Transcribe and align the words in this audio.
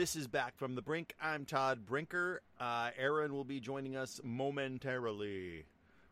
This 0.00 0.16
is 0.16 0.26
Back 0.26 0.56
from 0.56 0.76
the 0.76 0.80
Brink. 0.80 1.14
I'm 1.20 1.44
Todd 1.44 1.84
Brinker. 1.84 2.40
Uh, 2.58 2.88
Aaron 2.96 3.34
will 3.34 3.44
be 3.44 3.60
joining 3.60 3.96
us 3.96 4.18
momentarily. 4.24 5.66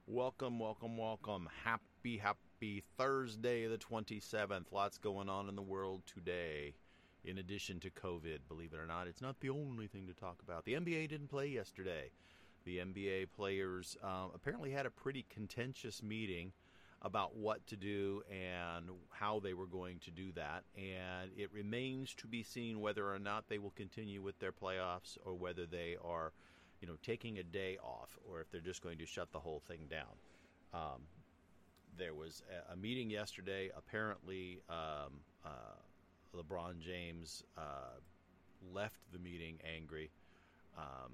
Welcome, 0.06 0.58
welcome, 0.58 0.98
welcome. 0.98 1.48
Happy, 1.64 2.18
happy 2.18 2.82
Thursday, 2.98 3.66
the 3.66 3.78
27th. 3.78 4.66
Lots 4.72 4.98
going 4.98 5.30
on 5.30 5.48
in 5.48 5.56
the 5.56 5.62
world 5.62 6.02
today. 6.04 6.74
In 7.24 7.38
addition 7.38 7.80
to 7.80 7.88
COVID, 7.88 8.40
believe 8.46 8.74
it 8.74 8.78
or 8.78 8.86
not, 8.86 9.06
it's 9.06 9.22
not 9.22 9.40
the 9.40 9.48
only 9.48 9.86
thing 9.86 10.06
to 10.06 10.12
talk 10.12 10.36
about. 10.46 10.66
The 10.66 10.74
NBA 10.74 11.08
didn't 11.08 11.28
play 11.28 11.46
yesterday. 11.46 12.10
The 12.66 12.80
NBA 12.80 13.28
players 13.34 13.96
uh, 14.04 14.26
apparently 14.34 14.70
had 14.70 14.84
a 14.84 14.90
pretty 14.90 15.24
contentious 15.30 16.02
meeting 16.02 16.52
about 17.02 17.36
what 17.36 17.64
to 17.68 17.76
do 17.76 18.22
and 18.30 18.86
how 19.10 19.38
they 19.38 19.54
were 19.54 19.66
going 19.66 19.98
to 20.00 20.10
do 20.10 20.32
that. 20.32 20.64
And 20.76 21.30
it 21.36 21.52
remains 21.52 22.14
to 22.14 22.26
be 22.26 22.42
seen 22.42 22.80
whether 22.80 23.12
or 23.12 23.18
not 23.18 23.48
they 23.48 23.58
will 23.58 23.72
continue 23.76 24.20
with 24.20 24.38
their 24.40 24.52
playoffs 24.52 25.16
or 25.24 25.34
whether 25.34 25.64
they 25.64 25.96
are, 26.04 26.32
you 26.80 26.88
know, 26.88 26.96
taking 27.02 27.38
a 27.38 27.44
day 27.44 27.78
off 27.82 28.18
or 28.28 28.40
if 28.40 28.50
they're 28.50 28.60
just 28.60 28.82
going 28.82 28.98
to 28.98 29.06
shut 29.06 29.30
the 29.32 29.38
whole 29.38 29.62
thing 29.68 29.86
down. 29.88 30.16
Um, 30.74 31.02
there 31.96 32.14
was 32.14 32.42
a, 32.72 32.76
meeting 32.76 33.10
yesterday. 33.10 33.70
Apparently, 33.76 34.60
um, 34.68 35.20
uh, 35.44 35.78
LeBron 36.36 36.80
James 36.80 37.44
uh, 37.56 37.98
left 38.72 39.00
the 39.12 39.18
meeting 39.18 39.58
angry. 39.76 40.10
Um, 40.76 41.12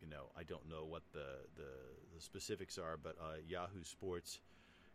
you 0.00 0.08
know, 0.08 0.30
I 0.38 0.42
don't 0.42 0.68
know 0.68 0.84
what 0.84 1.02
the, 1.12 1.40
the, 1.56 1.70
the 2.14 2.20
specifics 2.20 2.78
are, 2.78 2.98
but 3.02 3.16
uh, 3.20 3.36
Yahoo 3.46 3.82
Sports 3.82 4.40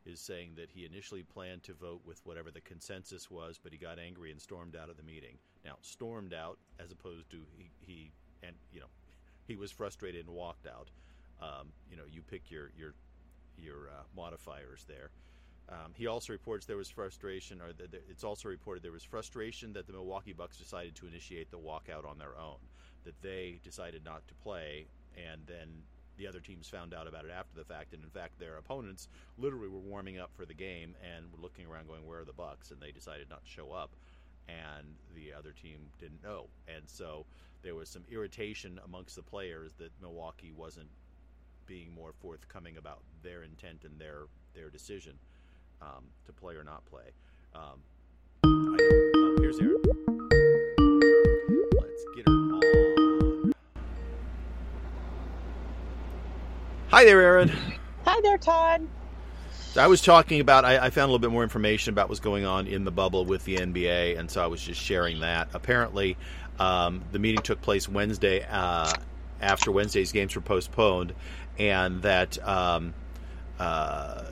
is 0.05 0.19
saying 0.19 0.53
that 0.55 0.69
he 0.71 0.85
initially 0.85 1.23
planned 1.23 1.63
to 1.63 1.73
vote 1.73 2.01
with 2.05 2.21
whatever 2.25 2.51
the 2.51 2.61
consensus 2.61 3.29
was, 3.29 3.59
but 3.61 3.71
he 3.71 3.77
got 3.77 3.99
angry 3.99 4.31
and 4.31 4.41
stormed 4.41 4.75
out 4.75 4.89
of 4.89 4.97
the 4.97 5.03
meeting. 5.03 5.37
Now, 5.63 5.75
stormed 5.81 6.33
out 6.33 6.57
as 6.79 6.91
opposed 6.91 7.29
to 7.31 7.37
he, 7.57 7.69
he 7.79 8.11
and 8.43 8.55
you 8.71 8.79
know 8.79 8.87
he 9.47 9.55
was 9.55 9.71
frustrated 9.71 10.25
and 10.25 10.35
walked 10.35 10.67
out. 10.67 10.89
Um, 11.41 11.69
you 11.89 11.97
know, 11.97 12.03
you 12.09 12.21
pick 12.21 12.49
your 12.49 12.71
your 12.77 12.93
your 13.57 13.89
uh, 13.89 14.03
modifiers 14.15 14.85
there. 14.87 15.11
Um, 15.69 15.93
he 15.95 16.07
also 16.07 16.33
reports 16.33 16.65
there 16.65 16.77
was 16.77 16.89
frustration, 16.89 17.61
or 17.61 17.71
it's 18.09 18.23
also 18.23 18.49
reported 18.49 18.83
there 18.83 18.91
was 18.91 19.03
frustration 19.03 19.71
that 19.73 19.87
the 19.87 19.93
Milwaukee 19.93 20.33
Bucks 20.33 20.57
decided 20.57 20.95
to 20.95 21.07
initiate 21.07 21.49
the 21.49 21.57
walkout 21.57 22.05
on 22.05 22.17
their 22.17 22.37
own, 22.37 22.57
that 23.05 23.19
they 23.21 23.59
decided 23.63 24.03
not 24.03 24.27
to 24.27 24.33
play, 24.43 24.87
and 25.15 25.41
then 25.47 25.67
the 26.21 26.27
other 26.27 26.39
teams 26.39 26.69
found 26.69 26.93
out 26.93 27.07
about 27.07 27.25
it 27.25 27.31
after 27.31 27.57
the 27.57 27.65
fact, 27.65 27.93
and 27.93 28.03
in 28.03 28.09
fact, 28.11 28.37
their 28.37 28.57
opponents 28.57 29.07
literally 29.39 29.67
were 29.67 29.79
warming 29.79 30.19
up 30.19 30.29
for 30.35 30.45
the 30.45 30.53
game 30.53 30.95
and 31.01 31.25
were 31.31 31.41
looking 31.41 31.65
around, 31.65 31.87
going, 31.87 32.05
"Where 32.05 32.19
are 32.19 32.25
the 32.25 32.31
Bucks?" 32.33 32.69
And 32.69 32.79
they 32.79 32.91
decided 32.91 33.27
not 33.27 33.43
to 33.43 33.49
show 33.49 33.71
up, 33.71 33.89
and 34.47 34.95
the 35.15 35.33
other 35.33 35.51
team 35.51 35.89
didn't 35.99 36.21
know, 36.21 36.47
and 36.67 36.87
so 36.87 37.25
there 37.63 37.73
was 37.73 37.89
some 37.89 38.03
irritation 38.11 38.79
amongst 38.85 39.15
the 39.15 39.23
players 39.23 39.73
that 39.79 39.91
Milwaukee 39.99 40.51
wasn't 40.51 40.89
being 41.65 41.91
more 41.91 42.13
forthcoming 42.13 42.77
about 42.77 43.01
their 43.23 43.41
intent 43.41 43.83
and 43.83 43.99
their 43.99 44.25
their 44.53 44.69
decision 44.69 45.17
um, 45.81 46.03
to 46.25 46.33
play 46.33 46.55
or 46.55 46.63
not 46.63 46.85
play. 46.85 47.11
Um, 47.55 47.81
oh, 48.43 49.37
here's 49.39 49.59
Aaron. 49.59 50.10
Hi 57.01 57.05
there, 57.05 57.19
Aaron. 57.19 57.51
Hi 58.05 58.21
there, 58.21 58.37
Todd. 58.37 58.87
I 59.75 59.87
was 59.87 60.03
talking 60.03 60.39
about. 60.39 60.65
I, 60.65 60.77
I, 60.77 60.89
found 60.91 61.05
a 61.05 61.11
little 61.11 61.17
bit 61.17 61.31
more 61.31 61.41
information 61.41 61.91
about 61.91 62.09
what's 62.09 62.19
going 62.19 62.45
on 62.45 62.67
in 62.67 62.83
the 62.83 62.91
bubble 62.91 63.25
with 63.25 63.43
the 63.43 63.57
NBA, 63.57 64.19
and 64.19 64.29
so 64.29 64.43
I 64.43 64.45
was 64.45 64.61
just 64.61 64.79
sharing 64.79 65.21
that. 65.21 65.47
Apparently, 65.55 66.15
um, 66.59 67.03
the 67.11 67.17
meeting 67.17 67.41
took 67.41 67.59
place 67.59 67.89
Wednesday 67.89 68.45
uh, 68.47 68.93
after 69.41 69.71
Wednesday's 69.71 70.11
games 70.11 70.35
were 70.35 70.43
postponed, 70.43 71.15
and 71.57 72.03
that 72.03 72.37
um, 72.47 72.93
uh, 73.57 74.25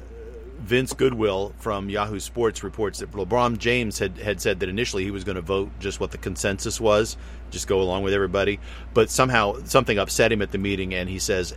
Vince 0.59 0.93
Goodwill 0.93 1.55
from 1.57 1.89
Yahoo 1.89 2.19
Sports 2.19 2.63
reports 2.63 2.99
that 2.99 3.09
LeBron 3.13 3.57
James 3.57 3.97
had, 3.97 4.15
had 4.19 4.39
said 4.39 4.59
that 4.59 4.69
initially 4.69 5.03
he 5.03 5.09
was 5.09 5.23
going 5.23 5.37
to 5.37 5.41
vote 5.41 5.71
just 5.79 5.99
what 5.99 6.11
the 6.11 6.19
consensus 6.19 6.79
was, 6.79 7.17
just 7.49 7.67
go 7.67 7.81
along 7.81 8.03
with 8.03 8.13
everybody, 8.13 8.59
but 8.93 9.09
somehow 9.09 9.55
something 9.63 9.97
upset 9.97 10.31
him 10.31 10.43
at 10.43 10.51
the 10.51 10.59
meeting, 10.59 10.93
and 10.93 11.09
he 11.09 11.17
says 11.17 11.55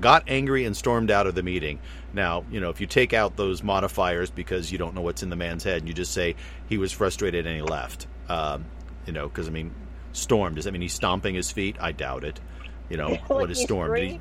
got 0.00 0.24
angry 0.28 0.64
and 0.64 0.76
stormed 0.76 1.10
out 1.10 1.26
of 1.26 1.34
the 1.34 1.42
meeting. 1.42 1.78
Now, 2.12 2.44
you 2.50 2.60
know, 2.60 2.70
if 2.70 2.80
you 2.80 2.86
take 2.86 3.12
out 3.12 3.36
those 3.36 3.62
modifiers 3.62 4.30
because 4.30 4.70
you 4.70 4.78
don't 4.78 4.94
know 4.94 5.00
what's 5.00 5.22
in 5.22 5.30
the 5.30 5.36
man's 5.36 5.64
head 5.64 5.78
and 5.78 5.88
you 5.88 5.94
just 5.94 6.12
say 6.12 6.36
he 6.68 6.78
was 6.78 6.92
frustrated 6.92 7.46
and 7.46 7.56
he 7.56 7.62
left, 7.62 8.06
um, 8.28 8.64
you 9.06 9.12
know, 9.12 9.28
because 9.28 9.48
I 9.48 9.50
mean, 9.50 9.74
stormed. 10.12 10.56
Does 10.56 10.64
that 10.64 10.72
mean 10.72 10.82
he's 10.82 10.94
stomping 10.94 11.34
his 11.34 11.50
feet? 11.50 11.76
I 11.80 11.92
doubt 11.92 12.24
it. 12.24 12.40
You 12.88 12.96
know, 12.96 13.08
Like 13.28 13.28
what 13.30 13.50
is 13.50 13.60
storm? 13.60 14.20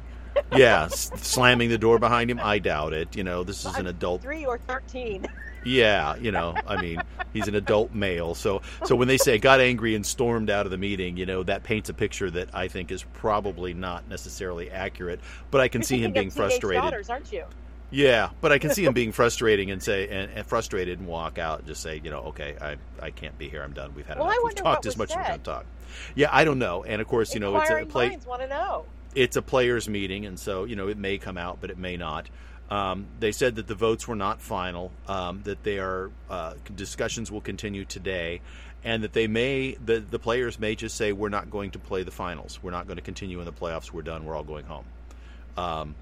yeah, 0.55 0.87
slamming 0.87 1.69
the 1.69 1.77
door 1.77 1.99
behind 1.99 2.31
him. 2.31 2.39
I 2.41 2.59
doubt 2.59 2.93
it. 2.93 3.15
You 3.15 3.23
know, 3.23 3.43
this 3.43 3.65
is 3.65 3.75
an 3.75 3.87
adult 3.87 4.21
Three 4.21 4.45
or 4.45 4.57
thirteen. 4.57 5.27
Yeah, 5.65 6.15
you 6.17 6.31
know, 6.31 6.55
I 6.67 6.81
mean, 6.81 7.01
he's 7.33 7.47
an 7.47 7.55
adult 7.55 7.93
male. 7.93 8.35
So 8.35 8.61
so 8.85 8.95
when 8.95 9.07
they 9.07 9.17
say 9.17 9.37
got 9.37 9.59
angry 9.59 9.95
and 9.95 10.05
stormed 10.05 10.49
out 10.49 10.65
of 10.65 10.71
the 10.71 10.77
meeting, 10.77 11.17
you 11.17 11.25
know, 11.25 11.43
that 11.43 11.63
paints 11.63 11.89
a 11.89 11.93
picture 11.93 12.29
that 12.31 12.49
I 12.53 12.67
think 12.67 12.91
is 12.91 13.03
probably 13.13 13.73
not 13.73 14.07
necessarily 14.07 14.69
accurate, 14.71 15.19
but 15.51 15.61
I 15.61 15.67
can 15.67 15.81
You're 15.81 15.85
see 15.87 15.99
him 16.03 16.11
being 16.13 16.31
frustrated. 16.31 16.83
Daughters, 16.83 17.09
aren't 17.09 17.31
you? 17.31 17.45
Yeah, 17.91 18.29
but 18.41 18.51
I 18.51 18.57
can 18.57 18.71
see 18.71 18.85
him 18.85 18.93
being 18.95 19.11
frustrating 19.11 19.69
and 19.71 19.81
say 19.81 20.07
and, 20.09 20.31
and 20.31 20.45
frustrated 20.47 20.99
and 20.99 21.07
walk 21.07 21.37
out 21.37 21.59
and 21.59 21.67
just 21.67 21.81
say, 21.81 22.01
you 22.03 22.09
know, 22.09 22.21
okay, 22.25 22.55
I 22.59 22.77
I 23.01 23.11
can't 23.11 23.37
be 23.37 23.49
here. 23.49 23.61
I'm 23.63 23.73
done. 23.73 23.93
We've 23.95 24.05
had 24.07 24.17
Well, 24.17 24.27
enough. 24.27 24.39
We've 24.43 24.55
talked 24.55 24.85
as 24.85 24.97
much 24.97 25.09
was 25.09 25.17
as 25.17 25.27
said. 25.27 25.43
to 25.43 25.51
talk. 25.51 25.65
Yeah, 26.15 26.29
I 26.31 26.43
don't 26.43 26.59
know. 26.59 26.83
And 26.83 27.01
of 27.01 27.07
course, 27.07 27.33
you 27.33 27.39
know, 27.39 27.55
it's 27.57 27.69
a 27.69 27.85
play 27.85 28.17
want 28.25 28.41
to 28.41 28.47
know. 28.47 28.85
it's 29.13 29.35
a 29.35 29.41
players' 29.43 29.87
meeting, 29.87 30.25
and 30.25 30.39
so 30.39 30.63
you 30.63 30.75
know 30.75 30.87
it 30.87 30.97
may 30.97 31.17
come 31.19 31.37
out, 31.37 31.59
but 31.61 31.69
it 31.69 31.77
may 31.77 31.97
not. 31.97 32.29
Um, 32.69 33.05
they 33.19 33.31
said 33.31 33.55
that 33.55 33.67
the 33.67 33.75
votes 33.75 34.07
were 34.07 34.15
not 34.15 34.41
final, 34.41 34.91
um, 35.07 35.41
that 35.43 35.63
they 35.63 35.79
are 35.79 36.09
uh, 36.29 36.53
discussions 36.75 37.31
will 37.31 37.41
continue 37.41 37.85
today, 37.85 38.41
and 38.83 39.03
that 39.03 39.13
they 39.13 39.27
may 39.27 39.75
the 39.85 39.99
the 39.99 40.17
players 40.19 40.59
may 40.59 40.73
just 40.75 40.95
say 40.97 41.11
we're 41.11 41.29
not 41.29 41.51
going 41.51 41.71
to 41.71 41.79
play 41.79 42.03
the 42.03 42.11
finals, 42.11 42.59
we're 42.63 42.71
not 42.71 42.87
going 42.87 42.97
to 42.97 43.03
continue 43.03 43.39
in 43.39 43.45
the 43.45 43.53
playoffs, 43.53 43.91
we're 43.91 44.01
done, 44.01 44.25
we're 44.25 44.35
all 44.35 44.43
going 44.43 44.65
home. 44.65 44.85
Um, 45.57 45.95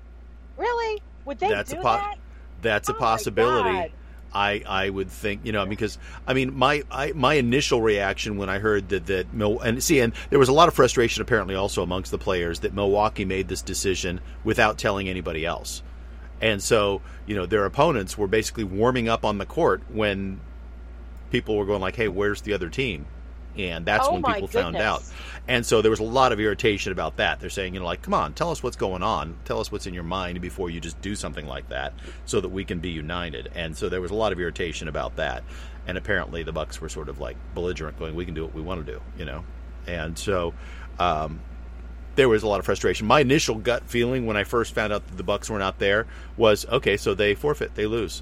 Really? 0.57 1.01
Would 1.25 1.39
they 1.39 1.49
That's 1.49 1.71
a 1.71 1.75
do 1.75 1.81
po- 1.81 1.93
that? 1.97 2.17
that's 2.61 2.89
a 2.89 2.93
Oh 2.93 2.95
my 2.95 2.99
possibility. 2.99 3.93
I, 4.33 4.63
I 4.65 4.89
would 4.89 5.09
think 5.09 5.41
you 5.43 5.51
know 5.51 5.65
because 5.65 5.97
I 6.25 6.33
mean 6.33 6.57
my 6.57 6.83
I, 6.89 7.11
my 7.11 7.33
initial 7.33 7.81
reaction 7.81 8.37
when 8.37 8.49
I 8.49 8.59
heard 8.59 8.87
that 8.89 9.07
that 9.07 9.33
Mil- 9.33 9.59
and 9.59 9.83
see 9.83 9.99
and 9.99 10.13
there 10.29 10.39
was 10.39 10.47
a 10.47 10.53
lot 10.53 10.69
of 10.69 10.73
frustration 10.73 11.21
apparently 11.21 11.55
also 11.55 11.83
amongst 11.83 12.11
the 12.11 12.17
players 12.17 12.61
that 12.61 12.73
Milwaukee 12.73 13.25
made 13.25 13.49
this 13.49 13.61
decision 13.61 14.21
without 14.45 14.77
telling 14.77 15.09
anybody 15.09 15.45
else, 15.45 15.83
and 16.41 16.61
so 16.61 17.01
you 17.25 17.35
know 17.35 17.45
their 17.45 17.65
opponents 17.65 18.17
were 18.17 18.27
basically 18.27 18.63
warming 18.63 19.07
up 19.07 19.23
on 19.23 19.37
the 19.37 19.45
court 19.45 19.81
when 19.89 20.41
people 21.29 21.55
were 21.55 21.65
going 21.65 21.81
like 21.81 21.95
hey 21.95 22.07
where's 22.07 22.41
the 22.41 22.53
other 22.53 22.69
team, 22.69 23.05
and 23.57 23.85
that's 23.85 24.07
Oh 24.07 24.13
when 24.13 24.23
people 24.23 24.47
found 24.47 24.75
out, 24.75 25.03
and 25.47 25.65
so 25.65 25.81
there 25.81 25.91
was 25.91 25.99
a 25.99 26.03
lot 26.03 26.31
of 26.31 26.39
irritation 26.39 26.91
about 26.91 27.17
that. 27.17 27.39
They're 27.39 27.49
saying 27.49 27.73
you 27.73 27.79
know 27.79 27.85
like 27.85 28.01
come 28.01 28.13
on 28.13 28.33
tell 28.33 28.51
us 28.51 28.63
what's 28.63 28.77
going 28.77 29.03
on, 29.03 29.37
tell 29.45 29.59
us 29.59 29.71
what's 29.71 29.87
in 29.87 29.93
your 29.93 30.03
mind 30.03 30.41
before 30.41 30.69
you 30.69 30.79
just 30.79 30.99
do 31.01 31.15
something 31.15 31.45
like 31.45 31.69
that, 31.69 31.93
so 32.25 32.41
that 32.41 32.49
we 32.49 32.65
can 32.65 32.79
be 32.79 32.89
united. 32.89 33.51
And 33.55 33.77
so 33.77 33.87
there 33.87 34.01
was 34.01 34.11
a 34.11 34.15
lot 34.15 34.33
of 34.33 34.39
irritation 34.39 34.87
about 34.87 35.15
that, 35.17 35.43
and 35.87 35.97
apparently 35.97 36.43
the 36.43 36.51
Bucks 36.51 36.81
were 36.81 36.89
sort 36.89 37.07
of 37.07 37.19
like 37.19 37.37
belligerent, 37.53 37.99
going 37.99 38.15
we 38.15 38.25
can 38.25 38.33
do 38.33 38.43
what 38.43 38.53
we 38.53 38.61
want 38.61 38.85
to 38.85 38.91
do, 38.91 38.99
you 39.17 39.25
know, 39.25 39.43
and 39.87 40.17
so. 40.17 40.53
Um, 40.99 41.39
there 42.15 42.29
was 42.29 42.43
a 42.43 42.47
lot 42.47 42.59
of 42.59 42.65
frustration. 42.65 43.07
My 43.07 43.21
initial 43.21 43.55
gut 43.55 43.83
feeling 43.87 44.25
when 44.25 44.37
I 44.37 44.43
first 44.43 44.73
found 44.73 44.93
out 44.93 45.07
that 45.07 45.17
the 45.17 45.23
Bucks 45.23 45.49
were 45.49 45.59
not 45.59 45.79
there 45.79 46.07
was 46.37 46.65
okay, 46.65 46.97
so 46.97 47.13
they 47.13 47.35
forfeit, 47.35 47.75
they 47.75 47.85
lose. 47.85 48.21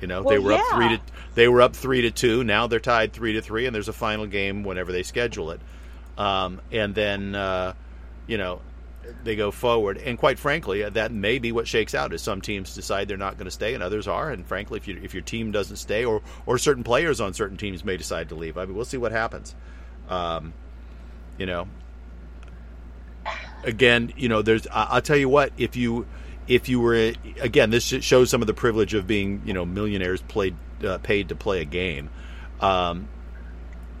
You 0.00 0.08
know, 0.08 0.22
they 0.22 0.38
Well, 0.38 0.58
were 0.58 0.60
up 0.60 0.66
three 0.74 0.88
to 0.88 1.00
they 1.34 1.48
were 1.48 1.62
up 1.62 1.76
three 1.76 2.02
to 2.02 2.10
two. 2.10 2.44
Now 2.44 2.66
they're 2.66 2.80
tied 2.80 3.12
three 3.12 3.34
to 3.34 3.42
three, 3.42 3.66
and 3.66 3.74
there's 3.74 3.88
a 3.88 3.92
final 3.92 4.26
game 4.26 4.64
whenever 4.64 4.92
they 4.92 5.02
schedule 5.04 5.52
it. 5.52 5.60
Um, 6.18 6.60
and 6.72 6.94
then 6.94 7.34
uh, 7.34 7.74
you 8.26 8.36
know 8.36 8.60
they 9.24 9.36
go 9.36 9.50
forward. 9.50 9.98
And 9.98 10.18
quite 10.18 10.38
frankly, 10.38 10.84
uh, 10.84 10.90
that 10.90 11.12
may 11.12 11.38
be 11.38 11.52
what 11.52 11.68
shakes 11.68 11.94
out. 11.94 12.12
Is 12.12 12.20
some 12.20 12.40
teams 12.40 12.74
decide 12.74 13.08
they're 13.08 13.16
not 13.16 13.36
going 13.36 13.46
to 13.46 13.52
stay, 13.52 13.74
and 13.74 13.82
others 13.82 14.08
are. 14.08 14.30
And 14.30 14.46
frankly, 14.46 14.78
if 14.78 14.88
you, 14.88 15.00
if 15.02 15.14
your 15.14 15.22
team 15.22 15.52
doesn't 15.52 15.76
stay, 15.76 16.04
or 16.04 16.20
or 16.46 16.58
certain 16.58 16.84
players 16.84 17.20
on 17.20 17.32
certain 17.32 17.56
teams 17.56 17.84
may 17.84 17.96
decide 17.96 18.28
to 18.30 18.34
leave. 18.34 18.58
I 18.58 18.66
mean, 18.66 18.74
we'll 18.74 18.84
see 18.84 18.96
what 18.98 19.12
happens. 19.12 19.54
Um, 20.08 20.52
you 21.38 21.46
know, 21.46 21.68
again, 23.64 24.12
you 24.16 24.28
know, 24.28 24.42
there's. 24.42 24.66
I'll 24.70 25.02
tell 25.02 25.16
you 25.16 25.28
what. 25.28 25.52
If 25.56 25.76
you, 25.76 26.06
if 26.48 26.68
you 26.68 26.80
were 26.80 27.12
again, 27.40 27.70
this 27.70 27.84
sh- 27.84 28.02
shows 28.02 28.30
some 28.30 28.40
of 28.40 28.46
the 28.46 28.54
privilege 28.54 28.94
of 28.94 29.06
being, 29.06 29.42
you 29.44 29.52
know, 29.52 29.64
millionaires 29.64 30.22
played 30.22 30.56
uh, 30.84 30.98
paid 30.98 31.28
to 31.28 31.34
play 31.34 31.60
a 31.60 31.64
game. 31.64 32.10
Um, 32.60 33.08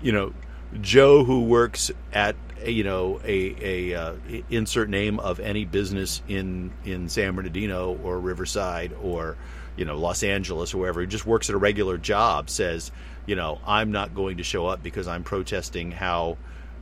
you 0.00 0.12
know, 0.12 0.32
Joe 0.80 1.24
who 1.24 1.44
works 1.44 1.90
at 2.12 2.36
you 2.64 2.84
know 2.84 3.20
a 3.24 3.90
a 3.92 3.94
uh, 3.94 4.14
insert 4.50 4.88
name 4.88 5.18
of 5.18 5.40
any 5.40 5.64
business 5.64 6.22
in 6.28 6.72
in 6.84 7.08
San 7.08 7.34
Bernardino 7.34 7.98
or 8.02 8.18
Riverside 8.18 8.92
or 9.02 9.36
you 9.76 9.84
know 9.84 9.98
Los 9.98 10.22
Angeles 10.22 10.74
or 10.74 10.78
wherever, 10.78 11.00
who 11.00 11.06
just 11.06 11.26
works 11.26 11.48
at 11.48 11.54
a 11.54 11.58
regular 11.58 11.98
job, 11.98 12.50
says, 12.50 12.90
you 13.26 13.36
know, 13.36 13.60
I'm 13.66 13.92
not 13.92 14.14
going 14.14 14.38
to 14.38 14.42
show 14.42 14.66
up 14.66 14.82
because 14.82 15.08
I'm 15.08 15.24
protesting 15.24 15.90
how 15.92 16.36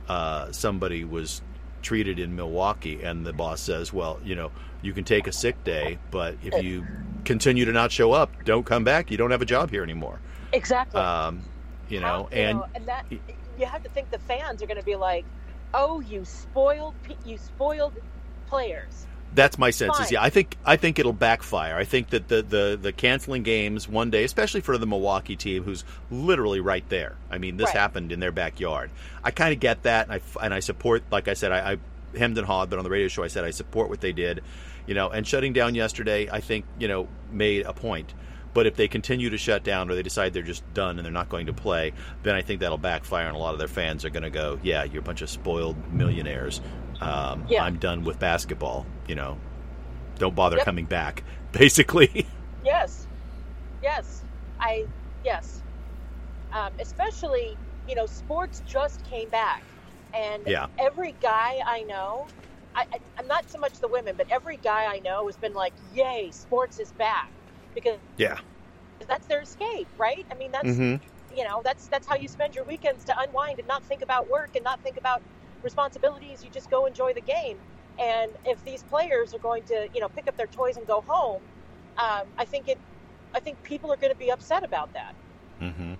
uh, 0.07 0.51
somebody 0.51 1.03
was 1.03 1.41
treated 1.81 2.19
in 2.19 2.35
Milwaukee, 2.35 3.01
and 3.01 3.25
the 3.25 3.33
boss 3.33 3.61
says, 3.61 3.91
well, 3.91 4.19
you 4.23 4.35
know, 4.35 4.51
you 4.81 4.93
can 4.93 5.03
take 5.03 5.27
a 5.27 5.31
sick 5.31 5.63
day, 5.63 5.97
but 6.09 6.35
if 6.43 6.63
you 6.63 6.85
continue 7.25 7.65
to 7.65 7.71
not 7.71 7.91
show 7.91 8.11
up, 8.11 8.31
don't 8.45 8.65
come 8.65 8.83
back. 8.83 9.11
You 9.11 9.17
don't 9.17 9.31
have 9.31 9.41
a 9.41 9.45
job 9.45 9.69
here 9.69 9.83
anymore. 9.83 10.19
Exactly. 10.53 10.99
Um, 10.99 11.43
you 11.87 11.99
know, 11.99 12.05
How- 12.05 12.29
and 12.31 12.57
know, 12.59 12.65
and 12.75 12.87
that 12.87 13.05
you 13.11 13.65
have 13.65 13.83
to 13.83 13.89
think 13.89 14.09
the 14.11 14.19
fans 14.19 14.61
are 14.63 14.65
going 14.67 14.79
to 14.79 14.85
be 14.85 14.95
like, 14.95 15.25
"Oh, 15.73 15.99
you 15.99 16.23
spoiled, 16.25 16.95
you 17.25 17.37
spoiled 17.37 17.93
players." 18.47 19.07
That's 19.33 19.57
my 19.57 19.69
sense. 19.69 19.97
Is 19.99 20.11
yeah, 20.11 20.21
I 20.21 20.29
think 20.29 20.57
I 20.65 20.75
think 20.75 20.99
it'll 20.99 21.13
backfire. 21.13 21.75
I 21.77 21.85
think 21.85 22.09
that 22.09 22.27
the, 22.27 22.41
the 22.41 22.77
the 22.81 22.91
canceling 22.91 23.43
games 23.43 23.87
one 23.87 24.09
day, 24.09 24.25
especially 24.25 24.59
for 24.61 24.77
the 24.77 24.85
Milwaukee 24.85 25.37
team, 25.37 25.63
who's 25.63 25.85
literally 26.09 26.59
right 26.59 26.87
there. 26.89 27.15
I 27.29 27.37
mean, 27.37 27.55
this 27.55 27.67
Right. 27.67 27.77
happened 27.77 28.11
in 28.11 28.19
their 28.19 28.31
backyard. 28.33 28.91
I 29.23 29.31
kind 29.31 29.53
of 29.53 29.59
get 29.61 29.83
that, 29.83 30.07
and 30.09 30.13
I 30.15 30.43
and 30.43 30.53
I 30.53 30.59
support. 30.59 31.03
Like 31.11 31.29
I 31.29 31.33
said, 31.33 31.53
I, 31.53 31.73
I 31.73 31.77
hemmed 32.17 32.37
and 32.37 32.45
hawed, 32.45 32.69
but 32.69 32.77
on 32.77 32.83
the 32.83 32.89
radio 32.89 33.07
show, 33.07 33.23
I 33.23 33.27
said 33.27 33.45
I 33.45 33.51
support 33.51 33.89
what 33.89 34.01
they 34.01 34.11
did. 34.11 34.41
You 34.85 34.95
know, 34.95 35.09
and 35.09 35.25
shutting 35.25 35.53
down 35.53 35.75
yesterday, 35.75 36.27
I 36.29 36.41
think 36.41 36.65
you 36.77 36.89
know 36.89 37.07
made 37.31 37.65
a 37.65 37.71
point. 37.73 38.13
But 38.53 38.67
if 38.67 38.75
they 38.75 38.89
continue 38.89 39.29
to 39.29 39.37
shut 39.37 39.63
down, 39.63 39.89
or 39.89 39.95
they 39.95 40.03
decide 40.03 40.33
they're 40.33 40.43
just 40.43 40.73
done 40.73 40.97
and 40.99 41.05
they're 41.05 41.11
not 41.13 41.29
going 41.29 41.45
to 41.45 41.53
play, 41.53 41.93
then 42.23 42.35
I 42.35 42.41
think 42.41 42.59
that'll 42.59 42.77
backfire, 42.77 43.27
and 43.27 43.35
a 43.35 43.39
lot 43.39 43.53
of 43.53 43.59
their 43.59 43.69
fans 43.69 44.03
are 44.03 44.09
going 44.09 44.23
to 44.23 44.29
go, 44.29 44.59
"Yeah, 44.61 44.83
you're 44.83 44.99
a 44.99 45.05
bunch 45.05 45.21
of 45.21 45.29
spoiled 45.29 45.77
millionaires. 45.93 46.59
Um, 47.01 47.45
Yeah. 47.49 47.63
I'm 47.63 47.77
done 47.77 48.03
with 48.03 48.19
basketball." 48.19 48.85
You 49.07 49.15
know, 49.15 49.37
don't 50.17 50.35
bother 50.35 50.57
Yep. 50.57 50.65
coming 50.65 50.85
back. 50.85 51.23
Basically, 51.51 52.25
Yes, 52.63 53.07
yes, 53.81 54.23
I 54.59 54.85
yes. 55.23 55.63
Um, 56.53 56.71
especially, 56.79 57.57
you 57.87 57.95
know, 57.95 58.05
sports 58.05 58.61
just 58.65 59.03
came 59.05 59.29
back, 59.29 59.63
and 60.13 60.43
Yeah. 60.45 60.67
every 60.77 61.13
guy 61.21 61.59
I 61.65 61.83
know, 61.83 62.27
I, 62.75 62.85
I, 62.93 62.99
I'm 63.17 63.27
not 63.27 63.49
so 63.49 63.57
much 63.57 63.79
the 63.79 63.87
women, 63.87 64.15
but 64.17 64.27
every 64.29 64.57
guy 64.57 64.85
I 64.85 64.99
know 64.99 65.25
has 65.27 65.37
been 65.37 65.53
like, 65.53 65.73
"Yay, 65.93 66.29
sports 66.31 66.79
is 66.79 66.91
back," 66.93 67.31
because 67.73 67.99
yeah. 68.17 68.37
that's 69.07 69.27
their 69.27 69.41
escape, 69.41 69.87
right? 69.97 70.25
I 70.31 70.35
mean, 70.35 70.51
that's 70.51 70.69
Mm-hmm. 70.69 71.35
you 71.35 71.43
know, 71.45 71.61
that's 71.63 71.87
that's 71.87 72.07
how 72.07 72.15
you 72.15 72.27
spend 72.27 72.55
your 72.55 72.65
weekends 72.65 73.03
to 73.05 73.19
unwind 73.19 73.59
and 73.59 73.67
not 73.67 73.83
think 73.83 74.01
about 74.01 74.29
work 74.29 74.55
and 74.55 74.63
not 74.63 74.79
think 74.81 74.97
about 74.97 75.21
responsibilities. 75.63 76.43
You 76.43 76.49
just 76.49 76.69
go 76.69 76.85
enjoy 76.85 77.13
the 77.13 77.21
game. 77.21 77.57
And 77.99 78.31
if 78.45 78.63
these 78.63 78.83
players 78.83 79.33
are 79.33 79.39
going 79.39 79.63
to, 79.63 79.87
you 79.93 80.01
know, 80.01 80.09
pick 80.09 80.27
up 80.27 80.37
their 80.37 80.47
toys 80.47 80.77
and 80.77 80.87
go 80.87 81.01
home, 81.01 81.41
um, 81.97 82.27
I 82.37 82.45
think 82.45 82.67
it, 82.67 82.77
I 83.33 83.39
think 83.39 83.61
people 83.63 83.91
are 83.91 83.97
going 83.97 84.13
to 84.13 84.17
be 84.17 84.31
upset 84.31 84.63
about 84.63 84.93
that. 84.93 85.13
Mm-hmm. 85.61 85.93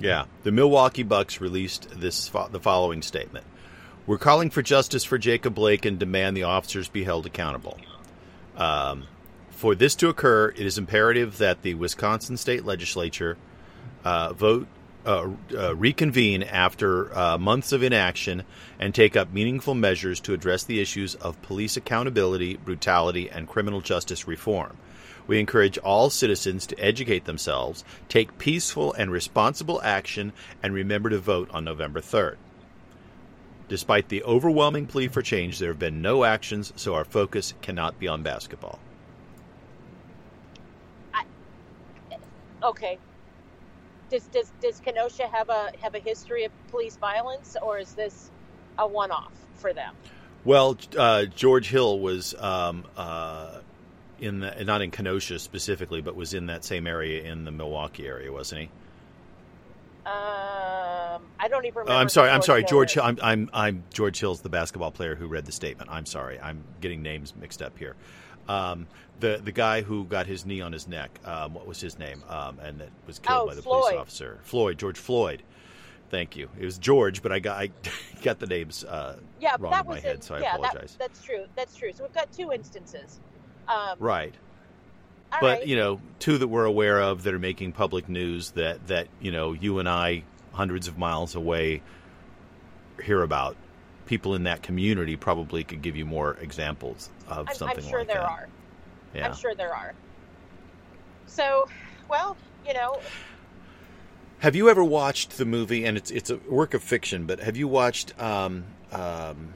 Yeah, 0.00 0.26
the 0.44 0.52
Milwaukee 0.52 1.02
Bucks 1.02 1.40
released 1.40 1.88
this 1.90 2.28
fo- 2.28 2.48
the 2.48 2.60
following 2.60 3.02
statement: 3.02 3.44
"We're 4.06 4.18
calling 4.18 4.48
for 4.48 4.62
justice 4.62 5.02
for 5.02 5.18
Jacob 5.18 5.54
Blake 5.54 5.84
and 5.84 5.98
demand 5.98 6.36
the 6.36 6.44
officers 6.44 6.88
be 6.88 7.04
held 7.04 7.26
accountable. 7.26 7.78
Um, 8.56 9.08
for 9.50 9.74
this 9.74 9.96
to 9.96 10.08
occur, 10.08 10.50
it 10.50 10.64
is 10.64 10.78
imperative 10.78 11.38
that 11.38 11.62
the 11.62 11.74
Wisconsin 11.74 12.36
State 12.36 12.64
Legislature 12.64 13.36
uh, 14.04 14.32
vote." 14.32 14.68
Uh, 15.06 15.30
uh, 15.56 15.74
reconvene 15.76 16.42
after 16.42 17.16
uh, 17.16 17.38
months 17.38 17.72
of 17.72 17.82
inaction 17.82 18.42
and 18.78 18.94
take 18.94 19.16
up 19.16 19.32
meaningful 19.32 19.74
measures 19.74 20.20
to 20.20 20.34
address 20.34 20.64
the 20.64 20.80
issues 20.80 21.14
of 21.14 21.40
police 21.40 21.76
accountability, 21.76 22.56
brutality, 22.56 23.30
and 23.30 23.48
criminal 23.48 23.80
justice 23.80 24.26
reform. 24.26 24.76
We 25.28 25.38
encourage 25.38 25.78
all 25.78 26.10
citizens 26.10 26.66
to 26.66 26.78
educate 26.78 27.26
themselves, 27.26 27.84
take 28.08 28.38
peaceful 28.38 28.92
and 28.94 29.10
responsible 29.10 29.80
action, 29.82 30.32
and 30.62 30.74
remember 30.74 31.10
to 31.10 31.18
vote 31.18 31.48
on 31.52 31.64
November 31.64 32.00
3rd. 32.00 32.36
Despite 33.68 34.08
the 34.08 34.24
overwhelming 34.24 34.86
plea 34.86 35.08
for 35.08 35.22
change, 35.22 35.58
there 35.58 35.68
have 35.68 35.78
been 35.78 36.02
no 36.02 36.24
actions, 36.24 36.72
so 36.76 36.94
our 36.94 37.04
focus 37.04 37.54
cannot 37.60 38.00
be 38.00 38.08
on 38.08 38.22
basketball. 38.22 38.78
I, 41.14 41.24
Okay. 42.62 42.98
Does 44.10 44.24
does 44.28 44.52
does 44.62 44.80
Kenosha 44.80 45.28
have 45.28 45.48
a 45.48 45.72
have 45.82 45.94
a 45.94 45.98
history 45.98 46.44
of 46.44 46.52
police 46.70 46.96
violence, 46.96 47.56
or 47.60 47.78
is 47.78 47.94
this 47.94 48.30
a 48.78 48.86
one 48.86 49.10
off 49.10 49.32
for 49.54 49.72
them? 49.72 49.94
Well, 50.44 50.78
uh, 50.96 51.26
George 51.26 51.68
Hill 51.68 51.98
was 52.00 52.34
um, 52.38 52.84
uh, 52.96 53.58
in 54.20 54.40
the, 54.40 54.64
not 54.64 54.82
in 54.82 54.90
Kenosha 54.90 55.38
specifically, 55.38 56.00
but 56.00 56.16
was 56.16 56.32
in 56.32 56.46
that 56.46 56.64
same 56.64 56.86
area 56.86 57.30
in 57.30 57.44
the 57.44 57.50
Milwaukee 57.50 58.06
area, 58.06 58.32
wasn't 58.32 58.62
he? 58.62 58.70
Um, 60.06 61.22
I 61.38 61.48
don't 61.48 61.66
even 61.66 61.80
remember. 61.80 61.92
I'm 61.92 62.08
sorry. 62.08 62.30
I'm 62.30 62.40
sorry. 62.40 62.60
Hill 62.60 62.68
George. 62.68 62.94
Hill, 62.94 63.02
I'm, 63.02 63.18
I'm. 63.22 63.50
I'm. 63.52 63.84
George 63.92 64.18
Hill's 64.18 64.40
the 64.40 64.48
basketball 64.48 64.90
player 64.90 65.14
who 65.14 65.26
read 65.26 65.44
the 65.44 65.52
statement. 65.52 65.90
I'm 65.90 66.06
sorry. 66.06 66.40
I'm 66.40 66.64
getting 66.80 67.02
names 67.02 67.34
mixed 67.36 67.60
up 67.60 67.76
here. 67.78 67.94
Um, 68.48 68.86
the 69.20 69.40
the 69.42 69.52
guy 69.52 69.82
who 69.82 70.04
got 70.04 70.26
his 70.26 70.46
knee 70.46 70.60
on 70.60 70.72
his 70.72 70.86
neck. 70.88 71.18
Um, 71.24 71.54
what 71.54 71.66
was 71.66 71.80
his 71.80 71.98
name? 71.98 72.22
Um, 72.28 72.58
and 72.60 72.80
that 72.80 72.88
was 73.06 73.18
killed 73.18 73.42
Oh, 73.42 73.46
by 73.48 73.54
the 73.54 73.62
Floyd. 73.62 73.82
police 73.84 74.00
officer. 74.00 74.38
Floyd. 74.42 74.78
George 74.78 74.98
Floyd. 74.98 75.42
Thank 76.10 76.36
you. 76.36 76.48
It 76.58 76.64
was 76.64 76.78
George, 76.78 77.22
but 77.22 77.32
I 77.32 77.38
got 77.38 77.58
I 77.58 77.70
got 78.22 78.38
the 78.38 78.46
names. 78.46 78.84
Uh, 78.84 79.18
yeah, 79.40 79.56
wrong 79.58 79.72
that 79.72 79.80
in 79.82 79.86
my 79.88 79.94
was 79.94 80.02
head, 80.02 80.14
in, 80.16 80.20
so 80.22 80.34
I 80.36 80.38
yeah, 80.40 80.52
that- 80.56 80.60
apologize. 80.66 80.96
that's 80.98 81.22
true. 81.22 81.44
That's 81.56 81.76
true. 81.76 81.92
So 81.92 82.04
we've 82.04 82.12
got 82.14 82.32
two 82.32 82.50
instances. 82.52 83.20
Um, 83.68 83.96
right. 83.98 84.34
but 85.30 85.42
right. 85.42 85.66
you 85.66 85.76
know, 85.76 86.00
two 86.20 86.38
that 86.38 86.48
we're 86.48 86.64
aware 86.64 87.00
of 87.02 87.24
that 87.24 87.34
are 87.34 87.38
making 87.38 87.72
public 87.72 88.08
news 88.08 88.52
that 88.52 88.86
that 88.86 89.08
you 89.20 89.30
know 89.32 89.52
you 89.52 89.78
and 89.80 89.88
I, 89.88 90.22
hundreds 90.52 90.88
of 90.88 90.96
miles 90.96 91.34
away, 91.34 91.82
hear 93.04 93.22
about. 93.22 93.56
People 94.08 94.34
in 94.34 94.44
that 94.44 94.62
community 94.62 95.16
probably 95.16 95.62
could 95.64 95.82
give 95.82 95.94
you 95.94 96.06
more 96.06 96.32
examples 96.40 97.10
of 97.28 97.46
I'm, 97.50 97.54
something 97.54 97.84
I'm 97.84 97.90
sure 97.90 97.98
like 97.98 98.08
there 98.08 98.16
that. 98.16 98.30
are. 98.30 98.48
Yeah. 99.14 99.26
I'm 99.28 99.34
sure 99.36 99.54
there 99.54 99.74
are. 99.74 99.92
So, 101.26 101.68
well, 102.08 102.34
you 102.66 102.72
know, 102.72 103.00
Have 104.38 104.56
you 104.56 104.70
ever 104.70 104.82
watched 104.82 105.36
the 105.36 105.44
movie? 105.44 105.84
And 105.84 105.98
it's 105.98 106.10
it's 106.10 106.30
a 106.30 106.38
work 106.48 106.72
of 106.72 106.82
fiction, 106.82 107.26
but 107.26 107.40
have 107.40 107.58
you 107.58 107.68
watched? 107.68 108.18
Um, 108.18 108.64
um, 108.92 109.52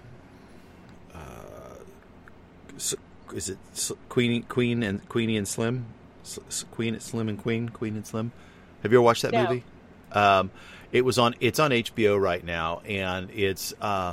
uh, 1.14 1.18
is 3.35 3.49
it 3.49 3.59
Queen 3.78 3.97
Queenie 4.11 4.40
Queen 4.42 4.82
and 4.82 5.09
Queenie 5.09 5.38
and 5.38 5.49
Slim? 5.49 5.87
Queen 6.73 7.00
Slim 7.00 7.28
and 7.30 7.40
Queen 7.40 7.71
Queen 7.71 7.97
and 7.97 8.06
Slim. 8.06 8.32
Have 8.82 8.92
you 8.92 8.99
ever 8.99 9.02
watched 9.02 9.23
that 9.23 9.32
No. 9.32 9.44
movie? 9.44 9.64
Um, 10.12 10.50
it 10.92 11.06
was 11.06 11.18
on. 11.18 11.35
It's 11.40 11.59
on 11.59 11.71
HBO 11.71 12.21
right 12.21 12.44
now, 12.44 12.80
and 12.85 13.30
it's. 13.30 13.73
Uh, 13.80 14.12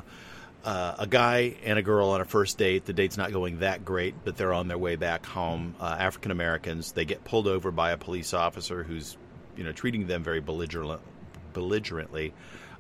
uh, 0.70 0.96
a 1.00 1.08
guy 1.08 1.56
and 1.64 1.80
a 1.80 1.82
girl 1.82 2.10
on 2.10 2.22
a 2.22 2.26
first 2.26 2.60
date. 2.60 2.86
The 2.86 2.94
date's 2.94 3.18
not 3.18 3.32
going 3.32 3.60
that 3.60 3.84
great, 3.84 4.14
but 4.24 4.38
they're 4.38 4.54
on 4.54 4.68
their 4.68 4.78
way 4.78 4.98
back 4.98 5.26
home. 5.26 5.74
Uh, 5.80 5.96
African 5.98 6.30
Americans. 6.30 6.92
They 6.92 7.06
get 7.06 7.24
pulled 7.24 7.48
over 7.48 7.72
by 7.72 7.90
a 7.90 7.98
police 7.98 8.36
officer 8.36 8.84
who's, 8.84 9.18
you 9.58 9.64
know, 9.64 9.72
treating 9.72 10.06
them 10.06 10.24
very 10.24 10.42
belligerent, 10.42 11.02
belligerently. 11.54 12.36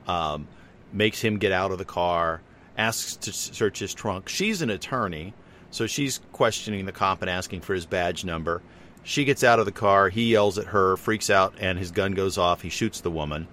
Um, 0.08 0.48
makes 0.94 1.20
him 1.20 1.40
get 1.40 1.52
out 1.52 1.72
of 1.72 1.80
the 1.80 1.86
car. 1.86 2.42
Asks 2.78 3.16
to 3.16 3.34
search 3.34 3.80
his 3.80 3.96
trunk. 3.96 4.30
She's 4.30 4.62
an 4.62 4.70
attorney, 4.70 5.34
so 5.72 5.88
she's 5.88 6.22
questioning 6.32 6.86
the 6.86 6.92
cop 6.92 7.24
and 7.24 7.30
asking 7.30 7.62
for 7.62 7.74
his 7.74 7.88
badge 7.88 8.24
number. 8.24 8.62
She 9.02 9.26
gets 9.26 9.44
out 9.44 9.58
of 9.58 9.66
the 9.66 9.72
car. 9.72 10.10
He 10.10 10.26
yells 10.32 10.60
at 10.60 10.68
her, 10.68 10.96
freaks 10.96 11.32
out, 11.32 11.56
and 11.60 11.80
his 11.80 11.90
gun 11.90 12.12
goes 12.12 12.38
off. 12.38 12.62
He 12.62 12.70
shoots 12.70 13.02
the 13.02 13.10
woman. 13.10 13.48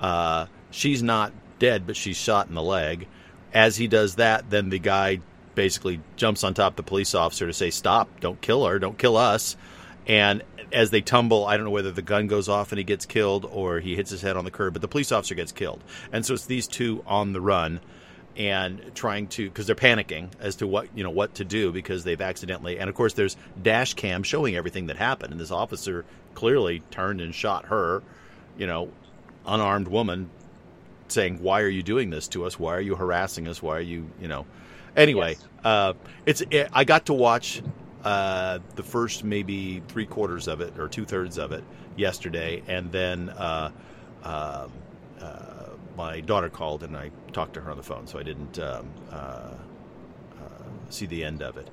Uh, 0.00 0.46
she's 0.72 1.04
not 1.04 1.32
dead, 1.60 1.86
but 1.86 1.94
she's 1.94 2.16
shot 2.16 2.48
in 2.48 2.56
the 2.56 2.62
leg. 2.62 3.06
As 3.52 3.76
he 3.76 3.88
does 3.88 4.16
that, 4.16 4.50
then 4.50 4.68
the 4.68 4.78
guy 4.78 5.20
basically 5.54 6.00
jumps 6.16 6.44
on 6.44 6.54
top 6.54 6.72
of 6.72 6.76
the 6.76 6.82
police 6.82 7.14
officer 7.14 7.46
to 7.46 7.52
say, 7.52 7.70
"Stop! 7.70 8.20
Don't 8.20 8.40
kill 8.40 8.66
her! 8.66 8.78
Don't 8.78 8.98
kill 8.98 9.16
us!" 9.16 9.56
And 10.06 10.42
as 10.72 10.90
they 10.90 11.00
tumble, 11.00 11.46
I 11.46 11.56
don't 11.56 11.64
know 11.64 11.70
whether 11.70 11.90
the 11.90 12.02
gun 12.02 12.26
goes 12.26 12.48
off 12.48 12.72
and 12.72 12.78
he 12.78 12.84
gets 12.84 13.06
killed 13.06 13.44
or 13.50 13.80
he 13.80 13.96
hits 13.96 14.10
his 14.10 14.22
head 14.22 14.36
on 14.36 14.44
the 14.44 14.50
curb, 14.50 14.72
but 14.72 14.82
the 14.82 14.88
police 14.88 15.12
officer 15.12 15.34
gets 15.34 15.52
killed. 15.52 15.82
And 16.12 16.24
so 16.24 16.34
it's 16.34 16.46
these 16.46 16.66
two 16.66 17.02
on 17.06 17.32
the 17.32 17.40
run 17.40 17.80
and 18.36 18.92
trying 18.94 19.26
to 19.26 19.48
because 19.48 19.66
they're 19.66 19.74
panicking 19.74 20.28
as 20.40 20.56
to 20.56 20.66
what 20.66 20.88
you 20.94 21.02
know 21.02 21.10
what 21.10 21.34
to 21.34 21.44
do 21.44 21.72
because 21.72 22.04
they've 22.04 22.20
accidentally 22.20 22.78
and 22.78 22.90
of 22.90 22.94
course 22.94 23.14
there's 23.14 23.36
dash 23.62 23.94
cam 23.94 24.22
showing 24.22 24.54
everything 24.54 24.88
that 24.88 24.96
happened 24.96 25.32
and 25.32 25.40
this 25.40 25.50
officer 25.50 26.04
clearly 26.34 26.82
turned 26.90 27.20
and 27.20 27.34
shot 27.34 27.66
her 27.66 28.02
you 28.58 28.66
know 28.66 28.90
unarmed 29.46 29.88
woman 29.88 30.28
saying 31.12 31.40
why 31.42 31.60
are 31.62 31.68
you 31.68 31.82
doing 31.82 32.10
this 32.10 32.28
to 32.28 32.44
us 32.44 32.58
why 32.58 32.74
are 32.74 32.80
you 32.80 32.94
harassing 32.96 33.48
us 33.48 33.62
why 33.62 33.76
are 33.76 33.80
you 33.80 34.10
you 34.20 34.28
know 34.28 34.46
anyway 34.96 35.30
Yes. 35.30 35.48
uh 35.64 35.92
it's 36.26 36.42
it, 36.50 36.68
i 36.72 36.84
got 36.84 37.06
to 37.06 37.14
watch 37.14 37.62
uh 38.04 38.58
the 38.76 38.82
first 38.82 39.24
maybe 39.24 39.82
three 39.88 40.06
quarters 40.06 40.48
of 40.48 40.60
it 40.60 40.78
or 40.78 40.88
two 40.88 41.04
thirds 41.04 41.38
of 41.38 41.52
it 41.52 41.64
yesterday 41.96 42.62
and 42.68 42.92
then 42.92 43.30
uh 43.30 43.70
um 44.24 44.72
uh, 45.20 45.70
my 45.96 46.20
daughter 46.20 46.50
called 46.50 46.82
and 46.82 46.96
I 46.96 47.10
talked 47.32 47.54
to 47.54 47.60
her 47.60 47.70
on 47.70 47.76
the 47.76 47.82
phone, 47.82 48.06
so 48.06 48.18
I 48.18 48.22
didn't 48.22 48.58
um, 48.58 48.88
uh, 49.10 49.14
uh, 49.14 49.54
see 50.90 51.06
the 51.06 51.24
end 51.24 51.42
of 51.42 51.56
it. 51.56 51.68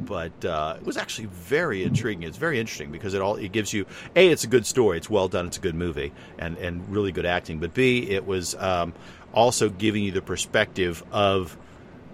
But 0.00 0.44
uh, 0.44 0.76
it 0.78 0.86
was 0.86 0.96
actually 0.96 1.26
very 1.26 1.82
intriguing. 1.82 2.22
It's 2.22 2.38
very 2.38 2.60
interesting 2.60 2.90
because 2.90 3.14
it 3.14 3.20
all 3.20 3.36
it 3.36 3.52
gives 3.52 3.72
you 3.72 3.86
a 4.16 4.28
it's 4.28 4.44
a 4.44 4.48
good 4.48 4.66
story, 4.66 4.96
it's 4.96 5.10
well 5.10 5.28
done, 5.28 5.46
it's 5.46 5.58
a 5.58 5.60
good 5.60 5.74
movie, 5.74 6.12
and 6.38 6.56
and 6.58 6.88
really 6.88 7.12
good 7.12 7.26
acting. 7.26 7.58
But 7.58 7.74
b 7.74 8.08
it 8.10 8.26
was 8.26 8.54
um, 8.56 8.94
also 9.32 9.68
giving 9.68 10.04
you 10.04 10.12
the 10.12 10.22
perspective 10.22 11.02
of 11.12 11.56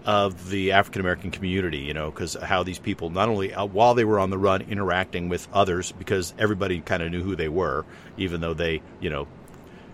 of 0.05 0.51
the 0.51 0.73
African 0.73 1.01
American 1.01 1.33
community, 1.33 1.79
you 1.79 1.93
know, 1.93 2.11
because 2.11 2.35
how 2.35 2.63
these 2.63 2.79
people 2.79 3.11
not 3.11 3.29
only 3.29 3.53
uh, 3.53 3.65
while 3.65 3.95
they 3.95 4.05
were 4.05 4.21
on 4.21 4.31
the 4.31 4.39
run 4.39 4.63
interacting 4.63 5.29
with 5.29 5.49
others, 5.53 5.93
because 5.93 6.33
everybody 6.39 6.81
kind 6.81 7.03
of 7.03 7.11
knew 7.11 7.23
who 7.23 7.35
they 7.35 7.49
were, 7.49 7.85
even 8.17 8.41
though 8.41 8.55
they, 8.55 8.83
you 9.01 9.11
know, 9.11 9.27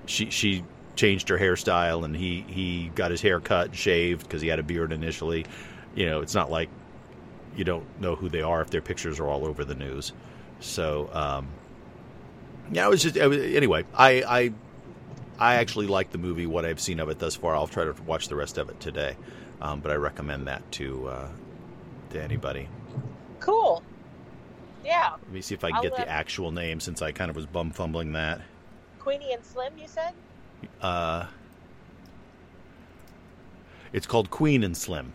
she 0.06 0.30
she 0.30 0.64
changed 0.94 1.30
her 1.30 1.38
hairstyle 1.38 2.04
and 2.04 2.14
he 2.14 2.44
he 2.46 2.90
got 2.94 3.10
his 3.10 3.22
hair 3.22 3.40
cut 3.40 3.68
and 3.68 3.76
shaved 3.76 4.22
because 4.22 4.42
he 4.42 4.48
had 4.48 4.58
a 4.58 4.62
beard 4.62 4.92
initially. 4.92 5.46
You 5.94 6.06
know, 6.06 6.20
it's 6.20 6.34
not 6.34 6.50
like 6.50 6.68
you 7.56 7.64
don't 7.64 7.84
know 8.00 8.14
who 8.14 8.28
they 8.28 8.42
are 8.42 8.60
if 8.62 8.70
their 8.70 8.80
pictures 8.80 9.20
are 9.20 9.26
all 9.26 9.46
over 9.46 9.64
the 9.64 9.74
news. 9.74 10.12
So, 10.60 11.10
um, 11.12 11.48
yeah, 12.70 12.86
it 12.86 12.90
was 12.90 13.02
just 13.02 13.16
it 13.16 13.26
was, 13.26 13.38
anyway. 13.38 13.84
I 13.94 14.22
I 14.22 14.52
I 15.38 15.54
actually 15.56 15.86
like 15.86 16.10
the 16.10 16.18
movie. 16.18 16.46
What 16.46 16.64
I've 16.64 16.80
seen 16.80 17.00
of 17.00 17.08
it 17.08 17.18
thus 17.18 17.34
far, 17.34 17.54
I'll 17.54 17.66
try 17.66 17.84
to 17.84 17.94
watch 18.02 18.28
the 18.28 18.36
rest 18.36 18.58
of 18.58 18.68
it 18.68 18.78
today. 18.80 19.16
Um, 19.60 19.80
but 19.80 19.92
I 19.92 19.94
recommend 19.94 20.46
that 20.48 20.70
to 20.72 21.08
uh, 21.08 21.28
to 22.10 22.22
anybody. 22.22 22.68
Cool. 23.40 23.82
Yeah. 24.84 25.10
Let 25.12 25.32
me 25.32 25.40
see 25.40 25.54
if 25.54 25.64
I 25.64 25.68
can 25.68 25.76
I'll, 25.76 25.82
get 25.82 25.92
uh, 25.92 25.96
the 25.96 26.08
actual 26.08 26.50
name 26.50 26.80
since 26.80 27.02
I 27.02 27.12
kind 27.12 27.30
of 27.30 27.36
was 27.36 27.46
bum 27.46 27.70
fumbling 27.70 28.12
that. 28.12 28.40
Queenie 28.98 29.32
and 29.32 29.44
Slim, 29.44 29.72
you 29.78 29.86
said? 29.86 30.12
Uh, 30.80 31.26
it's 33.92 34.06
called 34.06 34.30
Queen 34.30 34.64
and 34.64 34.76
Slim. 34.76 35.12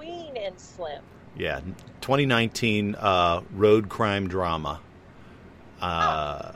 Queen 0.00 0.34
and 0.34 0.58
Slim. 0.58 1.02
Yeah, 1.36 1.60
2019 2.00 2.94
uh, 2.94 3.42
road 3.52 3.90
crime 3.90 4.28
drama. 4.28 4.80
Uh, 5.80 6.52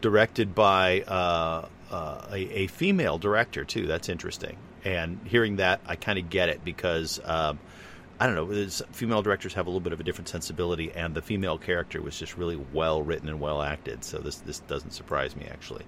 Directed 0.00 0.54
by 0.54 1.02
uh, 1.02 1.68
uh, 1.90 2.26
a, 2.32 2.62
a 2.62 2.66
female 2.68 3.18
director, 3.18 3.64
too. 3.64 3.86
That's 3.86 4.08
interesting. 4.08 4.56
And 4.84 5.20
hearing 5.24 5.56
that, 5.56 5.80
I 5.86 5.96
kind 5.96 6.18
of 6.18 6.30
get 6.30 6.48
it 6.48 6.64
because, 6.64 7.20
um, 7.24 7.60
I 8.18 8.26
don't 8.26 8.34
know, 8.34 8.68
female 8.90 9.22
directors 9.22 9.54
have 9.54 9.66
a 9.66 9.70
little 9.70 9.80
bit 9.80 9.92
of 9.92 10.00
a 10.00 10.02
different 10.02 10.28
sensibility, 10.28 10.90
and 10.92 11.14
the 11.14 11.22
female 11.22 11.58
character 11.58 12.00
was 12.02 12.18
just 12.18 12.36
really 12.36 12.56
well 12.72 13.02
written 13.02 13.28
and 13.28 13.38
well 13.38 13.62
acted. 13.62 14.02
So 14.02 14.18
this, 14.18 14.36
this 14.38 14.60
doesn't 14.60 14.92
surprise 14.92 15.36
me, 15.36 15.46
actually. 15.48 15.84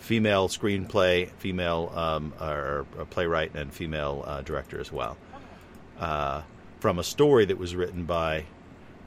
Female 0.00 0.48
screenplay, 0.48 1.30
female 1.38 1.92
um, 1.94 2.34
or, 2.40 2.84
or 2.98 3.04
playwright, 3.06 3.54
and 3.54 3.72
female 3.72 4.24
uh, 4.26 4.42
director 4.42 4.80
as 4.80 4.92
well 4.92 5.16
uh, 5.98 6.42
from 6.80 6.98
a 6.98 7.04
story 7.04 7.44
that 7.46 7.58
was 7.58 7.74
written 7.74 8.04
by 8.04 8.44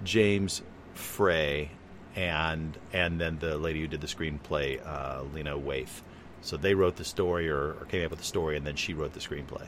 James 0.04 0.62
Frey 0.94 1.72
and 2.16 2.78
and 2.92 3.20
then 3.22 3.38
the 3.40 3.58
lady 3.58 3.82
who 3.82 3.88
did 3.88 4.02
the 4.02 4.08
screenplay, 4.08 4.86
uh, 4.86 5.24
Lena 5.34 5.58
Waithe. 5.58 6.02
So 6.42 6.58
they 6.58 6.74
wrote 6.74 6.96
the 6.96 7.04
story 7.04 7.50
or, 7.50 7.74
or 7.74 7.86
came 7.90 8.04
up 8.06 8.12
with 8.12 8.20
the 8.20 8.26
story, 8.26 8.58
and 8.58 8.66
then 8.66 8.76
she 8.76 8.94
wrote 8.94 9.14
the 9.14 9.20
screenplay. 9.20 9.68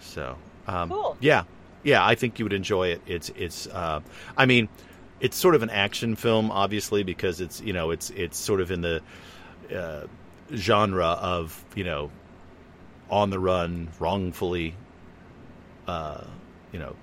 So 0.00 0.36
um, 0.66 0.88
Cool. 0.90 1.16
yeah, 1.20 1.44
yeah, 1.82 2.04
I 2.04 2.14
think 2.14 2.38
you 2.38 2.44
would 2.44 2.52
enjoy 2.52 2.88
it. 2.88 3.02
It's 3.06 3.30
it's 3.30 3.66
uh, 3.66 4.00
I 4.36 4.46
mean, 4.46 4.68
it's 5.20 5.36
sort 5.36 5.54
of 5.54 5.62
an 5.62 5.70
action 5.70 6.16
film, 6.16 6.50
obviously, 6.50 7.02
because 7.02 7.40
it's 7.40 7.60
you 7.60 7.72
know 7.72 7.90
it's 7.90 8.10
it's 8.10 8.38
sort 8.38 8.60
of 8.60 8.70
in 8.70 8.80
the 8.80 9.02
uh, 9.74 10.06
genre 10.54 11.06
of 11.06 11.64
you 11.74 11.84
know 11.84 12.10
on 13.10 13.30
the 13.30 13.38
run, 13.38 13.88
wrongfully 13.98 14.74
uh, 15.88 16.22
you 16.72 16.78
know, 16.78 16.94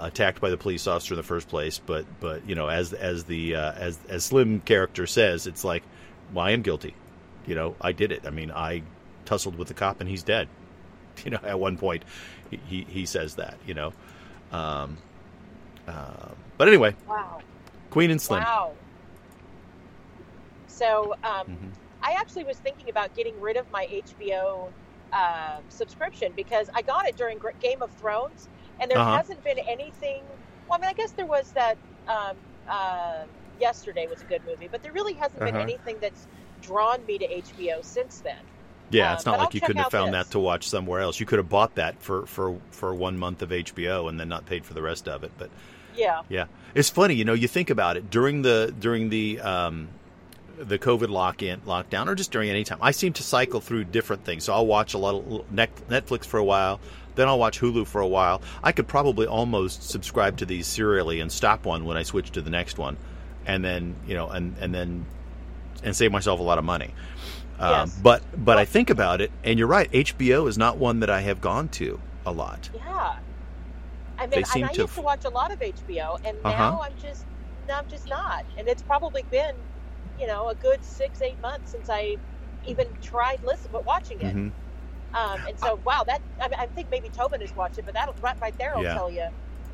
attacked 0.00 0.40
by 0.40 0.48
the 0.48 0.56
police 0.56 0.86
officer 0.86 1.14
in 1.14 1.16
the 1.18 1.22
first 1.22 1.48
place. 1.48 1.78
But 1.84 2.06
but 2.20 2.48
you 2.48 2.54
know, 2.54 2.68
as 2.68 2.92
as 2.94 3.24
the 3.24 3.56
uh, 3.56 3.72
as 3.72 3.98
as 4.08 4.24
Slim 4.24 4.60
character 4.60 5.06
says, 5.06 5.46
it's 5.46 5.64
like, 5.64 5.82
well, 6.32 6.46
I 6.46 6.52
am 6.52 6.62
guilty. 6.62 6.94
You 7.46 7.54
know, 7.54 7.76
I 7.80 7.92
did 7.92 8.12
it. 8.12 8.22
I 8.26 8.30
mean, 8.30 8.50
I 8.50 8.82
tussled 9.26 9.58
with 9.58 9.68
the 9.68 9.74
cop 9.74 10.00
and 10.00 10.08
he's 10.08 10.22
dead. 10.22 10.48
You 11.24 11.30
know, 11.30 11.38
at 11.44 11.60
one 11.60 11.78
point, 11.78 12.02
he 12.66 12.84
he, 12.88 13.06
says 13.06 13.36
that. 13.36 13.56
You 13.64 13.74
know, 13.74 13.92
um, 14.50 14.98
uh, 15.86 16.30
but 16.58 16.66
anyway, 16.66 16.96
Wow. 17.06 17.40
Queen 17.90 18.10
and 18.10 18.20
Slim. 18.20 18.42
Wow. 18.42 18.72
So, 20.66 21.14
um, 21.22 21.46
Mhm. 21.46 21.70
I 22.02 22.14
actually 22.14 22.42
was 22.42 22.58
thinking 22.58 22.90
about 22.90 23.14
getting 23.14 23.40
rid 23.40 23.56
of 23.56 23.70
my 23.70 23.86
HBO 23.86 24.72
uh, 25.14 25.60
subscription 25.68 26.32
because 26.36 26.68
I 26.74 26.82
got 26.82 27.06
it 27.06 27.16
during 27.16 27.38
Game 27.60 27.82
of 27.82 27.92
Thrones, 27.92 28.48
and 28.80 28.90
there 28.90 28.98
Uh-huh. 28.98 29.18
hasn't 29.18 29.42
been 29.44 29.58
anything. 29.68 30.22
Well, 30.68 30.78
I 30.78 30.80
mean, 30.80 30.90
I 30.90 30.94
guess 30.94 31.12
there 31.12 31.26
was 31.26 31.52
that. 31.52 31.76
Um, 32.08 32.36
uh, 32.68 33.26
yesterday 33.60 34.06
was 34.08 34.20
a 34.22 34.24
good 34.24 34.42
movie, 34.46 34.68
but 34.70 34.82
there 34.82 34.92
really 34.92 35.14
hasn't 35.14 35.44
been 35.44 35.54
Uh-huh. 35.54 35.62
anything 35.62 35.98
that's 36.00 36.26
drawn 36.60 37.04
me 37.06 37.18
to 37.18 37.24
HBO 37.26 37.82
since 37.82 38.20
then. 38.20 38.34
Yeah, 38.90 39.10
Uh, 39.10 39.14
it's 39.14 39.26
not 39.26 39.32
but 39.32 39.40
I'll 39.40 39.44
like 39.46 39.54
you 39.54 39.60
couldn't 39.60 39.78
have 39.78 39.90
found 39.90 40.12
this. 40.12 40.26
that 40.26 40.30
to 40.32 40.38
watch 40.38 40.68
somewhere 40.68 41.00
else. 41.00 41.18
You 41.18 41.26
could 41.26 41.38
have 41.38 41.48
bought 41.48 41.74
that 41.76 42.00
for, 42.02 42.26
for, 42.26 42.60
for 42.70 42.94
one 42.94 43.18
month 43.18 43.42
of 43.42 43.52
HBO 43.52 44.08
and 44.08 44.20
then 44.20 44.28
not 44.28 44.46
paid 44.46 44.64
for 44.66 44.74
the 44.74 44.82
rest 44.82 45.08
of 45.08 45.24
it. 45.24 45.32
But 45.36 45.50
Yeah. 45.94 46.22
Yeah, 46.28 46.46
it's 46.74 46.90
funny. 46.90 47.14
You 47.14 47.24
know, 47.24 47.32
you 47.34 47.48
think 47.48 47.70
about 47.70 47.96
it 47.96 48.10
during 48.10 48.42
the 48.42 48.74
during 48.78 49.08
the 49.10 49.40
um, 49.40 49.88
the 50.58 50.78
COVID 50.78 51.08
lock 51.08 51.42
in 51.42 51.60
lockdown, 51.62 52.06
or 52.08 52.14
just 52.14 52.30
during 52.30 52.48
any 52.50 52.64
time. 52.64 52.78
I 52.80 52.90
seem 52.92 53.12
to 53.14 53.22
cycle 53.22 53.60
through 53.60 53.84
different 53.84 54.24
things. 54.24 54.44
So 54.44 54.52
I'll 54.52 54.66
watch 54.66 54.94
a 54.94 54.98
lot 54.98 55.14
of 55.14 55.44
Netflix 55.52 56.24
for 56.26 56.38
a 56.38 56.44
while, 56.44 56.80
then 57.16 57.28
I'll 57.28 57.38
watch 57.38 57.60
Hulu 57.60 57.86
for 57.86 58.00
a 58.00 58.06
while. 58.08 58.42
I 58.62 58.72
could 58.72 58.86
probably 58.88 59.26
almost 59.26 59.88
subscribe 59.88 60.36
to 60.38 60.46
these 60.46 60.66
serially 60.66 61.20
and 61.20 61.30
stop 61.30 61.64
one 61.64 61.84
when 61.84 61.96
I 61.96 62.02
switch 62.02 62.30
to 62.32 62.40
the 62.40 62.50
next 62.50 62.78
one, 62.78 62.96
and 63.46 63.64
then 63.64 63.94
you 64.06 64.14
know, 64.14 64.28
and 64.28 64.56
and 64.60 64.74
then 64.74 65.06
and 65.82 65.94
save 65.94 66.12
myself 66.12 66.40
a 66.40 66.42
lot 66.42 66.58
of 66.58 66.64
money. 66.64 66.94
Um, 67.58 67.70
Yes. 67.70 67.98
But 68.02 68.22
but 68.44 68.58
I 68.58 68.64
think 68.64 68.90
about 68.90 69.20
it, 69.20 69.30
and 69.44 69.58
you're 69.58 69.68
right. 69.68 69.90
HBO 69.92 70.48
is 70.48 70.58
not 70.58 70.76
one 70.78 71.00
that 71.00 71.10
I 71.10 71.20
have 71.20 71.40
gone 71.40 71.68
to 71.70 72.00
a 72.26 72.32
lot. 72.32 72.68
Yeah. 72.74 73.16
I 74.18 74.26
mean, 74.28 74.44
I 74.48 74.60
to 74.60 74.60
used 74.60 74.80
f- 74.80 74.94
to 74.94 75.00
watch 75.02 75.24
a 75.24 75.28
lot 75.28 75.52
of 75.52 75.58
HBO, 75.60 76.16
and 76.24 76.36
Uh-huh. 76.44 76.50
now 76.56 76.80
I'm 76.82 76.92
just, 77.02 77.26
now 77.68 77.78
I'm 77.78 77.88
just 77.88 78.08
not. 78.08 78.44
And 78.56 78.68
it's 78.68 78.82
probably 78.82 79.24
been, 79.30 79.54
you 80.18 80.26
know, 80.26 80.48
a 80.48 80.54
good 80.54 80.82
six, 80.84 81.22
eight 81.22 81.40
months 81.40 81.72
since 81.72 81.88
I 81.90 82.16
even 82.66 82.86
tried 83.02 83.38
listen, 83.44 83.70
but 83.72 83.84
watching 83.84 84.20
it. 84.20 84.34
Mhm. 84.34 84.52
Um, 85.14 85.40
and 85.46 85.58
so, 85.58 85.78
wow, 85.84 86.02
that 86.06 86.20
I, 86.40 86.48
mean, 86.48 86.58
I 86.58 86.66
think 86.66 86.90
maybe 86.90 87.08
Tobin 87.08 87.40
has 87.40 87.54
watched 87.54 87.78
it, 87.78 87.84
but 87.84 87.94
that 87.94 88.08
right, 88.20 88.36
right 88.40 88.58
there 88.58 88.74
will 88.74 88.82
Yeah. 88.82 88.94
tell 88.94 89.10
you. 89.10 89.26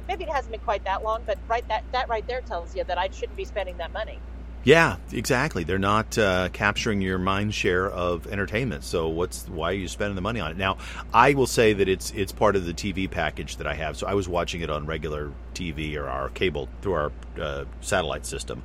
Maybe 0.08 0.24
it 0.24 0.30
hasn't 0.30 0.52
been 0.52 0.60
quite 0.60 0.84
that 0.84 1.04
long, 1.04 1.22
but 1.24 1.38
right 1.48 1.66
that 1.68 1.84
that 1.92 2.08
right 2.08 2.26
there 2.26 2.40
tells 2.40 2.74
you 2.74 2.84
that 2.84 2.98
I 2.98 3.08
shouldn't 3.10 3.36
be 3.36 3.44
spending 3.44 3.76
that 3.78 3.92
money. 3.92 4.18
Yeah, 4.62 4.96
exactly. 5.10 5.64
They're 5.64 5.78
not 5.78 6.18
uh, 6.18 6.50
capturing 6.52 7.00
your 7.00 7.18
mind 7.18 7.54
share 7.54 7.88
of 7.88 8.26
entertainment. 8.26 8.84
So 8.84 9.08
what's 9.08 9.48
why 9.48 9.70
are 9.70 9.74
you 9.74 9.88
spending 9.88 10.16
the 10.16 10.20
money 10.20 10.40
on 10.40 10.50
it? 10.50 10.56
Now, 10.58 10.76
I 11.14 11.32
will 11.32 11.46
say 11.46 11.72
that 11.72 11.88
it's 11.88 12.10
it's 12.10 12.32
part 12.32 12.56
of 12.56 12.66
the 12.66 12.74
TV 12.74 13.10
package 13.10 13.56
that 13.56 13.66
I 13.66 13.74
have. 13.74 13.96
So 13.96 14.06
I 14.06 14.14
was 14.14 14.28
watching 14.28 14.60
it 14.60 14.68
on 14.68 14.84
regular 14.84 15.32
TV 15.54 15.96
or 15.96 16.08
our 16.08 16.28
cable 16.30 16.68
through 16.82 16.92
our 16.92 17.12
uh, 17.40 17.64
satellite 17.80 18.26
system, 18.26 18.62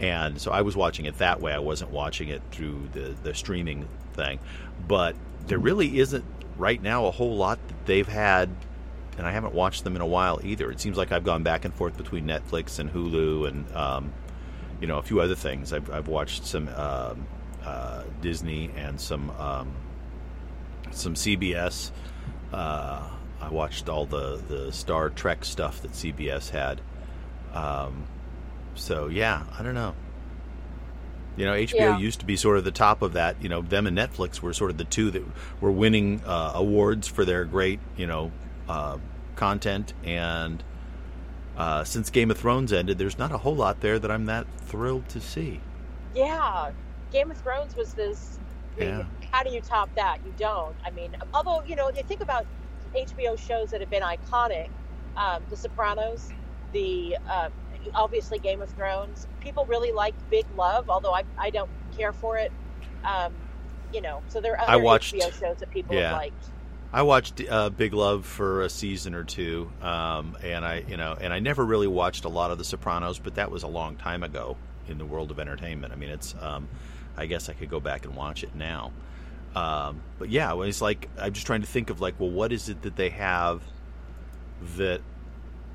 and 0.00 0.40
so 0.40 0.50
I 0.50 0.62
was 0.62 0.74
watching 0.74 1.04
it 1.04 1.18
that 1.18 1.40
way. 1.40 1.52
I 1.52 1.58
wasn't 1.58 1.90
watching 1.90 2.30
it 2.30 2.42
through 2.50 2.88
the 2.92 3.14
the 3.22 3.34
streaming 3.34 3.86
thing. 4.14 4.40
But 4.88 5.14
there 5.46 5.58
really 5.58 5.98
isn't 5.98 6.24
right 6.56 6.82
now 6.82 7.06
a 7.06 7.10
whole 7.10 7.36
lot 7.36 7.58
that 7.68 7.86
they've 7.86 8.08
had. 8.08 8.48
And 9.18 9.26
I 9.26 9.32
haven't 9.32 9.54
watched 9.54 9.84
them 9.84 9.96
in 9.96 10.00
a 10.00 10.06
while 10.06 10.40
either. 10.42 10.70
It 10.70 10.80
seems 10.80 10.96
like 10.96 11.12
I've 11.12 11.24
gone 11.24 11.42
back 11.42 11.66
and 11.66 11.74
forth 11.74 11.96
between 11.98 12.24
Netflix 12.24 12.78
and 12.78 12.90
Hulu 12.90 13.48
and 13.48 13.76
um, 13.76 14.12
you 14.80 14.86
know 14.86 14.96
a 14.96 15.02
few 15.02 15.20
other 15.20 15.34
things. 15.34 15.74
I've, 15.74 15.90
I've 15.90 16.08
watched 16.08 16.46
some 16.46 16.68
um, 16.68 17.26
uh, 17.62 18.04
Disney 18.22 18.70
and 18.76 18.98
some 18.98 19.30
um, 19.32 19.74
some 20.90 21.14
CBS. 21.14 21.90
Uh, 22.50 23.02
I 23.42 23.48
watched 23.50 23.90
all 23.90 24.06
the 24.06 24.40
the 24.48 24.72
Star 24.72 25.10
Trek 25.10 25.44
stuff 25.44 25.82
that 25.82 25.92
CBS 25.92 26.48
had. 26.48 26.80
So 28.74 29.08
yeah, 29.08 29.44
I 29.58 29.62
don't 29.62 29.74
know. 29.74 29.94
You 31.36 31.46
know, 31.46 31.52
HBO 31.54 31.76
Yeah. 31.78 31.96
used 31.98 32.20
to 32.20 32.26
be 32.26 32.36
sort 32.36 32.58
of 32.58 32.64
the 32.64 32.70
top 32.70 33.02
of 33.02 33.12
that. 33.14 33.36
You 33.42 33.48
know, 33.48 33.62
them 33.62 33.86
and 33.86 33.96
Netflix 33.96 34.40
were 34.40 34.52
sort 34.52 34.70
of 34.70 34.78
the 34.78 34.84
two 34.84 35.10
that 35.12 35.22
were 35.60 35.70
winning 35.70 36.22
uh, 36.26 36.52
awards 36.54 37.08
for 37.08 37.24
their 37.24 37.44
great, 37.44 37.80
you 37.96 38.06
know, 38.06 38.30
uh, 38.68 38.98
content. 39.36 39.94
And 40.04 40.62
uh, 41.56 41.84
since 41.84 42.10
Game 42.10 42.30
of 42.30 42.38
Thrones 42.38 42.72
ended, 42.72 42.98
there's 42.98 43.18
not 43.18 43.32
a 43.32 43.38
whole 43.38 43.54
lot 43.54 43.80
there 43.80 43.98
that 43.98 44.10
I'm 44.10 44.26
that 44.26 44.46
thrilled 44.66 45.08
to 45.10 45.20
see. 45.20 45.60
Yeah, 46.14 46.72
Game 47.12 47.30
of 47.30 47.38
Thrones 47.38 47.76
was 47.76 47.94
this. 47.94 48.38
I 48.76 48.80
mean, 48.80 48.88
Yeah. 48.88 49.04
How 49.30 49.42
do 49.44 49.50
you 49.50 49.60
top 49.60 49.94
that? 49.94 50.18
You 50.26 50.32
don't. 50.36 50.74
I 50.84 50.90
mean, 50.90 51.16
although 51.32 51.62
you 51.64 51.76
know, 51.76 51.90
you 51.90 52.02
think 52.02 52.20
about 52.20 52.44
HBO 52.94 53.38
shows 53.38 53.70
that 53.70 53.80
have 53.80 53.90
been 53.90 54.02
iconic, 54.02 54.68
um, 55.16 55.42
The 55.48 55.56
Sopranos, 55.56 56.30
the 56.72 57.16
uh, 57.28 57.48
obviously 57.94 58.38
Game 58.38 58.62
of 58.62 58.70
Thrones. 58.70 59.26
People 59.40 59.64
really 59.66 59.92
liked 59.92 60.28
Big 60.30 60.46
Love, 60.56 60.90
although 60.90 61.14
I 61.14 61.24
I 61.38 61.50
don't 61.50 61.70
care 61.96 62.12
for 62.12 62.36
it. 62.36 62.52
Um, 63.04 63.32
you 63.92 64.00
know, 64.00 64.22
so 64.28 64.40
there 64.40 64.60
are 64.60 64.68
I 64.68 64.76
watched- 64.76 65.14
HBO 65.14 65.32
shows 65.38 65.56
that 65.58 65.70
people 65.70 65.94
yeah. 65.94 66.08
have 66.08 66.16
liked. 66.16 66.44
I 66.92 67.02
watched 67.02 67.40
uh, 67.48 67.70
Big 67.70 67.94
Love 67.94 68.26
for 68.26 68.62
a 68.62 68.68
season 68.68 69.14
or 69.14 69.22
two, 69.22 69.70
um, 69.80 70.36
and 70.42 70.64
I, 70.64 70.84
you 70.88 70.96
know, 70.96 71.16
and 71.20 71.32
I 71.32 71.38
never 71.38 71.64
really 71.64 71.86
watched 71.86 72.24
a 72.24 72.28
lot 72.28 72.50
of 72.50 72.58
The 72.58 72.64
Sopranos, 72.64 73.20
but 73.20 73.36
that 73.36 73.48
was 73.48 73.62
a 73.62 73.68
long 73.68 73.94
time 73.94 74.24
ago 74.24 74.56
in 74.88 74.98
the 74.98 75.04
world 75.04 75.30
of 75.30 75.38
entertainment. 75.38 75.92
I 75.92 75.96
mean, 75.96 76.10
it's, 76.10 76.34
um, 76.40 76.68
I 77.16 77.26
guess 77.26 77.48
I 77.48 77.52
could 77.52 77.70
go 77.70 77.78
back 77.78 78.06
and 78.06 78.16
watch 78.16 78.42
it 78.42 78.56
now. 78.56 78.90
Um, 79.54 80.02
but 80.18 80.30
yeah, 80.30 80.60
it's 80.62 80.80
like 80.80 81.08
I'm 81.16 81.32
just 81.32 81.46
trying 81.46 81.60
to 81.60 81.66
think 81.66 81.90
of 81.90 82.00
like, 82.00 82.18
well, 82.18 82.30
what 82.30 82.52
is 82.52 82.68
it 82.68 82.82
that 82.82 82.96
they 82.96 83.10
have 83.10 83.62
that 84.76 85.00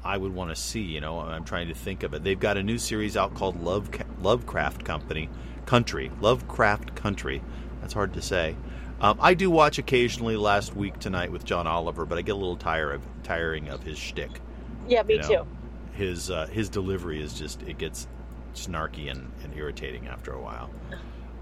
I 0.06 0.18
would 0.18 0.34
want 0.34 0.52
to 0.52 0.56
see? 0.56 0.82
You 0.82 1.02
know, 1.02 1.20
I'm 1.20 1.44
trying 1.44 1.68
to 1.68 1.74
think 1.74 2.04
of 2.04 2.14
it. 2.14 2.24
They've 2.24 2.40
got 2.40 2.58
a 2.58 2.64
new 2.64 2.78
series 2.78 3.18
out 3.18 3.34
called 3.34 3.62
Love 3.62 3.90
Lovecraft 4.22 4.86
Company 4.86 5.30
Country, 5.66 6.12
Lovecraft 6.22 6.96
Country. 6.96 7.42
That's 7.82 7.94
hard 7.94 8.14
to 8.14 8.22
say. 8.22 8.56
Um, 9.02 9.18
I 9.20 9.34
do 9.34 9.50
watch 9.50 9.78
occasionally. 9.80 10.38
Last 10.38 10.76
week 10.76 11.00
tonight 11.00 11.32
with 11.32 11.44
John 11.44 11.68
Oliver, 11.68 12.06
but 12.06 12.18
I 12.18 12.22
get 12.22 12.32
a 12.34 12.36
little 12.36 12.56
tired 12.56 12.94
of 12.94 13.02
tiring 13.24 13.68
of 13.70 13.84
his 13.84 13.98
shtick. 13.98 14.40
Yeah, 14.88 15.04
me 15.04 15.16
you 15.16 15.22
know? 15.22 15.28
too. 15.28 15.48
His 15.94 16.30
uh, 16.30 16.48
his 16.48 16.70
delivery 16.70 17.22
is 17.22 17.34
just 17.34 17.62
it 17.64 17.78
gets 17.78 18.08
snarky 18.54 19.10
and, 19.10 19.32
and 19.44 19.54
irritating 19.56 20.08
after 20.08 20.32
a 20.32 20.42
while. 20.42 20.70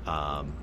Um, 0.05 0.53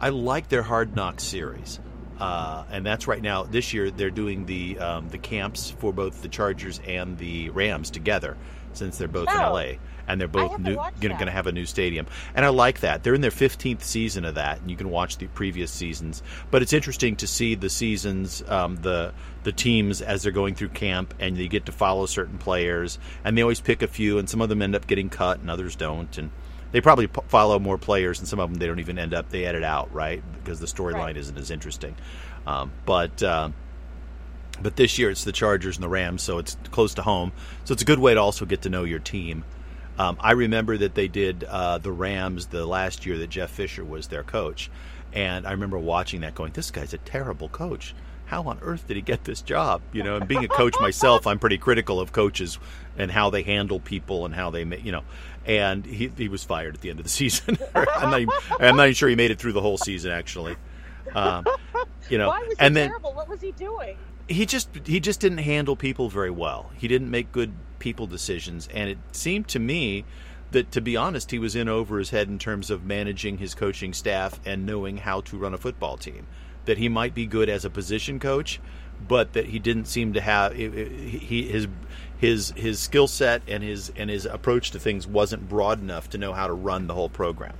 I 0.00 0.08
like 0.08 0.48
their 0.48 0.62
Hard 0.62 0.96
Knock 0.96 1.20
series, 1.20 1.80
uh, 2.18 2.64
and 2.70 2.84
that's 2.84 3.06
right 3.06 3.22
now. 3.22 3.44
This 3.44 3.72
year 3.72 3.90
they're 3.90 4.10
doing 4.10 4.46
the 4.46 4.78
um, 4.78 5.08
the 5.08 5.18
camps 5.18 5.70
for 5.70 5.92
both 5.92 6.22
the 6.22 6.28
Chargers 6.28 6.80
and 6.86 7.18
the 7.18 7.50
Rams 7.50 7.90
together, 7.90 8.36
since 8.72 8.98
they're 8.98 9.08
both 9.08 9.28
Oh. 9.30 9.32
in 9.32 9.52
LA 9.72 9.78
and 10.08 10.20
they're 10.20 10.28
both 10.28 10.52
haven't 10.52 10.64
new, 10.64 10.76
watched 10.76 11.00
going 11.00 11.16
to 11.16 11.30
have 11.30 11.46
a 11.46 11.52
new 11.52 11.66
stadium. 11.66 12.06
And 12.34 12.44
I 12.44 12.48
like 12.50 12.80
that. 12.80 13.02
They're 13.02 13.14
in 13.14 13.20
their 13.22 13.30
15th 13.32 13.82
season 13.82 14.24
of 14.24 14.36
that, 14.36 14.60
and 14.60 14.70
you 14.70 14.76
can 14.76 14.88
watch 14.90 15.18
the 15.18 15.26
previous 15.26 15.70
seasons. 15.70 16.22
But 16.50 16.62
it's 16.62 16.72
interesting 16.72 17.16
to 17.16 17.26
see 17.26 17.54
the 17.56 17.68
seasons, 17.70 18.42
um, 18.48 18.76
the 18.76 19.12
the 19.42 19.52
teams 19.52 20.02
as 20.02 20.22
they're 20.24 20.32
going 20.32 20.54
through 20.56 20.68
camp, 20.70 21.14
and 21.20 21.36
you 21.36 21.48
get 21.48 21.66
to 21.66 21.72
follow 21.72 22.06
certain 22.06 22.38
players. 22.38 22.98
And 23.24 23.36
they 23.36 23.42
always 23.42 23.60
pick 23.60 23.82
a 23.82 23.88
few, 23.88 24.18
and 24.18 24.28
some 24.28 24.40
of 24.40 24.48
them 24.48 24.62
end 24.62 24.74
up 24.74 24.86
getting 24.86 25.08
cut, 25.08 25.38
and 25.40 25.50
others 25.50 25.76
don't. 25.76 26.16
And 26.18 26.30
they 26.72 26.80
probably 26.80 27.06
p- 27.06 27.20
follow 27.28 27.58
more 27.58 27.78
players, 27.78 28.18
and 28.18 28.28
some 28.28 28.38
of 28.40 28.50
them 28.50 28.58
they 28.58 28.66
don't 28.66 28.80
even 28.80 28.98
end 28.98 29.14
up. 29.14 29.28
They 29.30 29.44
edit 29.44 29.62
out, 29.62 29.92
right? 29.94 30.22
Because 30.34 30.60
the 30.60 30.66
storyline 30.66 30.94
Right. 30.94 31.16
isn't 31.16 31.36
as 31.38 31.50
interesting. 31.50 31.94
Um, 32.46 32.72
but 32.84 33.22
uh, 33.22 33.50
but 34.60 34.76
this 34.76 34.98
year 34.98 35.10
it's 35.10 35.24
the 35.24 35.32
Chargers 35.32 35.76
and 35.76 35.82
the 35.84 35.88
Rams, 35.88 36.22
so 36.22 36.38
it's 36.38 36.56
close 36.70 36.94
to 36.94 37.02
home. 37.02 37.32
So 37.64 37.72
it's 37.72 37.82
a 37.82 37.86
good 37.86 37.98
way 37.98 38.14
to 38.14 38.20
also 38.20 38.44
get 38.46 38.62
to 38.62 38.68
know 38.70 38.84
your 38.84 38.98
team. 39.00 39.44
Um, 39.98 40.16
I 40.20 40.32
remember 40.32 40.76
that 40.78 40.94
they 40.94 41.08
did 41.08 41.44
uh, 41.44 41.78
the 41.78 41.92
Rams 41.92 42.46
the 42.46 42.66
last 42.66 43.06
year 43.06 43.16
that 43.18 43.30
Jeff 43.30 43.50
Fisher 43.50 43.84
was 43.84 44.08
their 44.08 44.22
coach, 44.22 44.70
and 45.12 45.46
I 45.46 45.52
remember 45.52 45.78
watching 45.78 46.20
that, 46.20 46.34
going, 46.34 46.52
"This 46.52 46.70
guy's 46.70 46.92
a 46.94 46.98
terrible 46.98 47.48
coach. 47.48 47.94
How 48.26 48.42
on 48.42 48.58
earth 48.60 48.86
did 48.88 48.96
he 48.96 49.02
get 49.02 49.24
this 49.24 49.40
job?" 49.40 49.80
You 49.92 50.02
know, 50.02 50.16
and 50.16 50.28
being 50.28 50.44
a 50.44 50.48
coach 50.48 50.74
myself, 50.80 51.26
I'm 51.26 51.38
pretty 51.38 51.58
critical 51.58 51.98
of 52.00 52.12
coaches 52.12 52.58
and 52.98 53.10
how 53.10 53.30
they 53.30 53.42
handle 53.42 53.78
people 53.80 54.24
and 54.26 54.34
how 54.34 54.50
they, 54.50 54.64
you 54.64 54.92
know. 54.92 55.02
And 55.46 55.86
he 55.86 56.10
he 56.16 56.28
was 56.28 56.42
fired 56.44 56.74
at 56.74 56.80
the 56.80 56.90
end 56.90 56.98
of 56.98 57.04
the 57.04 57.10
season. 57.22 57.56
I'm, 57.74 58.10
not 58.10 58.20
even, 58.20 58.34
I'm 58.60 58.76
not 58.76 58.84
even 58.84 58.94
sure 58.94 59.08
he 59.08 59.16
made 59.16 59.30
it 59.30 59.38
through 59.38 59.52
the 59.52 59.60
whole 59.60 59.78
season, 59.78 60.10
actually. 60.10 60.56
Um, 61.14 61.46
you 62.10 62.18
know, 62.18 62.28
Why 62.28 62.40
was 62.40 62.58
he 62.58 62.64
and 62.64 62.76
then 62.76 62.88
terrible? 62.88 63.12
What 63.14 63.28
was 63.28 63.40
he 63.40 63.52
doing? 63.52 63.96
he 64.28 64.44
just 64.46 64.68
he 64.84 65.00
just 65.00 65.20
didn't 65.20 65.38
handle 65.38 65.76
people 65.76 66.08
very 66.08 66.30
well. 66.30 66.70
He 66.74 66.88
didn't 66.88 67.10
make 67.10 67.32
good 67.32 67.52
people 67.78 68.06
decisions, 68.06 68.68
and 68.72 68.90
it 68.90 68.98
seemed 69.12 69.48
to 69.48 69.58
me 69.58 70.04
that, 70.50 70.70
to 70.72 70.80
be 70.80 70.96
honest, 70.96 71.30
he 71.30 71.38
was 71.38 71.54
in 71.54 71.68
over 71.68 71.98
his 71.98 72.10
head 72.10 72.28
in 72.28 72.38
terms 72.38 72.70
of 72.70 72.84
managing 72.84 73.38
his 73.38 73.54
coaching 73.54 73.92
staff 73.92 74.40
and 74.44 74.66
knowing 74.66 74.98
how 74.98 75.20
to 75.22 75.36
run 75.36 75.54
a 75.54 75.58
football 75.58 75.96
team. 75.96 76.26
That 76.64 76.78
he 76.78 76.88
might 76.88 77.14
be 77.14 77.26
good 77.26 77.48
as 77.48 77.64
a 77.64 77.70
position 77.70 78.18
coach, 78.18 78.60
but 79.06 79.32
that 79.34 79.46
he 79.46 79.58
didn't 79.60 79.86
seem 79.86 80.12
to 80.14 80.20
have 80.20 80.54
he 80.54 81.48
his 81.48 81.68
his 82.18 82.52
his 82.56 82.78
skill 82.80 83.06
set 83.06 83.42
and 83.46 83.62
his 83.62 83.92
and 83.96 84.08
his 84.08 84.24
approach 84.24 84.70
to 84.72 84.78
things 84.78 85.06
wasn't 85.06 85.48
broad 85.48 85.80
enough 85.80 86.10
to 86.10 86.18
know 86.18 86.32
how 86.32 86.46
to 86.46 86.52
run 86.52 86.86
the 86.86 86.94
whole 86.94 87.08
program. 87.08 87.54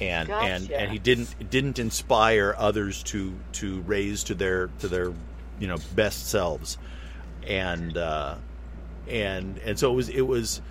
And 0.00 0.30
and 0.30 0.68
Gotcha. 0.68 0.80
and 0.80 0.90
he 0.90 0.98
didn't 0.98 1.50
didn't 1.50 1.78
inspire 1.78 2.54
others 2.56 3.02
to 3.04 3.34
to 3.52 3.80
raise 3.82 4.24
to 4.24 4.34
their 4.34 4.68
to 4.80 4.88
their 4.88 5.12
you 5.58 5.68
know 5.68 5.76
best 5.94 6.28
selves. 6.28 6.78
And 7.46 7.96
uh 7.96 8.36
and 9.06 9.58
and 9.58 9.78
so 9.78 9.92
it 9.92 9.94
was 9.94 10.08
it 10.08 10.22
was 10.22 10.62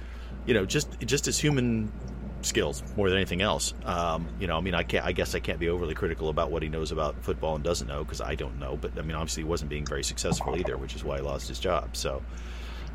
you 0.45 0.54
know 0.54 0.65
just 0.65 0.99
just 1.02 1.28
as 1.28 1.39
human 1.39 1.91
skills 2.41 2.84
more 2.97 3.10
than 3.10 3.17
anything 3.17 3.41
else. 3.41 3.73
Um 3.86 4.28
you 4.39 4.47
know 4.47 4.58
i 4.58 4.62
mean 4.62 4.73
i 4.73 4.84
can't 4.84 5.06
i 5.06 5.12
guess 5.12 5.36
i 5.36 5.39
can't 5.39 5.60
be 5.60 5.69
overly 5.69 5.93
critical 5.93 6.30
about 6.30 6.52
what 6.52 6.63
he 6.63 6.67
knows 6.67 6.91
about 6.91 7.23
football 7.23 7.56
and 7.56 7.63
doesn't 7.63 7.88
know 7.88 8.04
because 8.04 8.21
i 8.21 8.34
don't 8.36 8.60
know. 8.60 8.76
But 8.76 8.97
i 8.97 9.04
mean 9.04 9.15
obviously 9.15 9.43
he 9.43 9.49
wasn't 9.49 9.69
being 9.69 9.86
very 9.86 10.04
successful 10.04 10.58
either 10.58 10.76
which 10.78 10.95
is 10.95 11.04
why 11.04 11.17
he 11.17 11.21
lost 11.21 11.47
his 11.47 11.60
job. 11.60 11.95
So 11.95 12.21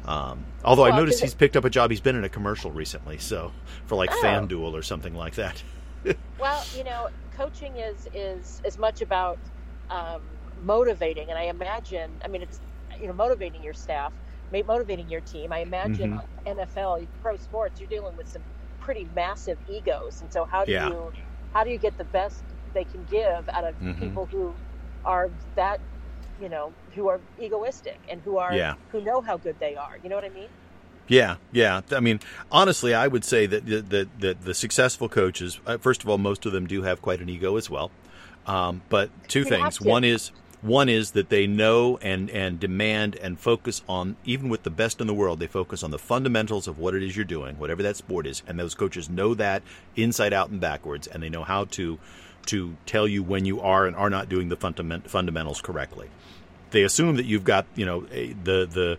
um, 0.04 0.52
although 0.64 0.84
I 0.86 0.90
Well, 0.90 0.92
noticed 0.92 1.20
'cause 1.20 1.22
he's 1.22 1.34
picked 1.34 1.56
up 1.56 1.64
a 1.64 1.70
job. 1.70 1.90
He's 1.90 2.00
been 2.00 2.16
in 2.16 2.24
a 2.24 2.28
commercial 2.30 2.72
recently, 2.72 3.18
so 3.18 3.54
for 3.86 3.96
like 3.96 4.10
Oh. 4.10 4.48
FanDuel 4.52 4.72
or 4.72 4.82
something 4.82 5.14
like 5.14 5.34
that. 5.36 5.64
Well, 6.38 6.64
you 6.72 6.84
know, 6.84 7.08
coaching 7.32 7.76
is 7.76 8.06
is 8.12 8.60
as 8.64 8.78
much 8.78 9.00
about 9.00 9.40
um, 9.90 10.38
motivating, 10.56 11.30
and 11.30 11.38
I 11.38 11.44
imagine, 11.44 12.18
I 12.24 12.28
mean, 12.28 12.42
it's 12.42 12.60
you 12.98 13.06
know, 13.08 13.12
motivating 13.14 13.62
your 13.62 13.72
staff, 13.74 14.14
motivating 14.50 15.08
your 15.08 15.20
team. 15.20 15.52
I 15.52 15.58
imagine 15.60 16.06
Mm-hmm. 16.06 16.18
NFL, 16.46 16.98
pro 17.20 17.36
sports, 17.36 17.80
you're 17.80 17.88
dealing 17.88 18.16
with 18.16 18.28
some 18.28 18.44
pretty 18.80 19.04
massive 19.06 19.58
egos, 19.66 20.20
and 20.20 20.30
so 20.32 20.46
how 20.50 20.64
do 20.64 20.72
Yeah. 20.72 20.92
you 20.92 21.12
how 21.50 21.64
do 21.64 21.70
you 21.70 21.78
get 21.78 21.96
the 21.96 22.04
best 22.04 22.54
they 22.74 22.84
can 22.84 23.04
give 23.04 23.48
out 23.54 23.64
of 23.64 23.76
Mhm. 23.80 23.88
people 23.98 24.26
who 24.30 24.60
are 25.04 25.30
that 25.56 25.80
you 26.40 26.48
know 26.48 26.72
who 26.94 27.08
are 27.08 27.20
egoistic 27.40 27.98
and 28.08 28.20
who 28.22 28.38
are 28.38 28.54
Yeah. 28.54 28.74
who 28.92 29.00
know 29.00 29.20
how 29.20 29.36
good 29.36 29.58
they 29.60 29.76
are. 29.76 29.98
You 30.02 30.08
know 30.08 30.16
what 30.16 30.24
I 30.24 30.30
mean? 30.30 30.48
Yeah, 31.08 31.36
yeah. 31.52 31.80
I 31.90 32.00
mean, 32.00 32.20
honestly, 32.52 32.94
I 32.94 33.08
would 33.08 33.24
say 33.24 33.46
that 33.46 33.64
the, 33.64 33.80
the, 33.80 34.08
the, 34.18 34.34
the 34.34 34.54
successful 34.54 35.08
coaches, 35.08 35.58
uh, 35.66 35.78
first 35.78 36.02
of 36.02 36.08
all, 36.10 36.18
most 36.18 36.44
of 36.44 36.52
them 36.52 36.66
do 36.66 36.82
have 36.82 37.00
quite 37.00 37.20
an 37.20 37.30
ego 37.30 37.56
as 37.56 37.70
well. 37.70 37.90
Um, 38.46 38.82
but 38.90 39.10
two 39.28 39.44
things. 39.44 39.80
One 39.80 40.04
is 40.04 40.32
one 40.60 40.88
is 40.88 41.12
that 41.12 41.28
they 41.28 41.46
know 41.46 41.98
and 41.98 42.28
and 42.30 42.58
demand 42.58 43.14
and 43.16 43.38
focus 43.38 43.82
on 43.88 44.16
even 44.24 44.48
with 44.48 44.64
the 44.64 44.70
best 44.70 45.00
in 45.00 45.06
the 45.06 45.14
world, 45.14 45.38
they 45.38 45.46
focus 45.46 45.82
on 45.82 45.90
the 45.92 45.98
fundamentals 45.98 46.66
of 46.66 46.78
what 46.78 46.94
it 46.94 47.02
is 47.02 47.14
you're 47.16 47.24
doing, 47.24 47.58
whatever 47.58 47.82
that 47.82 47.96
sport 47.96 48.26
is, 48.26 48.42
and 48.46 48.58
those 48.58 48.74
coaches 48.74 49.08
know 49.08 49.34
that 49.34 49.62
inside 49.96 50.32
out 50.32 50.50
and 50.50 50.60
backwards, 50.60 51.06
and 51.06 51.22
they 51.22 51.28
know 51.28 51.44
how 51.44 51.64
to 51.64 51.98
to 52.48 52.76
tell 52.86 53.06
you 53.06 53.22
when 53.22 53.44
you 53.44 53.60
are 53.60 53.86
and 53.86 53.96
are 53.96 54.10
not 54.10 54.28
doing 54.28 54.48
the 54.48 54.56
fundament, 54.56 55.10
fundamentals 55.10 55.60
correctly. 55.60 56.08
They 56.70 56.82
assume 56.82 57.16
that 57.16 57.26
you've 57.26 57.44
got 57.44 57.66
you 57.74 57.86
know 57.86 58.06
a, 58.10 58.32
the 58.32 58.66
the 58.66 58.98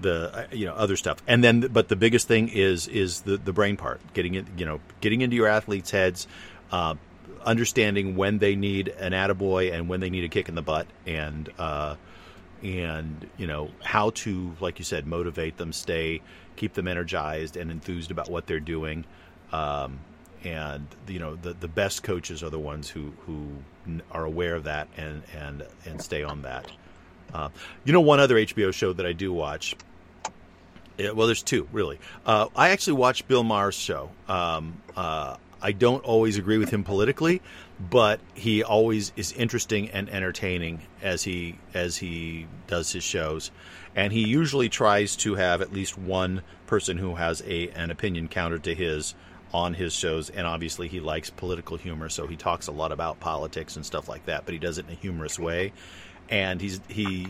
the 0.00 0.34
uh, 0.34 0.46
you 0.52 0.66
know 0.66 0.74
other 0.74 0.96
stuff. 0.96 1.22
And 1.26 1.44
then 1.44 1.60
but 1.60 1.88
the 1.88 1.96
biggest 1.96 2.28
thing 2.28 2.48
is 2.48 2.88
is 2.88 3.22
the 3.22 3.36
the 3.36 3.52
brain 3.52 3.76
part 3.76 4.00
getting 4.14 4.34
it 4.34 4.46
you 4.56 4.64
know 4.64 4.80
getting 5.00 5.20
into 5.20 5.36
your 5.36 5.48
athletes 5.48 5.90
heads 5.90 6.26
uh, 6.72 6.94
understanding 7.44 8.16
when 8.16 8.38
they 8.38 8.56
need 8.56 8.88
an 8.88 9.12
attaboy 9.12 9.72
and 9.72 9.88
when 9.88 10.00
they 10.00 10.10
need 10.10 10.24
a 10.24 10.28
kick 10.28 10.48
in 10.48 10.54
the 10.54 10.62
butt 10.62 10.86
and 11.06 11.50
uh, 11.58 11.96
and 12.62 13.28
you 13.36 13.46
know 13.46 13.70
how 13.82 14.10
to 14.10 14.54
like 14.60 14.78
you 14.78 14.84
said 14.84 15.06
motivate 15.06 15.56
them 15.58 15.72
stay 15.72 16.22
keep 16.60 16.74
them 16.74 16.86
energized 16.86 17.56
and 17.56 17.70
enthused 17.70 18.10
about 18.10 18.30
what 18.30 18.46
they're 18.46 18.60
doing. 18.60 19.04
Um, 19.50 20.00
and 20.44 20.86
you 21.06 21.18
know 21.18 21.36
the 21.36 21.52
the 21.54 21.68
best 21.68 22.02
coaches 22.02 22.42
are 22.42 22.50
the 22.50 22.58
ones 22.58 22.88
who 22.88 23.12
who 23.26 23.48
are 24.12 24.24
aware 24.24 24.54
of 24.54 24.64
that 24.64 24.88
and 24.96 25.22
and 25.36 25.66
and 25.84 26.00
stay 26.00 26.22
on 26.22 26.42
that 26.42 26.70
uh, 27.34 27.48
you 27.84 27.92
know 27.92 28.00
one 28.00 28.20
other 28.20 28.36
HBO 28.36 28.72
show 28.72 28.92
that 28.92 29.06
I 29.06 29.12
do 29.12 29.32
watch 29.32 29.76
yeah, 31.00 31.12
well, 31.12 31.26
there's 31.26 31.42
two 31.42 31.66
really. 31.72 31.98
Uh, 32.26 32.48
I 32.54 32.70
actually 32.70 32.94
watch 32.94 33.26
Bill 33.26 33.42
Maher's 33.42 33.74
show. 33.74 34.10
Um, 34.28 34.82
uh, 34.94 35.36
I 35.62 35.72
don't 35.72 36.04
always 36.04 36.36
agree 36.36 36.58
with 36.58 36.70
him 36.70 36.84
politically, 36.84 37.40
but 37.78 38.20
he 38.34 38.62
always 38.62 39.12
is 39.16 39.32
interesting 39.32 39.90
and 39.90 40.10
entertaining 40.10 40.82
as 41.02 41.22
he 41.22 41.58
as 41.72 41.96
he 41.96 42.46
does 42.66 42.92
his 42.92 43.02
shows, 43.02 43.50
and 43.94 44.12
he 44.12 44.26
usually 44.28 44.68
tries 44.68 45.16
to 45.16 45.36
have 45.36 45.62
at 45.62 45.72
least 45.72 45.96
one 45.96 46.42
person 46.66 46.98
who 46.98 47.14
has 47.14 47.42
a 47.46 47.70
an 47.70 47.90
opinion 47.90 48.28
counter 48.28 48.58
to 48.58 48.74
his 48.74 49.14
on 49.52 49.74
his 49.74 49.92
shows. 49.92 50.30
And 50.30 50.46
obviously, 50.46 50.88
he 50.88 51.00
likes 51.00 51.30
political 51.30 51.76
humor, 51.76 52.08
so 52.08 52.26
he 52.26 52.36
talks 52.36 52.66
a 52.66 52.72
lot 52.72 52.92
about 52.92 53.20
politics 53.20 53.76
and 53.76 53.84
stuff 53.84 54.08
like 54.08 54.26
that. 54.26 54.44
But 54.44 54.54
he 54.54 54.58
does 54.58 54.78
it 54.78 54.86
in 54.86 54.92
a 54.92 54.96
humorous 54.96 55.38
way 55.38 55.72
and 56.30 56.60
he's 56.60 56.80
he 56.88 57.26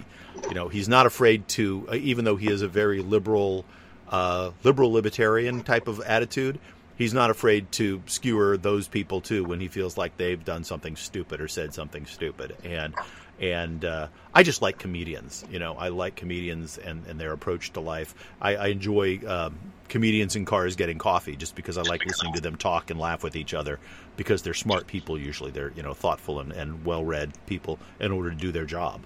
you 0.48 0.54
know 0.54 0.68
he's 0.68 0.88
not 0.88 1.06
afraid 1.06 1.48
to 1.48 1.86
uh, 1.90 1.94
even 1.94 2.24
though 2.24 2.36
he 2.36 2.48
is 2.48 2.62
a 2.62 2.68
very 2.68 3.00
liberal 3.00 3.64
uh, 4.08 4.50
liberal 4.62 4.92
libertarian 4.92 5.62
type 5.62 5.88
of 5.88 6.00
attitude 6.00 6.58
he's 6.96 7.14
not 7.14 7.30
afraid 7.30 7.70
to 7.72 8.02
skewer 8.06 8.56
those 8.56 8.86
people 8.86 9.20
too 9.20 9.42
when 9.42 9.58
he 9.58 9.68
feels 9.68 9.96
like 9.96 10.16
they've 10.16 10.44
done 10.44 10.62
something 10.62 10.96
stupid 10.96 11.40
or 11.40 11.48
said 11.48 11.72
something 11.72 12.06
stupid 12.06 12.54
and 12.62 12.94
and 13.40 13.84
uh, 13.84 14.08
I 14.34 14.42
just 14.42 14.62
like 14.62 14.78
comedians 14.78 15.44
you 15.50 15.58
know 15.58 15.74
I 15.74 15.88
like 15.88 16.16
comedians 16.16 16.78
and, 16.78 17.06
and 17.06 17.18
their 17.20 17.32
approach 17.32 17.72
to 17.72 17.80
life. 17.80 18.14
I, 18.40 18.56
I 18.56 18.66
enjoy 18.68 19.20
um, 19.26 19.58
comedians 19.88 20.36
in 20.36 20.44
cars 20.44 20.76
getting 20.76 20.98
coffee 20.98 21.36
just 21.36 21.54
because 21.54 21.78
I 21.78 21.82
like 21.82 22.04
listening 22.04 22.34
to 22.34 22.40
them 22.40 22.56
talk 22.56 22.90
and 22.90 23.00
laugh 23.00 23.22
with 23.22 23.36
each 23.36 23.54
other 23.54 23.78
because 24.16 24.42
they're 24.42 24.54
smart 24.54 24.86
people 24.86 25.18
usually. 25.18 25.50
They're 25.50 25.72
you 25.74 25.82
know 25.82 25.94
thoughtful 25.94 26.40
and, 26.40 26.52
and 26.52 26.84
well 26.84 27.04
read 27.04 27.32
people 27.46 27.78
in 27.98 28.12
order 28.12 28.30
to 28.30 28.36
do 28.36 28.52
their 28.52 28.66
job. 28.66 29.00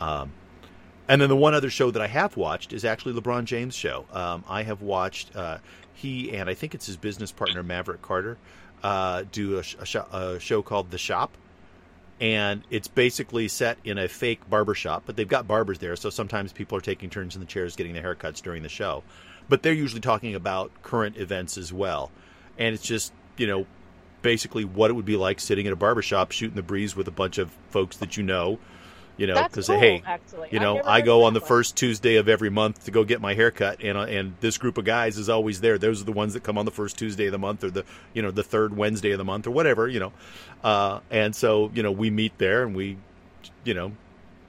Um, 0.00 0.32
and 1.06 1.20
then 1.20 1.28
the 1.28 1.36
one 1.36 1.52
other 1.52 1.68
show 1.68 1.90
that 1.90 2.00
I 2.00 2.06
have 2.06 2.36
watched 2.36 2.72
is 2.72 2.84
actually 2.84 3.20
LeBron 3.20 3.44
James' 3.44 3.74
show. 3.74 4.06
Um, 4.12 4.42
I 4.48 4.62
have 4.62 4.80
watched 4.80 5.36
uh, 5.36 5.58
he 5.92 6.32
and 6.32 6.48
I 6.48 6.54
think 6.54 6.74
it's 6.74 6.86
his 6.86 6.96
business 6.96 7.30
partner 7.30 7.62
Maverick 7.62 8.02
Carter 8.02 8.38
uh, 8.82 9.24
do 9.30 9.58
a, 9.58 9.62
sh- 9.62 9.76
a, 9.80 9.86
sh- 9.86 9.96
a, 10.12 10.38
show 10.38 10.62
called 10.62 10.90
The 10.90 10.98
Shop, 10.98 11.36
and 12.20 12.62
it's 12.70 12.88
basically 12.88 13.48
set 13.48 13.78
in 13.84 13.98
a 13.98 14.08
fake 14.08 14.48
barber 14.48 14.74
shop, 14.74 15.02
but 15.06 15.16
they've 15.16 15.28
got 15.28 15.48
barbers 15.48 15.78
there, 15.78 15.96
so 15.96 16.10
sometimes 16.10 16.52
people 16.52 16.78
are 16.78 16.82
taking 16.82 17.10
turns 17.10 17.34
in 17.34 17.40
the 17.40 17.46
chairs 17.46 17.76
getting 17.76 17.92
their 17.92 18.02
haircuts 18.02 18.40
during 18.40 18.62
the 18.62 18.68
show. 18.68 19.02
But 19.48 19.62
they're 19.62 19.72
usually 19.72 20.00
talking 20.00 20.34
about 20.34 20.70
current 20.82 21.16
events 21.16 21.58
as 21.58 21.72
well, 21.72 22.10
and 22.58 22.74
it's 22.74 22.84
just 22.84 23.12
you 23.36 23.46
know 23.46 23.66
basically 24.22 24.64
what 24.64 24.90
it 24.90 24.94
would 24.94 25.04
be 25.04 25.16
like 25.16 25.38
sitting 25.38 25.66
in 25.66 25.72
a 25.72 25.76
barber 25.76 26.00
shop 26.00 26.32
shooting 26.32 26.56
the 26.56 26.62
breeze 26.62 26.96
with 26.96 27.06
a 27.08 27.12
bunch 27.12 27.36
of 27.36 27.50
folks 27.68 27.98
that 27.98 28.16
you 28.16 28.22
know 28.22 28.58
you 29.16 29.26
know 29.26 29.42
because 29.44 29.68
cool, 29.68 29.78
hey 29.78 30.02
actually. 30.06 30.48
you 30.50 30.58
know 30.58 30.82
i 30.84 31.00
go 31.00 31.24
on 31.24 31.34
the 31.34 31.40
first 31.40 31.76
tuesday 31.76 32.16
of 32.16 32.28
every 32.28 32.50
month 32.50 32.84
to 32.84 32.90
go 32.90 33.04
get 33.04 33.20
my 33.20 33.34
haircut 33.34 33.80
and 33.82 33.96
uh, 33.96 34.02
and 34.02 34.34
this 34.40 34.58
group 34.58 34.78
of 34.78 34.84
guys 34.84 35.18
is 35.18 35.28
always 35.28 35.60
there. 35.60 35.78
Those 35.78 36.00
are 36.00 36.04
the 36.04 36.12
ones 36.12 36.34
that 36.34 36.42
come 36.42 36.58
on 36.58 36.64
the 36.64 36.70
first 36.70 36.98
tuesday 36.98 37.26
of 37.26 37.32
the 37.32 37.38
month 37.38 37.64
or 37.64 37.70
the 37.70 37.84
you 38.12 38.22
know 38.22 38.30
the 38.30 38.42
third 38.42 38.76
wednesday 38.76 39.12
of 39.12 39.18
the 39.18 39.24
month 39.24 39.46
or 39.46 39.50
whatever 39.50 39.88
you 39.88 40.00
know. 40.00 40.12
Uh, 40.62 41.00
and 41.10 41.34
so 41.34 41.70
you 41.74 41.82
know 41.82 41.92
we 41.92 42.10
meet 42.10 42.36
there 42.38 42.62
and 42.62 42.74
we 42.74 42.96
you 43.64 43.74
know 43.74 43.92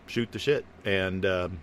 shoot 0.08 0.32
the 0.32 0.39
shit. 0.39 0.65
And 0.84 1.25
um, 1.25 1.60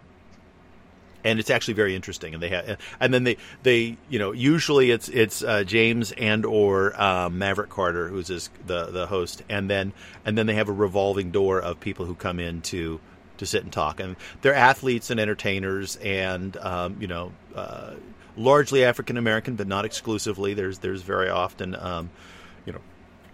and 1.25 1.39
it's 1.39 1.51
actually 1.51 1.75
very 1.75 1.95
interesting. 1.95 2.35
And 2.35 2.43
they 2.43 2.49
have, 2.49 2.79
and 3.01 3.13
then 3.13 3.25
they, 3.25 3.37
they, 3.63 3.97
you 4.09 4.19
know, 4.19 4.33
usually 4.33 4.91
it's 4.91 5.09
it's 5.09 5.43
uh, 5.43 5.65
James 5.65 6.13
and 6.13 6.45
or 6.45 7.01
um, 7.01 7.39
Maverick 7.39 7.71
Carter 7.71 8.09
who's 8.09 8.29
his, 8.29 8.51
the 8.67 8.87
the 8.87 9.07
host, 9.07 9.43
and 9.49 9.69
then 9.69 9.93
and 10.25 10.37
then 10.37 10.47
they 10.47 10.55
have 10.55 10.69
a 10.69 10.73
revolving 10.73 11.31
door 11.31 11.61
of 11.61 11.81
people 11.81 12.07
who 12.07 12.15
come 12.15 12.41
in 12.41 12.61
to 12.63 13.01
to 13.39 13.47
sit 13.47 13.63
and 13.63 13.73
talk, 13.73 14.01
and 14.01 14.17
they're 14.41 14.55
athletes 14.55 15.11
and 15.11 15.19
entertainers, 15.19 15.97
and 15.97 16.57
um, 16.59 16.97
you 17.01 17.07
know, 17.07 17.33
uh, 17.55 17.93
largely 18.37 18.85
African 18.85 19.17
American, 19.17 19.57
but 19.57 19.67
not 19.67 19.85
exclusively. 19.85 20.55
There's 20.55 20.79
there's 20.79 21.03
very 21.03 21.29
often. 21.29 21.75
Um, 21.75 22.11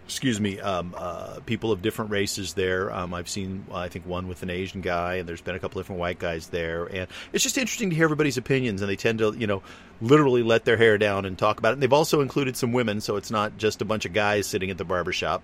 excuse 0.09 0.41
me, 0.41 0.59
um, 0.59 0.95
uh, 0.97 1.39
people 1.45 1.71
of 1.71 1.83
different 1.83 2.11
races 2.11 2.55
there. 2.55 2.91
Um, 2.91 3.13
I've 3.13 3.29
seen, 3.29 3.67
I 3.71 3.89
think, 3.89 4.07
one 4.07 4.27
with 4.27 4.43
an 4.43 4.49
Asian 4.49 4.81
guy, 4.81 5.17
and 5.17 5.29
there's 5.29 5.43
been 5.43 5.55
a 5.55 5.59
couple 5.59 5.79
different 5.83 6.01
white 6.01 6.19
guys 6.19 6.47
there, 6.47 6.87
and 6.87 7.09
it's 7.35 7.45
just 7.45 7.59
interesting 7.59 7.91
to 7.91 7.97
hear 7.97 8.05
everybody's 8.05 8.39
opinions. 8.39 8.81
And 8.81 8.89
they 8.89 8.97
tend 8.97 9.19
to, 9.19 9.35
you 9.37 9.47
know, 9.47 9.63
literally 10.01 10.43
let 10.43 10.65
their 10.65 10.79
hair 10.79 10.97
down 10.97 11.27
and 11.27 11.37
talk 11.37 11.59
about 11.59 11.71
it. 11.71 11.73
And 11.75 11.83
they've 11.83 11.93
also 11.93 12.23
included 12.23 12.57
some 12.57 12.73
women, 12.73 13.03
so 13.03 13.17
it's 13.17 13.31
not 13.31 13.59
just 13.59 13.83
a 13.83 13.85
bunch 13.85 14.07
of 14.07 14.15
guys 14.15 14.47
sitting 14.47 14.71
at 14.71 14.79
the 14.79 14.85
barbershop. 14.85 15.43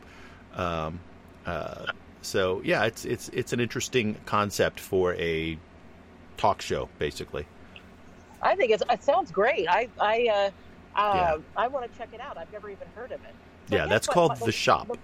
Um, 0.54 0.98
uh, 1.44 1.92
so 2.22 2.62
yeah, 2.64 2.84
it's 2.84 3.04
it's 3.04 3.28
it's 3.28 3.52
an 3.52 3.60
interesting 3.60 4.16
concept 4.24 4.80
for 4.80 5.12
a 5.16 5.58
talk 6.38 6.62
show, 6.62 6.88
basically. 6.98 7.44
I 8.40 8.56
think 8.56 8.70
it 8.70 9.02
sounds 9.02 9.30
great. 9.30 9.68
I 9.68 9.90
I 10.00 10.28
uh, 10.96 10.98
uh, 10.98 11.14
yeah. 11.14 11.36
I 11.54 11.68
want 11.68 11.92
to 11.92 11.98
check 11.98 12.14
it 12.14 12.20
out. 12.22 12.38
I've 12.38 12.50
never 12.50 12.70
even 12.70 12.88
heard 12.94 13.12
of 13.12 13.22
it. 13.24 13.34
So 13.68 13.76
yeah, 13.76 13.86
that's 13.86 14.08
what, 14.08 14.14
called 14.14 14.36
the, 14.38 14.52
shop. 14.52 14.88
The, 14.88 14.98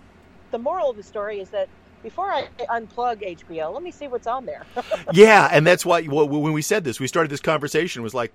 the 0.53 0.59
moral 0.59 0.91
of 0.91 0.97
the 0.97 1.03
story 1.03 1.41
is 1.41 1.51
that 1.51 1.69
before 2.03 2.31
I 2.33 2.49
unplug 2.69 3.23
HBO, 3.39 3.73
let 3.73 3.83
me 3.83 3.91
see 3.91 4.09
what's 4.09 4.27
on 4.27 4.47
there. 4.47 4.65
yeah, 5.13 5.49
and 5.53 5.67
that's 5.67 5.85
why 5.85 6.03
when 6.03 6.53
we 6.53 6.63
said 6.63 6.85
this, 6.85 7.01
we 7.01 7.07
started 7.07 7.31
this 7.31 7.41
conversation 7.41 8.03
was 8.03 8.15
like, 8.15 8.33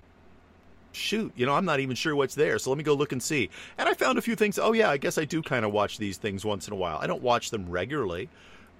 shoot, 0.91 1.31
you 1.35 1.45
know, 1.45 1.53
I'm 1.53 1.65
not 1.65 1.79
even 1.79 1.95
sure 1.95 2.15
what's 2.15 2.35
there, 2.35 2.57
so 2.57 2.69
let 2.69 2.77
me 2.77 2.83
go 2.83 2.93
look 2.93 3.11
and 3.11 3.21
see. 3.21 3.49
And 3.77 3.89
I 3.89 3.93
found 3.93 4.17
a 4.17 4.21
few 4.21 4.35
things. 4.35 4.57
Oh 4.57 4.73
yeah, 4.73 4.89
I 4.89 4.97
guess 4.97 5.17
I 5.17 5.25
do 5.25 5.41
kind 5.41 5.65
of 5.65 5.71
watch 5.71 5.97
these 5.97 6.17
things 6.17 6.45
once 6.45 6.67
in 6.67 6.73
a 6.73 6.77
while. 6.77 6.97
I 7.01 7.07
don't 7.07 7.21
watch 7.21 7.49
them 7.49 7.69
regularly, 7.69 8.29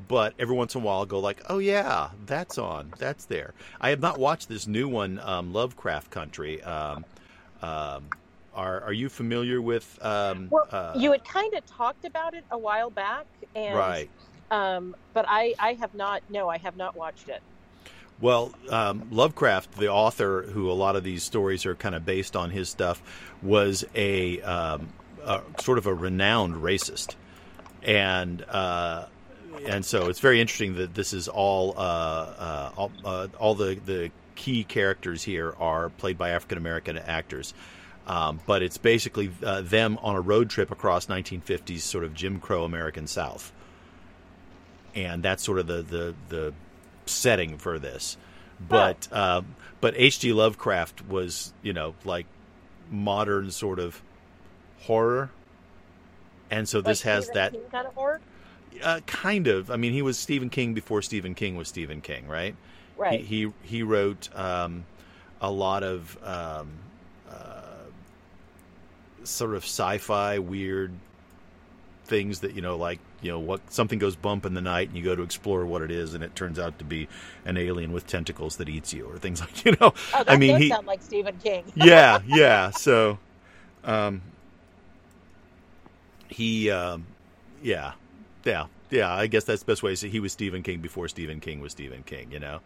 but 0.08 0.34
every 0.40 0.56
once 0.56 0.76
in 0.76 0.82
a 0.82 0.84
while 0.84 1.00
I'll 1.00 1.06
go 1.06 1.20
like, 1.20 1.42
oh 1.50 1.60
yeah, 1.60 2.10
that's 2.26 2.58
on, 2.58 2.94
that's 2.98 3.26
there. 3.26 3.54
I 3.82 3.90
have 3.90 4.00
not 4.00 4.20
watched 4.20 4.50
this 4.50 4.68
new 4.68 4.88
one, 4.88 5.20
um, 5.20 5.52
Lovecraft 5.54 6.12
Country. 6.12 6.62
Um, 6.64 7.06
um, 7.62 8.10
are 8.56 8.82
are 8.82 8.94
you 8.94 9.10
familiar 9.10 9.62
with? 9.62 10.00
Um, 10.02 10.48
well, 10.50 10.68
uh, 10.72 10.94
you 10.98 11.12
had 11.12 11.24
kind 11.26 11.54
of 11.54 11.66
talked 11.66 12.06
about 12.06 12.34
it 12.34 12.44
a 12.52 12.58
while 12.58 12.90
back, 12.90 13.26
and 13.56 13.76
right. 13.76 14.10
Um, 14.52 14.96
but 15.14 15.26
I 15.28 15.54
I 15.60 15.74
have 15.74 15.94
not. 15.94 16.24
No, 16.30 16.50
I 16.50 16.58
have 16.58 16.78
not 16.78 16.96
watched 16.96 17.30
it. 17.30 17.42
Well, 18.22 18.54
um, 18.70 19.08
Lovecraft, 19.12 19.74
the 19.74 19.90
author 19.90 20.44
who 20.44 20.72
a 20.72 20.74
lot 20.74 20.96
of 20.96 21.04
these 21.04 21.24
stories 21.24 21.66
are 21.66 21.76
kind 21.76 21.96
of 21.96 22.06
based 22.06 22.38
on 22.38 22.50
his 22.50 22.70
stuff, 22.70 23.02
was 23.42 23.84
a, 23.94 24.42
um, 24.42 24.88
a 25.22 25.42
sort 25.60 25.78
of 25.78 25.86
a 25.86 25.94
renowned 25.94 26.56
racist, 26.56 27.16
and 27.84 28.42
uh, 28.44 29.08
and 29.66 29.86
so 29.86 30.08
it's 30.08 30.20
very 30.20 30.40
interesting 30.40 30.76
that 30.76 30.94
this 30.94 31.12
is 31.12 31.28
all 31.28 31.74
uh, 31.76 31.82
uh, 31.82 32.72
all, 32.78 32.92
uh, 33.04 33.28
all 33.38 33.56
the 33.56 33.76
the 33.86 34.12
key 34.36 34.64
characters 34.64 35.24
here 35.24 35.54
are 35.60 35.90
played 35.90 36.18
by 36.18 36.30
African 36.30 36.58
American 36.58 36.98
actors. 36.98 37.54
Um, 38.08 38.40
but 38.46 38.62
it's 38.62 38.78
basically 38.78 39.32
uh, 39.44 39.62
them 39.62 39.98
on 40.02 40.16
a 40.16 40.22
road 40.22 40.50
trip 40.50 40.70
across 40.70 41.08
1950s 41.08 41.80
sort 41.80 42.04
of 42.04 42.14
Jim 42.14 42.40
Crow 42.40 42.64
American 42.64 43.08
South, 43.08 43.52
and 44.94 45.24
that's 45.24 45.44
sort 45.44 45.58
of 45.58 45.68
the 45.68 45.82
the, 45.82 46.16
the 46.30 46.54
setting 47.08 47.58
for 47.58 47.80
this. 47.80 48.18
But 48.60 49.08
oh. 49.12 49.38
um, 49.40 49.56
but 49.82 49.96
H.G. 49.98 50.34
Lovecraft 50.34 51.08
was 51.08 51.52
you 51.64 51.74
know 51.74 51.96
like 52.06 52.28
modern 52.92 53.50
sort 53.50 53.80
of 53.80 54.02
horror, 54.82 55.32
and 56.52 56.70
so 56.70 56.82
this 56.82 57.04
like 57.04 57.14
has 57.14 57.26
Stephen 57.26 57.36
that 57.36 57.52
King 57.54 57.62
kind 57.72 57.88
of 57.88 57.94
horror. 57.96 58.22
Uh, 58.84 59.00
kind 59.08 59.48
of. 59.48 59.72
I 59.72 59.78
mean, 59.78 59.94
he 59.94 60.04
was 60.04 60.20
Stephen 60.20 60.50
King 60.50 60.74
before 60.74 61.02
Stephen 61.02 61.34
King 61.34 61.56
was 61.56 61.68
Stephen 61.70 62.02
King, 62.02 62.28
right? 62.28 62.56
Right. 62.98 63.22
He 63.22 63.46
he, 63.46 63.54
he 63.64 63.84
wrote 63.84 64.30
um, 64.38 64.86
a 65.42 65.50
lot 65.50 65.84
of 65.84 66.18
um, 66.24 66.70
sort 69.26 69.54
of 69.56 69.64
sci-fi 69.64 70.40
weird 70.40 70.94
things 72.06 72.42
that 72.42 72.54
you 72.54 72.62
know 72.62 72.78
like 72.78 73.00
you 73.22 73.32
know 73.32 73.40
what 73.40 73.74
something 73.74 73.98
goes 73.98 74.16
bump 74.16 74.46
in 74.46 74.54
the 74.54 74.62
night 74.62 74.88
and 74.88 74.98
you 74.98 75.04
go 75.04 75.16
to 75.16 75.24
explore 75.24 75.66
what 75.66 75.82
it 75.82 75.90
is 75.92 76.14
and 76.14 76.24
it 76.24 76.36
turns 76.36 76.60
out 76.60 76.78
to 76.78 76.86
be 76.86 77.08
an 77.46 77.58
alien 77.58 77.92
with 77.92 78.06
tentacles 78.06 78.58
that 78.58 78.70
eats 78.70 78.94
you 78.94 79.06
or 79.06 79.18
things 79.18 79.42
like 79.42 79.66
you 79.66 79.72
know. 79.82 79.94
Oh, 80.14 80.24
i 80.28 80.38
mean 80.38 80.58
he 80.58 80.70
sound 80.70 80.88
like 80.88 81.02
stephen 81.02 81.36
king. 81.38 81.64
Yeah 81.76 82.20
yeah 82.28 82.70
so 82.72 83.18
um 83.84 84.22
he 86.28 86.70
um 86.70 87.08
yeah 87.64 87.94
yeah 88.44 88.68
yeah 88.92 89.12
i 89.14 89.28
guess 89.28 89.44
that's 89.44 89.64
the 89.64 89.72
best 89.72 89.82
way 89.82 89.92
to 89.92 89.98
say 89.98 90.10
he 90.10 90.20
was 90.20 90.32
stephen 90.32 90.62
king 90.62 90.80
before 90.80 91.08
stephen 91.08 91.40
king 91.40 91.60
was 91.62 91.72
stephen 91.72 92.04
king 92.04 92.32
you 92.32 92.40
know 92.40 92.60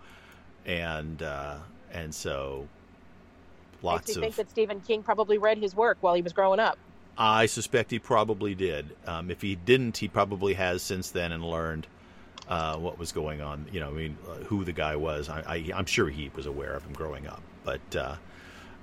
and 0.66 1.24
uh 1.24 1.58
and 1.94 2.14
so 2.14 2.68
lots 3.82 4.08
Makes 4.08 4.18
of. 4.18 4.24
think 4.24 4.36
that 4.36 4.50
Stephen 4.50 4.82
King 4.82 5.04
probably 5.04 5.38
read 5.38 5.58
his 5.58 5.76
work 5.76 5.98
while 6.02 6.14
he 6.14 6.22
was 6.22 6.34
growing 6.34 6.60
up. 6.60 6.78
I 7.18 7.48
suspect 7.48 7.92
he 7.92 8.00
probably 8.00 8.56
did. 8.56 8.96
Um, 9.06 9.30
if 9.30 9.42
he 9.42 9.56
didn't, 9.56 9.98
he 9.98 10.08
probably 10.08 10.54
has 10.54 10.82
since 10.82 11.12
then 11.12 11.34
and 11.34 11.44
learned 11.44 11.86
uh, 12.48 12.78
what 12.78 12.98
was 12.98 13.12
going 13.12 13.42
on. 13.42 13.68
You 13.74 13.82
know, 13.82 13.90
I 13.90 13.92
mean, 13.92 14.18
uh, 14.28 14.36
who 14.46 14.64
the 14.64 14.72
guy 14.72 14.96
was. 14.96 15.28
I, 15.28 15.66
am 15.74 15.86
sure 15.86 16.08
he 16.10 16.32
was 16.34 16.46
aware 16.46 16.74
of 16.74 16.84
him 16.84 16.94
growing 16.94 17.28
up. 17.28 17.42
But 17.66 17.96
uh, 17.96 18.16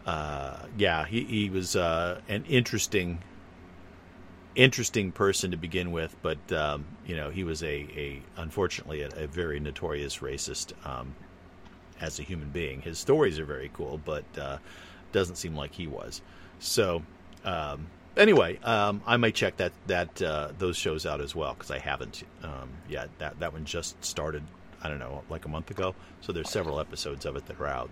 uh 0.05 0.67
yeah, 0.77 1.07
he, 1.07 1.25
he 1.25 1.51
was 1.51 1.77
uh, 1.77 2.21
an 2.29 2.45
interesting, 2.45 3.21
interesting 4.55 5.13
person 5.13 5.51
to 5.53 5.57
begin 5.57 5.91
with. 5.91 6.15
But 6.21 6.53
um, 6.53 6.85
you 7.07 7.17
know, 7.17 7.31
he 7.31 7.43
was 7.43 7.63
a, 7.63 7.67
a 7.97 8.23
unfortunately 8.37 9.01
a, 9.01 9.09
a 9.17 9.27
very 9.27 9.61
notorious 9.61 10.19
racist 10.19 10.75
um, 10.87 11.15
as 12.01 12.19
a 12.21 12.23
human 12.23 12.51
being. 12.51 12.83
His 12.83 12.99
stories 12.99 13.39
are 13.39 13.47
very 13.47 13.71
cool, 13.73 13.99
but 14.05 14.25
uh, 14.39 14.59
doesn't 15.13 15.37
seem 15.37 15.57
like 15.57 15.73
he 15.73 15.87
was. 15.87 16.23
So 16.59 17.03
um, 17.45 17.87
anyway, 18.17 18.59
um, 18.59 19.03
I 19.07 19.17
might 19.17 19.35
check 19.35 19.57
that 19.59 19.73
that 19.87 20.23
uh, 20.23 20.49
those 20.59 20.77
shows 20.77 21.07
out 21.07 21.21
as 21.21 21.35
well 21.35 21.55
because 21.55 21.71
I 21.71 21.79
haven't 21.79 22.25
um, 22.43 22.71
yet. 22.89 23.09
That 23.19 23.39
that 23.41 23.53
one 23.53 23.65
just 23.65 24.03
started. 24.05 24.43
I 24.83 24.89
don't 24.89 24.99
know, 24.99 25.23
like 25.31 25.47
a 25.47 25.49
month 25.49 25.71
ago. 25.71 25.95
So 26.21 26.33
there's 26.33 26.51
several 26.51 26.79
episodes 26.79 27.25
of 27.25 27.35
it 27.37 27.47
that 27.47 27.59
are 27.59 27.67
out. 27.67 27.91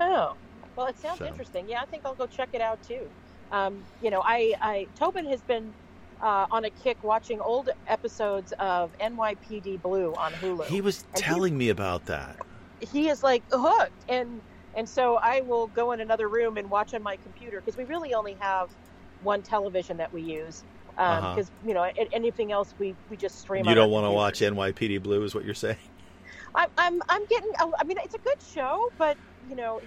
Oh, 0.00 0.34
well, 0.76 0.86
it 0.86 0.98
sounds 0.98 1.18
so. 1.18 1.26
interesting. 1.26 1.68
Yeah, 1.68 1.80
I 1.80 1.86
think 1.86 2.04
I'll 2.04 2.14
go 2.14 2.26
check 2.26 2.50
it 2.52 2.60
out 2.60 2.82
too. 2.82 3.08
Um, 3.52 3.82
you 4.02 4.10
know, 4.10 4.22
I, 4.24 4.54
I 4.60 4.86
Tobin 4.96 5.26
has 5.26 5.40
been 5.42 5.72
uh, 6.20 6.46
on 6.50 6.64
a 6.64 6.70
kick 6.70 7.02
watching 7.02 7.40
old 7.40 7.70
episodes 7.86 8.52
of 8.58 8.90
NYPD 8.98 9.82
Blue 9.82 10.14
on 10.14 10.32
Hulu. 10.32 10.66
He 10.66 10.80
was 10.80 11.04
telling 11.14 11.56
me 11.56 11.68
about 11.68 12.06
that. 12.06 12.36
He 12.80 13.08
is 13.08 13.22
like 13.22 13.42
hooked, 13.50 14.04
and 14.08 14.40
and 14.74 14.88
so 14.88 15.16
I 15.16 15.40
will 15.40 15.68
go 15.68 15.92
in 15.92 16.00
another 16.00 16.28
room 16.28 16.56
and 16.56 16.70
watch 16.70 16.94
on 16.94 17.02
my 17.02 17.16
computer 17.16 17.60
because 17.60 17.76
we 17.76 17.84
really 17.84 18.14
only 18.14 18.34
have 18.40 18.70
one 19.22 19.42
television 19.42 19.96
that 19.98 20.12
we 20.12 20.22
use. 20.22 20.64
Because 20.90 21.18
um, 21.18 21.24
uh-huh. 21.24 21.42
you 21.66 21.74
know 21.74 21.90
anything 22.12 22.52
else 22.52 22.74
we, 22.78 22.94
we 23.08 23.16
just 23.16 23.40
stream. 23.40 23.64
You 23.64 23.74
don't 23.74 23.90
want 23.90 24.06
to 24.06 24.10
watch 24.10 24.40
NYPD 24.40 25.02
Blue, 25.02 25.22
is 25.22 25.34
what 25.34 25.44
you're 25.44 25.54
saying? 25.54 25.76
I'm 26.54 26.68
I'm 26.76 27.02
I'm 27.08 27.24
getting. 27.26 27.52
I 27.58 27.84
mean, 27.84 27.96
it's 28.02 28.14
a 28.14 28.18
good 28.18 28.38
show, 28.42 28.90
but 28.98 29.16
you 29.48 29.56
know, 29.56 29.80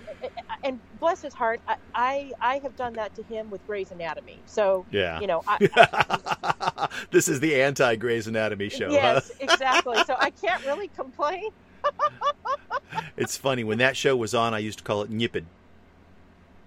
and 0.64 0.80
bless 1.00 1.22
his 1.22 1.34
heart, 1.34 1.62
I, 1.68 1.76
I, 1.96 2.32
I 2.42 2.58
have 2.60 2.76
done 2.76 2.94
that 2.94 3.16
to 3.16 3.24
him 3.24 3.50
with 3.50 3.66
Grey's 3.66 3.92
Anatomy. 3.92 4.40
So 4.46 4.86
yeah, 4.92 5.20
you 5.20 5.28
know, 5.28 5.44
I, 5.48 6.90
this 7.12 7.28
is 7.28 7.40
the 7.40 7.62
anti 7.62 7.96
Grey's 7.96 8.28
Anatomy 8.28 8.70
show. 8.70 8.90
Yes, 8.90 9.30
huh? 9.30 9.48
exactly. 9.52 9.98
So 10.06 10.16
I 10.20 10.32
can't 10.32 10.66
really 10.66 10.90
complain 10.90 11.50
it's 13.18 13.38
funny 13.38 13.64
when 13.64 13.78
that 13.80 13.96
show 13.98 14.16
was 14.16 14.34
on. 14.34 14.54
I 14.54 14.60
used 14.60 14.80
to 14.80 14.84
call 14.84 15.02
it 15.04 15.12
Nipid. 15.12 15.46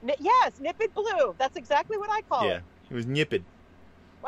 N- 0.03 0.15
yes, 0.21 0.53
Nip 0.61 0.77
It 0.81 0.95
Blue. 0.95 1.35
That's 1.39 1.57
exactly 1.57 1.97
what 1.99 2.11
I 2.11 2.23
call 2.23 2.47
Yeah, 2.47 2.57
it. 2.57 2.63
it 2.91 2.95
was 2.95 3.07
Nipid. 3.07 3.43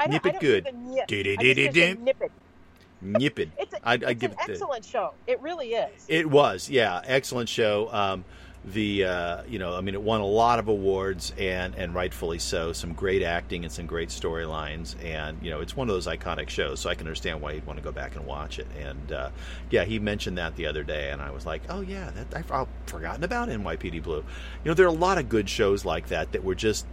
Don't- 0.06 0.36
I 0.36 0.38
good. 0.40 0.66
even 0.68 0.86
nip. 0.90 0.94
I 0.94 0.98
just 0.98 1.08
Do-do-do-do-do. 1.08 1.80
say 1.80 1.94
Nip 1.94 2.22
It. 2.22 2.32
Nipid. 3.04 3.50
It's, 3.58 3.72
a, 3.74 3.88
I'd, 3.88 4.04
I'd 4.04 4.18
give 4.18 4.32
an 4.32 4.38
it 4.40 4.46
the, 4.46 4.52
excellent 4.52 4.84
show. 4.84 5.12
It 5.26 5.40
really 5.40 5.74
is. 5.74 6.04
It 6.08 6.28
was, 6.28 6.68
yeah, 6.68 7.00
excellent 7.04 7.48
show. 7.48 7.88
Um, 7.92 8.24
the 8.72 9.04
uh, 9.04 9.42
you 9.48 9.58
know, 9.58 9.74
I 9.74 9.80
mean, 9.80 9.94
it 9.94 10.02
won 10.02 10.20
a 10.20 10.26
lot 10.26 10.58
of 10.58 10.68
awards, 10.68 11.32
and 11.38 11.74
and 11.74 11.94
rightfully 11.94 12.38
so. 12.38 12.72
Some 12.72 12.92
great 12.92 13.22
acting 13.22 13.64
and 13.64 13.72
some 13.72 13.86
great 13.86 14.08
storylines, 14.08 14.94
and 15.04 15.38
you 15.42 15.50
know, 15.50 15.60
it's 15.60 15.76
one 15.76 15.88
of 15.88 15.94
those 15.94 16.06
iconic 16.06 16.48
shows. 16.48 16.80
So 16.80 16.90
I 16.90 16.94
can 16.94 17.06
understand 17.06 17.40
why 17.40 17.52
you'd 17.52 17.66
want 17.66 17.78
to 17.78 17.82
go 17.82 17.92
back 17.92 18.16
and 18.16 18.26
watch 18.26 18.58
it. 18.58 18.66
And 18.78 19.12
uh, 19.12 19.30
yeah, 19.70 19.84
he 19.84 19.98
mentioned 19.98 20.38
that 20.38 20.56
the 20.56 20.66
other 20.66 20.84
day, 20.84 21.10
and 21.10 21.20
I 21.20 21.30
was 21.30 21.46
like, 21.46 21.62
oh 21.68 21.80
yeah, 21.80 22.10
that 22.10 22.36
I've, 22.36 22.50
I've 22.50 22.68
forgotten 22.86 23.24
about 23.24 23.48
NYPD 23.48 24.02
Blue. 24.02 24.18
You 24.18 24.24
know, 24.64 24.74
there 24.74 24.86
are 24.86 24.90
a 24.90 24.92
lot 24.92 25.18
of 25.18 25.28
good 25.28 25.48
shows 25.48 25.84
like 25.84 26.08
that 26.08 26.32
that 26.32 26.44
were 26.44 26.54
just. 26.54 26.86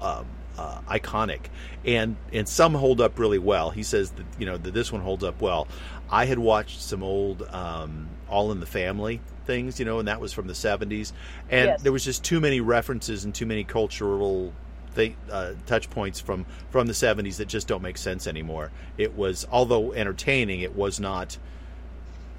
Um, 0.00 0.26
uh, 0.58 0.80
iconic, 0.88 1.42
and 1.86 2.16
and 2.32 2.46
some 2.46 2.74
hold 2.74 3.00
up 3.00 3.18
really 3.18 3.38
well. 3.38 3.70
He 3.70 3.82
says 3.82 4.10
that 4.10 4.26
you 4.38 4.44
know 4.44 4.58
that 4.58 4.74
this 4.74 4.92
one 4.92 5.00
holds 5.00 5.24
up 5.24 5.40
well. 5.40 5.68
I 6.10 6.24
had 6.24 6.38
watched 6.38 6.82
some 6.82 7.02
old 7.02 7.42
um, 7.42 8.08
All 8.28 8.52
in 8.52 8.60
the 8.60 8.66
Family 8.66 9.20
things, 9.50 9.78
you 9.80 9.84
know, 9.84 9.98
and 9.98 10.06
that 10.06 10.20
was 10.20 10.32
from 10.32 10.46
the 10.46 10.52
'70s, 10.54 11.12
and 11.50 11.66
Yes. 11.66 11.82
there 11.82 11.90
was 11.92 12.04
just 12.04 12.22
too 12.22 12.38
many 12.40 12.60
references 12.60 13.24
and 13.24 13.34
too 13.34 13.46
many 13.46 13.64
cultural 13.64 14.52
th- 14.94 15.14
uh, 15.30 15.52
touch 15.66 15.90
points 15.90 16.20
from 16.20 16.46
from 16.70 16.86
the 16.86 16.92
'70s 16.94 17.36
that 17.38 17.48
just 17.48 17.66
don't 17.66 17.82
make 17.82 17.98
sense 17.98 18.26
anymore. 18.28 18.70
It 18.96 19.16
was, 19.16 19.46
although 19.50 19.92
entertaining, 19.92 20.60
it 20.60 20.76
was 20.76 21.00
not 21.00 21.36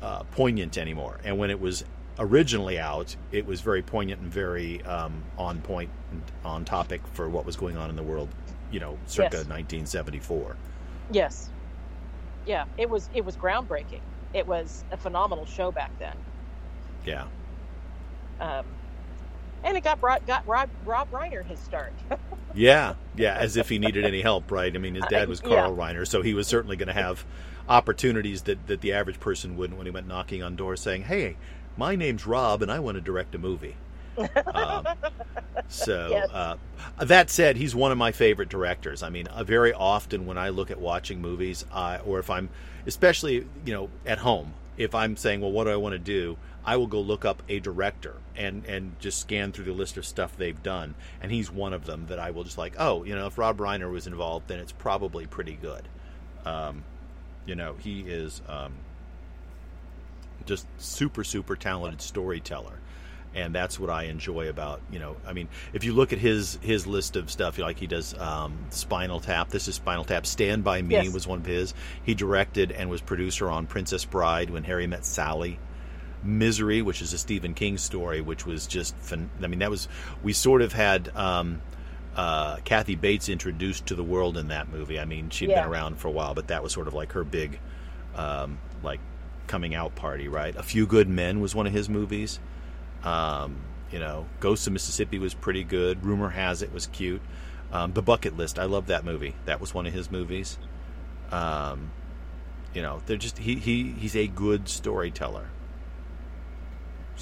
uh, 0.01 0.23
poignant 0.31 0.77
anymore. 0.77 1.19
And 1.25 1.37
when 1.37 1.49
it 1.49 1.59
was 1.59 1.83
originally 2.17 2.79
out, 2.79 3.15
it 3.31 3.45
was 3.45 3.59
very 3.61 3.81
poignant 3.81 4.21
and 4.21 4.31
very 4.31 4.81
um, 4.83 5.23
on 5.37 5.59
point 5.61 5.89
and 6.11 6.21
on 6.45 6.63
topic 6.65 7.01
for 7.13 7.29
what 7.29 7.45
was 7.45 7.55
going 7.57 7.75
on 7.77 7.89
in 7.89 7.95
the 7.97 8.03
world, 8.03 8.29
you 8.71 8.79
know, 8.79 8.97
circa 9.05 9.37
Yes. 9.37 9.47
1974. 9.47 10.55
Yes. 11.11 11.49
Yeah, 12.45 12.65
it 12.77 12.89
was 12.89 13.09
it 13.13 13.23
was 13.25 13.35
groundbreaking. 13.35 14.01
It 14.33 14.47
was 14.47 14.83
a 14.91 14.97
phenomenal 14.97 15.45
show 15.45 15.71
back 15.71 15.91
then. 15.99 16.15
Yeah. 17.05 17.25
Um, 18.39 18.65
and 19.63 19.77
it 19.77 19.83
got 19.83 19.99
brought, 20.01 20.25
got 20.25 20.45
Rob, 20.47 20.69
Rob 20.85 21.11
Reiner 21.11 21.45
his 21.45 21.59
start. 21.59 21.93
Yeah, 22.53 22.95
yeah, 23.15 23.37
as 23.37 23.55
if 23.55 23.69
he 23.69 23.79
needed 23.79 24.03
any 24.03 24.21
help, 24.21 24.51
right? 24.51 24.75
I 24.75 24.77
mean, 24.77 24.95
his 24.95 25.05
dad 25.05 25.29
was 25.29 25.41
Uh, 25.41 25.47
yeah. 25.47 25.55
Carl 25.55 25.73
Reiner, 25.75 26.05
so 26.05 26.21
he 26.21 26.33
was 26.33 26.47
certainly 26.47 26.75
going 26.75 26.87
to 26.87 26.93
have 26.93 27.23
opportunities 27.69 28.41
that, 28.43 28.67
that 28.67 28.81
the 28.81 28.91
average 28.91 29.21
person 29.21 29.55
wouldn't 29.55 29.77
when 29.77 29.85
he 29.87 29.91
went 29.91 30.07
knocking 30.07 30.43
on 30.43 30.57
doors 30.57 30.81
saying, 30.81 31.03
"Hey, 31.03 31.37
my 31.77 31.95
name's 31.95 32.25
Rob, 32.27 32.61
and 32.61 32.69
I 32.69 32.79
want 32.79 32.95
to 32.95 33.01
direct 33.01 33.35
a 33.35 33.37
movie." 33.37 33.77
Um, 34.53 34.85
so, 35.69 36.09
Yes. 36.11 36.29
uh, 36.29 36.57
that 36.99 37.29
said, 37.29 37.55
he's 37.55 37.73
one 37.73 37.93
of 37.93 37.97
my 37.97 38.11
favorite 38.11 38.49
directors. 38.49 39.01
I 39.01 39.09
mean, 39.09 39.27
uh, 39.27 39.45
very 39.45 39.71
often 39.73 40.25
when 40.25 40.37
I 40.37 40.49
look 40.49 40.71
at 40.71 40.79
watching 40.81 41.21
movies, 41.21 41.65
uh, 41.71 41.99
or 42.05 42.19
if 42.19 42.29
I'm, 42.29 42.49
especially 42.85 43.47
you 43.65 43.73
know, 43.73 43.89
at 44.05 44.17
home, 44.17 44.53
if 44.77 44.93
I'm 44.93 45.15
saying, 45.15 45.39
"Well, 45.39 45.51
what 45.53 45.65
do 45.65 45.69
I 45.71 45.77
want 45.77 45.93
to 45.93 45.99
do?" 45.99 46.37
I 46.63 46.75
will 46.77 46.87
go 46.87 47.01
look 47.01 47.25
up 47.25 47.41
a 47.49 47.59
director 47.59 48.15
and 48.35 48.65
and 48.65 48.99
just 48.99 49.19
scan 49.19 49.51
through 49.51 49.65
the 49.65 49.73
list 49.73 49.97
of 49.97 50.05
stuff 50.05 50.37
they've 50.37 50.61
done, 50.61 50.95
and 51.21 51.31
he's 51.31 51.51
one 51.51 51.73
of 51.73 51.85
them 51.85 52.05
that 52.07 52.19
I 52.19 52.31
will 52.31 52.43
just 52.43 52.57
like, 52.57 52.75
oh, 52.77 53.03
you 53.03 53.15
know, 53.15 53.27
if 53.27 53.37
Rob 53.37 53.57
Reiner 53.57 53.91
was 53.91 54.05
involved, 54.07 54.47
then 54.47 54.59
it's 54.59 54.71
probably 54.71 55.25
pretty 55.25 55.53
good. 55.59 55.87
Um, 56.45 56.83
you 57.45 57.55
know, 57.55 57.75
he 57.79 58.01
is 58.01 58.41
um, 58.47 58.73
just 60.45 60.67
super 60.77 61.23
super 61.23 61.55
talented 61.55 62.01
storyteller, 62.01 62.77
and 63.33 63.53
that's 63.55 63.79
what 63.79 63.89
I 63.89 64.03
enjoy 64.03 64.49
about 64.49 64.81
you 64.91 64.99
know. 64.99 65.15
I 65.25 65.33
mean, 65.33 65.47
if 65.73 65.83
you 65.83 65.93
look 65.93 66.13
at 66.13 66.19
his 66.19 66.59
his 66.61 66.85
list 66.85 67.15
of 67.15 67.31
stuff, 67.31 67.57
like 67.57 67.77
he 67.79 67.87
does 67.87 68.13
um, 68.19 68.55
Spinal 68.69 69.19
Tap. 69.19 69.49
This 69.49 69.67
is 69.67 69.75
Spinal 69.75 70.03
Tap. 70.05 70.25
Stand 70.25 70.63
by 70.63 70.81
Me 70.81 70.93
Yes. 70.95 71.13
was 71.13 71.25
one 71.27 71.39
of 71.39 71.45
his. 71.45 71.73
He 72.03 72.13
directed 72.13 72.71
and 72.71 72.89
was 72.89 73.01
producer 73.01 73.49
on 73.49 73.65
Princess 73.67 74.05
Bride 74.05 74.49
when 74.51 74.63
Harry 74.63 74.85
met 74.87 75.05
Sally. 75.05 75.57
Misery, 76.23 76.81
which 76.81 77.01
is 77.01 77.13
a 77.13 77.17
Stephen 77.17 77.53
King 77.53 77.77
story, 77.77 78.21
which 78.21 78.45
was 78.45 78.67
just, 78.67 78.95
fin- 78.97 79.29
I 79.41 79.47
mean, 79.47 79.59
that 79.59 79.69
was, 79.69 79.87
we 80.23 80.33
sort 80.33 80.61
of 80.61 80.73
had 80.73 81.15
um, 81.15 81.61
uh, 82.15 82.57
Kathy 82.63 82.95
Bates 82.95 83.29
introduced 83.29 83.87
to 83.87 83.95
the 83.95 84.03
world 84.03 84.37
in 84.37 84.49
that 84.49 84.69
movie. 84.69 84.99
I 84.99 85.05
mean, 85.05 85.29
she'd 85.29 85.49
Yeah. 85.49 85.61
been 85.63 85.71
around 85.71 85.97
for 85.97 86.07
a 86.07 86.11
while, 86.11 86.33
but 86.33 86.47
that 86.49 86.61
was 86.63 86.71
sort 86.73 86.87
of 86.87 86.93
like 86.93 87.13
her 87.13 87.23
big, 87.23 87.59
um, 88.15 88.57
like, 88.83 88.99
coming 89.47 89.73
out 89.75 89.95
party, 89.95 90.27
right? 90.27 90.55
A 90.55 90.63
Few 90.63 90.85
Good 90.87 91.09
Men 91.09 91.39
was 91.41 91.53
one 91.55 91.67
of 91.67 91.73
his 91.73 91.89
movies. 91.89 92.39
Um, 93.03 93.57
you 93.91 93.99
know, 93.99 94.25
Ghosts 94.39 94.67
of 94.67 94.73
Mississippi 94.73 95.19
was 95.19 95.33
pretty 95.33 95.63
good. 95.63 96.05
Rumor 96.05 96.29
Has 96.29 96.61
It 96.61 96.71
was 96.73 96.87
cute. 96.87 97.21
Um, 97.73 97.93
the 97.93 98.01
Bucket 98.01 98.37
List, 98.37 98.59
I 98.59 98.65
love 98.65 98.87
that 98.87 99.03
movie. 99.03 99.33
That 99.45 99.59
was 99.59 99.73
one 99.73 99.85
of 99.87 99.93
his 99.93 100.11
movies. 100.11 100.57
Um, 101.31 101.91
you 102.73 102.81
know, 102.81 103.01
they're 103.05 103.17
just 103.17 103.37
he, 103.39 103.55
he 103.55 103.91
he's 103.91 104.15
a 104.15 104.27
good 104.27 104.67
storyteller. 104.69 105.47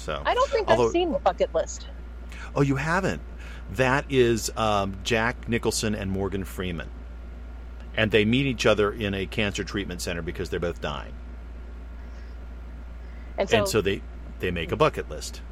So 0.00 0.22
I 0.24 0.34
don't 0.34 0.50
think 0.50 0.68
Although- 0.68 0.86
I've 0.86 0.92
seen 0.92 1.12
the 1.12 1.18
bucket 1.18 1.54
list. 1.54 1.86
Oh, 2.54 2.62
you 2.62 2.76
haven't? 2.76 3.20
That 3.72 4.04
is 4.08 4.50
um, 4.56 4.96
Jack 5.04 5.48
Nicholson 5.48 5.94
and 5.94 6.10
Morgan 6.10 6.44
Freeman. 6.44 6.88
And 7.96 8.10
they 8.10 8.24
meet 8.24 8.46
each 8.46 8.66
other 8.66 8.90
in 8.92 9.14
a 9.14 9.26
cancer 9.26 9.62
treatment 9.62 10.00
center 10.00 10.22
because 10.22 10.48
they're 10.48 10.58
both 10.58 10.80
dying. 10.80 11.12
And 13.38 13.48
so, 13.48 13.58
and 13.58 13.68
so 13.68 13.80
they, 13.80 14.02
they 14.40 14.50
make 14.50 14.72
a 14.72 14.76
bucket 14.76 15.08
list. 15.10 15.42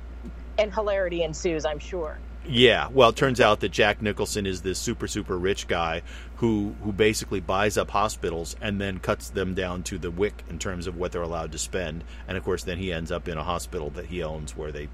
and 0.58 0.72
hilarity 0.72 1.22
ensues, 1.22 1.64
I'm 1.64 1.78
sure. 1.78 2.18
Yeah, 2.50 2.88
well, 2.90 3.10
it 3.10 3.16
turns 3.16 3.42
out 3.42 3.60
that 3.60 3.72
Jack 3.72 4.00
Nicholson 4.00 4.46
is 4.46 4.62
this 4.62 4.78
super, 4.78 5.06
super 5.06 5.36
rich 5.36 5.68
guy 5.68 6.00
who, 6.36 6.74
who 6.82 6.92
basically 6.92 7.40
buys 7.40 7.76
up 7.76 7.90
hospitals 7.90 8.56
and 8.62 8.80
then 8.80 9.00
cuts 9.00 9.28
them 9.28 9.52
down 9.52 9.82
to 9.84 9.98
the 9.98 10.10
wick 10.10 10.44
in 10.48 10.58
terms 10.58 10.86
of 10.86 10.96
what 10.96 11.12
they're 11.12 11.20
allowed 11.20 11.52
to 11.52 11.58
spend. 11.58 12.04
And 12.26 12.38
of 12.38 12.44
course, 12.44 12.64
then 12.64 12.78
he 12.78 12.90
ends 12.90 13.12
up 13.12 13.28
in 13.28 13.36
a 13.36 13.44
hospital 13.44 13.90
that 13.90 14.06
he 14.06 14.22
owns 14.22 14.56
where 14.56 14.72
they, 14.72 14.88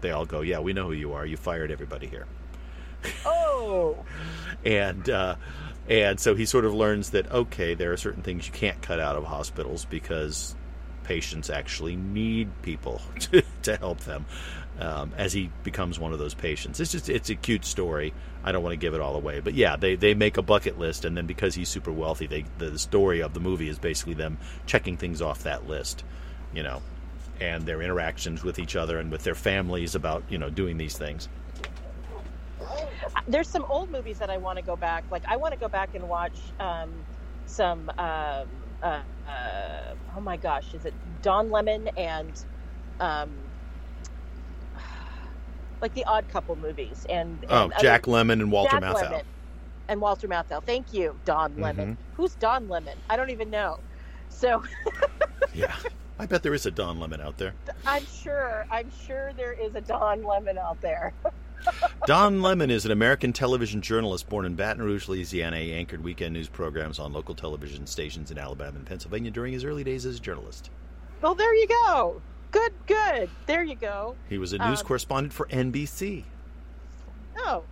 they 0.00 0.10
all 0.10 0.26
go, 0.26 0.40
Yeah, 0.40 0.58
we 0.58 0.72
know 0.72 0.86
who 0.86 0.94
you 0.94 1.12
are. 1.12 1.24
You 1.24 1.36
fired 1.36 1.70
everybody 1.70 2.08
here. 2.08 2.26
Oh, 3.24 4.04
and 4.64 5.08
uh, 5.08 5.36
and 5.88 6.18
so 6.18 6.34
he 6.34 6.44
sort 6.44 6.64
of 6.64 6.74
learns 6.74 7.10
that 7.10 7.30
okay, 7.30 7.74
there 7.74 7.92
are 7.92 7.96
certain 7.96 8.22
things 8.22 8.46
you 8.46 8.52
can't 8.52 8.80
cut 8.82 8.98
out 8.98 9.14
of 9.14 9.24
hospitals 9.24 9.84
because 9.84 10.56
patients 11.04 11.50
actually 11.50 11.96
need 11.96 12.50
people 12.62 13.00
to, 13.20 13.42
to 13.62 13.76
help 13.76 14.00
them. 14.00 14.26
Um, 14.78 15.12
as 15.16 15.32
he 15.32 15.50
becomes 15.62 16.00
one 16.00 16.12
of 16.12 16.18
those 16.18 16.34
patients, 16.34 16.80
it's 16.80 16.90
just 16.90 17.08
it's 17.08 17.30
a 17.30 17.36
cute 17.36 17.64
story. 17.64 18.12
I 18.42 18.50
don't 18.50 18.64
want 18.64 18.72
to 18.72 18.76
give 18.76 18.92
it 18.92 19.00
all 19.00 19.14
away, 19.14 19.38
but 19.38 19.54
yeah, 19.54 19.76
they 19.76 19.94
they 19.94 20.14
make 20.14 20.36
a 20.36 20.42
bucket 20.42 20.80
list, 20.80 21.04
and 21.04 21.16
then 21.16 21.26
because 21.26 21.54
he's 21.54 21.68
super 21.68 21.92
wealthy, 21.92 22.26
they 22.26 22.44
the 22.58 22.76
story 22.76 23.22
of 23.22 23.34
the 23.34 23.40
movie 23.40 23.68
is 23.68 23.78
basically 23.78 24.14
them 24.14 24.36
checking 24.66 24.96
things 24.96 25.22
off 25.22 25.44
that 25.44 25.68
list, 25.68 26.02
you 26.52 26.64
know, 26.64 26.82
and 27.40 27.64
their 27.66 27.82
interactions 27.82 28.42
with 28.42 28.58
each 28.58 28.74
other 28.74 28.98
and 28.98 29.12
with 29.12 29.22
their 29.22 29.36
families 29.36 29.94
about 29.94 30.24
you 30.28 30.38
know 30.38 30.50
doing 30.50 30.76
these 30.76 30.98
things. 30.98 31.28
there's 33.28 33.48
some 33.48 33.64
old 33.68 33.92
movies 33.92 34.18
that 34.18 34.28
I 34.28 34.38
want 34.38 34.58
to 34.58 34.64
go 34.64 34.74
back. 34.74 35.04
Like 35.08 35.22
I 35.28 35.36
want 35.36 35.54
to 35.54 35.60
go 35.60 35.68
back 35.68 35.94
and 35.94 36.08
watch 36.08 36.36
um, 36.58 36.90
some. 37.46 37.92
Um, 37.96 38.48
uh, 38.84 39.00
uh, 39.28 39.94
oh 40.16 40.20
my 40.20 40.36
gosh, 40.36 40.74
is 40.74 40.84
it 40.84 40.94
Don 41.22 41.50
Lemon 41.50 41.88
and 41.96 42.44
um, 43.00 43.30
like 45.80 45.94
the 45.94 46.04
Odd 46.04 46.28
Couple 46.28 46.56
movies 46.56 47.04
and, 47.08 47.42
and 47.42 47.50
Oh, 47.50 47.70
Jack 47.80 48.02
Lemmon 48.04 48.34
and 48.40 48.52
Walter 48.52 48.78
Jack 48.80 48.82
Matthau. 48.82 49.22
And 49.88 50.00
Walter 50.00 50.28
Matthau. 50.28 50.64
Thank 50.64 50.92
you, 50.92 51.18
Don 51.24 51.56
Lemon. 51.56 51.96
Mhm. 51.96 51.98
Who's 52.12 52.34
Don 52.36 52.68
Lemon? 52.68 52.94
I 53.10 53.16
don't 53.16 53.30
even 53.30 53.50
know. 53.50 53.78
So 54.28 54.62
Yeah, 55.54 55.74
I 56.18 56.26
bet 56.26 56.42
there 56.42 56.54
is 56.54 56.66
a 56.66 56.70
Don 56.70 56.98
Lemon 56.98 57.20
out 57.20 57.36
there. 57.36 57.54
I'm 57.86 58.04
sure. 58.06 58.64
I'm 58.70 58.90
sure 58.90 59.32
there 59.34 59.52
is 59.52 59.74
a 59.74 59.80
Don 59.80 60.22
Lemon 60.22 60.58
out 60.58 60.80
there. 60.80 61.14
Don 62.06 62.42
Lemon 62.42 62.70
is 62.70 62.84
an 62.84 62.90
American 62.90 63.32
television 63.32 63.80
journalist 63.80 64.28
born 64.28 64.44
in 64.44 64.54
Baton 64.54 64.82
Rouge, 64.82 65.08
Louisiana. 65.08 65.58
He 65.58 65.72
anchored 65.72 66.02
weekend 66.04 66.34
news 66.34 66.48
programs 66.48 66.98
on 66.98 67.12
local 67.12 67.34
television 67.34 67.86
stations 67.86 68.30
in 68.30 68.38
Alabama 68.38 68.76
and 68.76 68.86
Pennsylvania 68.86 69.30
during 69.30 69.52
his 69.52 69.64
early 69.64 69.84
days 69.84 70.04
as 70.04 70.16
a 70.16 70.20
journalist. 70.20 70.70
Well, 71.22 71.34
there 71.34 71.54
you 71.54 71.66
go. 71.66 72.20
Good, 72.50 72.72
good. 72.86 73.30
There 73.46 73.62
you 73.64 73.74
go. 73.74 74.14
He 74.28 74.38
was 74.38 74.52
a 74.52 74.58
news 74.58 74.80
Um, 74.80 74.86
correspondent 74.86 75.32
for 75.32 75.46
NBC. 75.50 76.24
Oh. 77.38 77.64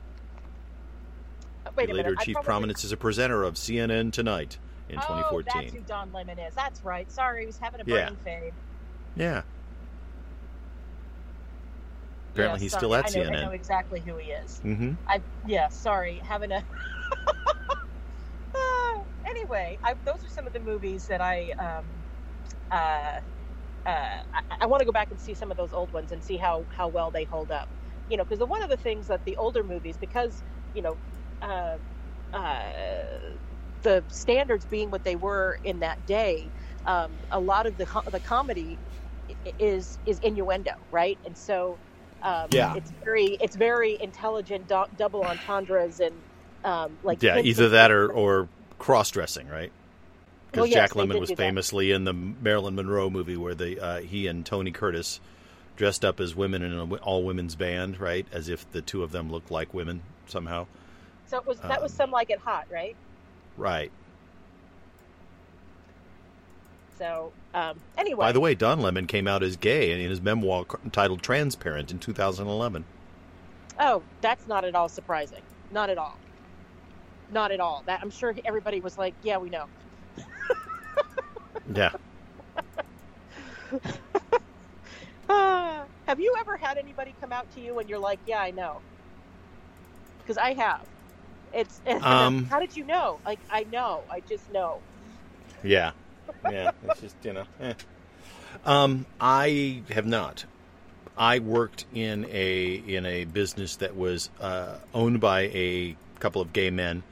Wait 1.77 1.87
he 1.87 1.93
a 1.93 1.95
later 1.95 2.11
minute. 2.11 2.23
Achieved 2.23 2.35
probably- 2.37 2.47
prominence 2.47 2.85
as 2.85 2.93
a 2.93 2.97
presenter 2.97 3.45
of 3.45 3.55
CNN 3.55 4.11
Tonight 4.13 4.59
in 4.89 4.99
Oh, 4.99 5.03
2014. 5.03 5.63
that's 5.63 5.75
who 5.75 5.81
Don 5.81 6.13
Lemon 6.13 6.39
is. 6.39 6.55
That's 6.55 6.83
right. 6.85 7.11
Sorry, 7.11 7.41
he 7.43 7.47
was 7.47 7.59
having 7.59 7.81
a 7.81 7.85
Yeah. 7.87 8.07
brain 8.11 8.17
fade. 8.25 8.53
Yeah. 9.17 9.43
Apparently, 12.35 12.61
Yeah, 12.61 12.61
he's 12.61 12.73
sorry. 12.73 12.85
still 12.85 12.95
at 12.95 13.07
I 13.07 13.11
know, 13.11 13.25
I 13.33 13.37
know 13.37 13.51
exactly 13.51 14.03
who 14.03 14.16
he 14.18 14.27
is. 14.29 14.62
Mm-hmm. 14.64 14.95
I 15.09 15.25
yeah. 15.47 15.68
Sorry, 15.71 16.21
having 16.25 16.53
a. 16.53 16.64
Ah, 18.55 19.05
anyway, 19.31 19.79
I, 19.85 19.95
those 20.05 20.25
are 20.25 20.29
some 20.29 20.47
of 20.47 20.53
the 20.53 20.61
movies 20.61 21.07
that 21.09 21.21
I 21.21 21.53
um, 21.53 22.05
uh, 22.71 23.21
uh, 23.87 24.23
I, 24.35 24.42
I 24.62 24.66
want 24.66 24.81
to 24.81 24.87
go 24.87 24.92
back 24.92 25.11
and 25.11 25.21
see 25.21 25.35
some 25.35 25.51
of 25.51 25.57
those 25.57 25.73
old 25.73 25.92
ones 25.92 26.12
and 26.12 26.25
see 26.25 26.37
how 26.38 26.66
how 26.71 26.88
well 26.88 27.11
they 27.11 27.25
hold 27.25 27.51
up. 27.53 27.71
You 28.09 28.16
know, 28.16 28.25
because 28.25 28.40
one 28.47 28.62
of 28.62 28.71
the 28.71 28.77
things 28.79 29.07
that 29.09 29.25
the 29.25 29.37
older 29.38 29.64
movies, 29.64 29.99
because 29.99 30.42
you 30.73 30.83
know, 30.83 31.01
uh, 31.42 31.79
uh, 32.33 32.73
the 33.83 34.07
standards 34.11 34.66
being 34.66 34.90
what 34.90 35.05
they 35.05 35.16
were 35.16 35.59
in 35.64 35.81
that 35.81 36.05
day, 36.07 36.53
um, 36.87 37.21
a 37.31 37.40
lot 37.40 37.66
of 37.66 37.77
the 37.79 37.87
the 38.12 38.21
comedy 38.21 38.81
is 39.59 39.99
is 40.07 40.18
innuendo, 40.21 40.73
right? 40.90 41.18
And 41.25 41.37
so 41.38 41.81
um, 42.23 42.49
yeah, 42.51 42.75
it's 42.77 42.93
very 43.05 43.37
it's 43.41 43.57
very 43.57 43.99
intelligent 44.01 44.69
do- 44.69 44.87
double 44.97 45.23
entendres 45.23 46.01
and 46.01 46.15
um, 46.65 46.97
like 47.03 47.23
yeah, 47.23 47.39
either 47.41 47.71
that 47.71 47.91
or 47.91 48.13
or 48.13 48.49
cross 48.79 49.11
dressing, 49.11 49.49
right? 49.49 49.73
Because 50.51 50.63
Well, 50.63 50.67
yes, 50.67 50.91
Jack 50.91 50.91
Lemmon 50.97 51.19
was 51.19 51.31
do 51.31 51.37
that. 51.37 51.43
famously 51.43 51.91
in 51.93 52.05
the 52.05 52.13
Marilyn 52.13 52.75
Monroe 52.75 53.11
movie 53.11 53.37
where 53.37 53.55
the 53.55 53.81
uh, 53.81 54.01
he 54.01 54.27
and 54.27 54.47
Tony 54.47 54.71
Curtis 54.71 55.21
dressed 55.77 56.05
up 56.05 56.21
as 56.21 56.37
women 56.37 56.63
in 56.63 56.73
an 56.73 56.93
all 56.99 57.25
women's 57.25 57.57
band, 57.57 57.99
right? 57.99 58.27
As 58.33 58.49
if 58.49 58.71
the 58.73 58.83
two 58.83 59.03
of 59.03 59.11
them 59.11 59.31
looked 59.31 59.51
like 59.51 59.75
women 59.75 60.03
somehow, 60.27 60.67
so 61.27 61.39
it 61.39 61.47
was 61.47 61.59
that 61.61 61.83
was 61.83 61.93
um, 61.93 61.97
some 61.97 62.11
like 62.11 62.31
it 62.31 62.39
hot, 62.39 62.67
right? 62.71 62.95
right? 63.57 63.91
So 66.99 67.33
um, 67.55 67.81
anyway, 67.99 68.27
By 68.27 68.33
the 68.33 68.41
way, 68.41 68.55
Don 68.55 68.81
Lemon 68.81 69.07
came 69.07 69.27
out 69.29 69.43
as 69.43 69.57
gay 69.57 69.93
in 69.93 70.09
his 70.11 70.21
memoir 70.21 70.65
titled 70.91 71.23
"Transparent" 71.23 71.91
in 71.91 71.99
2011. 71.99 72.85
oh, 73.79 74.03
that's 74.21 74.47
not 74.47 74.65
at 74.65 74.75
all 74.75 74.88
surprising. 74.88 75.43
Not 75.71 75.91
at 75.91 75.99
all. 75.99 76.19
Not 77.31 77.51
at 77.53 77.61
all. 77.61 77.83
That 77.87 78.01
I'm 78.03 78.11
sure 78.11 78.35
everybody 78.45 78.81
was 78.81 78.97
like, 78.99 79.15
yeah, 79.23 79.38
we 79.38 79.49
know. 79.51 79.67
Yeah, 81.75 81.91
Ah, 85.29 85.85
have 86.07 86.21
you 86.21 86.35
ever 86.41 86.57
had 86.57 86.77
anybody 86.77 87.15
come 87.21 87.33
out 87.33 87.51
to 87.53 87.61
you 87.61 87.79
and 87.79 87.88
you're 87.88 87.99
like, 87.99 88.21
yeah, 88.27 88.41
I 88.41 88.51
know? 88.51 88.81
Because 90.19 90.37
I 90.37 90.53
have. 90.55 90.87
It's 91.55 91.81
Um, 92.03 92.45
how 92.47 92.61
did 92.61 92.77
you 92.77 92.85
know? 92.85 93.21
Like 93.25 93.41
I 93.51 93.65
know. 93.65 94.05
I 94.11 94.21
just 94.21 94.51
know. 94.53 94.81
yeah, 95.62 95.93
yeah. 96.51 96.73
It's 96.85 97.01
just 97.01 97.17
you 97.23 97.33
know. 97.33 97.45
eh. 97.61 97.75
Um, 98.65 99.07
I 99.21 99.83
have 99.91 100.07
not. 100.07 100.45
I 101.17 101.39
worked 101.41 101.85
in 101.95 102.27
a 102.31 102.75
in 102.75 103.07
a 103.07 103.25
business 103.25 103.77
that 103.77 103.97
was 103.97 104.31
uh, 104.41 104.77
owned 104.95 105.21
by 105.21 105.43
a 105.43 105.97
couple 106.21 106.41
of 106.41 106.53
gay 106.53 106.71
men, 106.71 107.03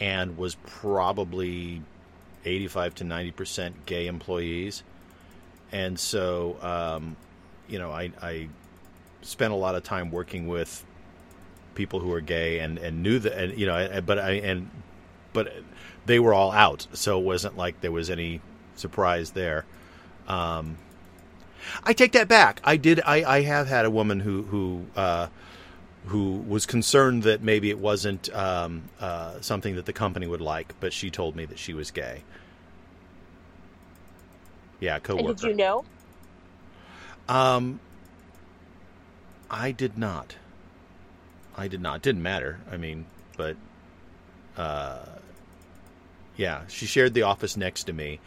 and 0.00 0.36
was 0.36 0.56
probably 0.66 1.82
eighty 2.44 2.68
five 2.68 2.94
to 2.96 3.04
ninety 3.04 3.30
percent 3.30 3.86
gay 3.86 4.06
employees, 4.06 4.82
and 5.72 5.98
so 5.98 6.56
um, 6.62 7.16
you 7.68 7.78
know 7.78 7.90
I, 7.92 8.12
I 8.20 8.48
spent 9.22 9.52
a 9.52 9.56
lot 9.56 9.74
of 9.74 9.82
time 9.82 10.10
working 10.10 10.46
with 10.46 10.84
people 11.74 12.00
who 12.00 12.08
were 12.08 12.20
gay 12.22 12.60
and, 12.60 12.78
and 12.78 13.02
knew 13.02 13.18
that 13.18 13.36
and 13.36 13.58
you 13.58 13.66
know 13.66 14.00
but 14.06 14.18
I 14.18 14.30
and 14.32 14.70
but 15.32 15.52
they 16.06 16.18
were 16.18 16.34
all 16.34 16.52
out 16.52 16.86
so 16.92 17.18
it 17.18 17.24
wasn't 17.24 17.56
like 17.56 17.80
there 17.80 17.92
was 17.92 18.10
any 18.10 18.40
surprise 18.76 19.32
there 19.32 19.64
um, 20.28 20.78
I 21.84 21.92
take 21.92 22.12
that 22.12 22.28
back 22.28 22.60
I 22.64 22.76
did 22.76 23.00
I, 23.04 23.24
I 23.24 23.42
have 23.42 23.68
had 23.68 23.84
a 23.84 23.90
woman 23.90 24.20
who 24.20 24.42
who 24.44 24.86
uh, 24.96 25.28
who 26.06 26.38
was 26.48 26.66
concerned 26.66 27.24
that 27.24 27.42
maybe 27.42 27.70
it 27.70 27.78
wasn't 27.78 28.32
um, 28.34 28.84
uh, 29.00 29.40
something 29.40 29.74
that 29.76 29.86
the 29.86 29.92
company 29.92 30.26
would 30.26 30.40
like 30.40 30.74
but 30.80 30.92
she 30.92 31.10
told 31.10 31.36
me 31.36 31.44
that 31.46 31.58
she 31.58 31.74
was 31.74 31.90
gay 31.90 32.24
yeah 34.80 34.98
And 35.16 35.26
coworker 35.26 35.28
did 35.28 35.42
you 35.42 35.54
know? 35.54 35.86
um, 37.28 37.80
I 39.50 39.72
did 39.72 39.96
not. 39.98 40.36
I 41.56 41.68
did 41.68 41.80
not. 41.80 42.02
Didn't 42.02 42.22
matter. 42.22 42.60
I 42.70 42.76
mean, 42.76 43.06
but 43.36 43.56
uh, 44.56 45.15
yeah, 46.36 46.62
she 46.68 46.86
shared 46.86 47.14
the 47.14 47.22
office 47.22 47.56
next 47.56 47.84
to 47.84 47.92
me, 47.92 48.20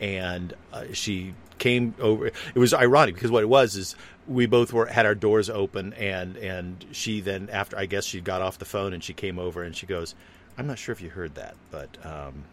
and 0.00 0.54
uh, 0.72 0.84
she 0.92 1.34
came 1.58 1.94
over. 1.98 2.26
It 2.26 2.56
was 2.56 2.74
ironic 2.74 3.14
because 3.14 3.30
what 3.30 3.42
it 3.42 3.48
was 3.48 3.76
is 3.76 3.96
we 4.26 4.46
both 4.46 4.72
were 4.72 4.86
had 4.86 5.06
our 5.06 5.14
doors 5.14 5.48
open, 5.50 5.92
and 5.94 6.36
and 6.36 6.84
she 6.92 7.20
then 7.20 7.48
after 7.50 7.76
I 7.76 7.86
guess 7.86 8.04
she 8.04 8.20
got 8.20 8.42
off 8.42 8.58
the 8.58 8.64
phone 8.64 8.92
and 8.92 9.02
she 9.02 9.14
came 9.14 9.38
over 9.38 9.62
and 9.62 9.74
she 9.74 9.86
goes, 9.86 10.14
"I'm 10.58 10.66
not 10.66 10.78
sure 10.78 10.92
if 10.92 11.00
you 11.00 11.10
heard 11.10 11.34
that, 11.36 11.54
but." 11.70 11.96
Um, 12.04 12.44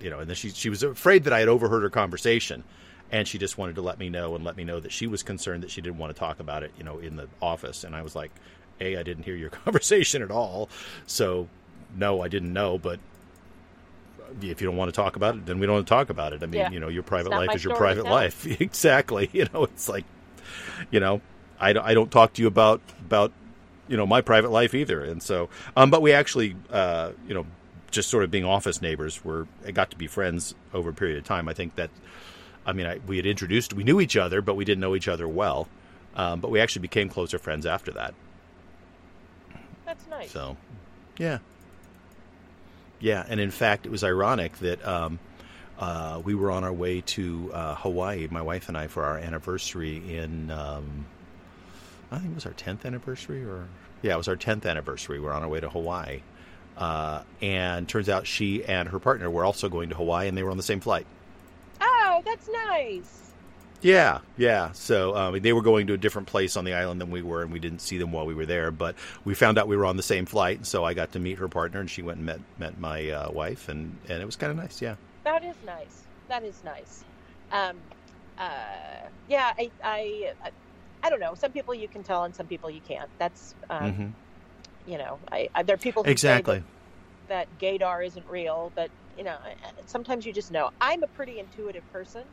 you 0.00 0.10
know, 0.10 0.18
and 0.18 0.28
then 0.28 0.36
she 0.36 0.50
she 0.50 0.68
was 0.68 0.82
afraid 0.82 1.24
that 1.24 1.32
I 1.32 1.40
had 1.40 1.48
overheard 1.48 1.82
her 1.82 1.90
conversation, 1.90 2.62
and 3.10 3.26
she 3.26 3.38
just 3.38 3.56
wanted 3.56 3.76
to 3.76 3.82
let 3.82 3.98
me 3.98 4.10
know 4.10 4.34
and 4.34 4.44
let 4.44 4.56
me 4.56 4.64
know 4.64 4.80
that 4.80 4.92
she 4.92 5.06
was 5.06 5.22
concerned 5.22 5.62
that 5.62 5.70
she 5.70 5.80
didn't 5.80 5.98
want 5.98 6.14
to 6.14 6.18
talk 6.18 6.40
about 6.40 6.62
it, 6.62 6.72
you 6.76 6.84
know, 6.84 6.98
in 6.98 7.16
the 7.16 7.28
office. 7.40 7.84
And 7.84 7.94
I 7.94 8.02
was 8.02 8.14
like, 8.14 8.30
"A, 8.80 8.96
I 8.96 9.02
didn't 9.02 9.22
hear 9.22 9.36
your 9.36 9.50
conversation 9.64 10.20
at 10.22 10.30
all, 10.30 10.68
so 11.06 11.48
no, 11.96 12.20
I 12.20 12.28
didn't 12.28 12.52
know. 12.52 12.76
But 12.76 13.00
if 14.40 14.60
you 14.60 14.66
don't 14.66 14.76
want 14.76 14.88
to 14.88 14.96
talk 14.96 15.16
about 15.16 15.36
it, 15.36 15.46
then 15.46 15.58
we 15.58 15.66
don't 15.66 15.76
want 15.76 15.86
to 15.86 15.94
talk 15.94 16.10
about 16.10 16.32
it. 16.32 16.42
I 16.42 16.46
mean, 16.46 16.60
Yeah. 16.60 16.70
you 16.70 16.80
know, 16.80 16.88
your 16.88 17.02
private 17.02 17.30
life 17.30 17.54
is 17.54 17.64
your 17.64 17.76
private 17.76 18.04
life. 18.04 18.46
exactly. 18.60 19.30
You 19.32 19.46
know, 19.52 19.64
it's 19.64 19.88
like, 19.88 20.04
you 20.90 21.00
know, 21.00 21.20
I 21.60 21.72
don't, 21.72 21.84
I 21.84 21.94
don't 21.94 22.10
talk 22.10 22.32
to 22.34 22.42
you 22.42 22.48
about 22.48 22.80
about 23.00 23.32
you 23.88 23.96
know 23.96 24.06
my 24.06 24.20
private 24.20 24.50
life 24.50 24.74
either. 24.74 25.02
And 25.02 25.22
so, 25.22 25.48
um, 25.76 25.90
but 25.90 26.02
we 26.02 26.12
actually, 26.12 26.56
uh, 26.70 27.12
you 27.28 27.34
know, 27.34 27.46
just 27.90 28.10
sort 28.10 28.24
of 28.24 28.30
being 28.30 28.44
office 28.44 28.82
neighbors, 28.82 29.24
were 29.24 29.46
got 29.72 29.90
to 29.90 29.96
be 29.96 30.06
friends 30.06 30.54
over 30.72 30.90
a 30.90 30.94
period 30.94 31.18
of 31.18 31.24
time. 31.24 31.48
I 31.48 31.54
think 31.54 31.76
that, 31.76 31.90
I 32.66 32.72
mean, 32.72 32.86
I, 32.86 32.98
we 33.06 33.16
had 33.16 33.26
introduced, 33.26 33.72
we 33.72 33.84
knew 33.84 34.00
each 34.00 34.16
other, 34.16 34.42
but 34.42 34.54
we 34.56 34.64
didn't 34.64 34.80
know 34.80 34.94
each 34.96 35.08
other 35.08 35.28
well. 35.28 35.68
Um, 36.16 36.40
but 36.40 36.50
we 36.50 36.60
actually 36.60 36.82
became 36.82 37.08
closer 37.08 37.38
friends 37.38 37.66
after 37.66 37.92
that. 37.92 38.14
That's 39.84 40.06
nice. 40.08 40.30
So, 40.30 40.56
yeah, 41.18 41.38
yeah, 43.04 43.22
and 43.28 43.38
in 43.38 43.50
fact, 43.50 43.84
it 43.84 43.92
was 43.92 44.02
ironic 44.02 44.56
that 44.60 44.82
um, 44.88 45.18
uh, 45.78 46.22
we 46.24 46.34
were 46.34 46.50
on 46.50 46.64
our 46.64 46.72
way 46.72 47.02
to 47.02 47.50
uh, 47.52 47.74
Hawaii, 47.74 48.28
my 48.30 48.40
wife 48.40 48.68
and 48.68 48.78
I, 48.78 48.86
for 48.86 49.04
our 49.04 49.18
anniversary 49.18 50.16
in. 50.16 50.50
Um, 50.50 51.04
I 52.10 52.18
think 52.18 52.30
it 52.30 52.34
was 52.34 52.46
our 52.46 52.54
tenth 52.54 52.86
anniversary, 52.86 53.44
or 53.44 53.68
yeah, 54.00 54.14
it 54.14 54.16
was 54.16 54.28
our 54.28 54.36
tenth 54.36 54.64
anniversary. 54.64 55.20
We 55.20 55.26
are 55.26 55.34
on 55.34 55.42
our 55.42 55.50
way 55.50 55.60
to 55.60 55.68
Hawaii, 55.68 56.22
uh, 56.78 57.24
and 57.42 57.86
turns 57.86 58.08
out 58.08 58.26
she 58.26 58.64
and 58.64 58.88
her 58.88 58.98
partner 58.98 59.28
were 59.28 59.44
also 59.44 59.68
going 59.68 59.90
to 59.90 59.94
Hawaii, 59.96 60.26
and 60.26 60.34
they 60.34 60.42
were 60.42 60.50
on 60.50 60.56
the 60.56 60.62
same 60.62 60.80
flight. 60.80 61.06
Oh, 61.82 62.22
that's 62.24 62.48
nice. 62.48 63.23
Yeah, 63.84 64.20
yeah. 64.36 64.72
So 64.72 65.14
um, 65.14 65.38
they 65.40 65.52
were 65.52 65.60
going 65.62 65.86
to 65.88 65.92
a 65.92 65.98
different 65.98 66.26
place 66.28 66.56
on 66.56 66.64
the 66.64 66.72
island 66.72 67.00
than 67.02 67.10
we 67.10 67.20
were, 67.22 67.42
and 67.42 67.52
we 67.52 67.58
didn't 67.60 67.80
see 67.80 67.98
them 67.98 68.12
while 68.12 68.24
we 68.24 68.34
were 68.34 68.46
there. 68.46 68.70
But 68.70 68.96
we 69.24 69.34
found 69.34 69.58
out 69.58 69.68
we 69.68 69.76
were 69.76 69.84
on 69.86 69.98
the 69.98 70.02
same 70.02 70.24
flight, 70.26 70.56
and 70.56 70.66
so 70.66 70.84
I 70.84 70.94
got 70.94 71.12
to 71.12 71.18
meet 71.20 71.38
her 71.38 71.48
partner, 71.50 71.80
and 71.80 71.90
she 71.90 72.00
went 72.02 72.16
and 72.18 72.26
met 72.26 72.40
met 72.56 72.78
my 72.78 73.10
uh, 73.10 73.30
wife, 73.30 73.68
and 73.68 74.00
and 74.08 74.22
it 74.22 74.26
was 74.26 74.36
kind 74.36 74.50
of 74.50 74.56
nice. 74.56 74.80
Yeah, 74.80 74.96
That 75.24 75.44
is 75.44 75.56
nice. 75.62 76.08
That 76.28 76.44
is 76.44 76.62
nice. 76.62 77.04
Um, 77.50 77.82
uh, 78.38 79.08
yeah, 79.26 79.52
I, 79.58 79.72
I, 79.82 80.32
I, 80.42 80.50
I 81.02 81.10
don't 81.10 81.20
know. 81.20 81.34
Some 81.34 81.52
people 81.52 81.74
you 81.74 81.88
can 81.88 82.02
tell, 82.02 82.24
and 82.24 82.34
some 82.34 82.46
people 82.46 82.70
you 82.70 82.82
can't. 82.82 83.10
That's, 83.18 83.54
um, 83.70 83.94
hmm 83.94 84.16
you 84.84 84.98
know, 84.98 85.20
I, 85.32 85.48
I 85.54 85.64
there 85.64 85.74
are 85.74 85.78
people 85.78 86.04
who 86.04 86.12
exactly. 86.12 86.42
that, 86.44 86.64
that 87.28 87.58
gaydar 87.58 88.06
isn't 88.06 88.26
real, 88.28 88.72
but 88.76 88.90
you 89.16 89.24
know, 89.24 89.38
sometimes 89.86 90.26
you 90.26 90.32
just 90.32 90.52
know. 90.52 90.70
I'm 90.80 91.02
a 91.04 91.08
pretty 91.08 91.38
intuitive 91.40 91.88
person. 91.92 92.24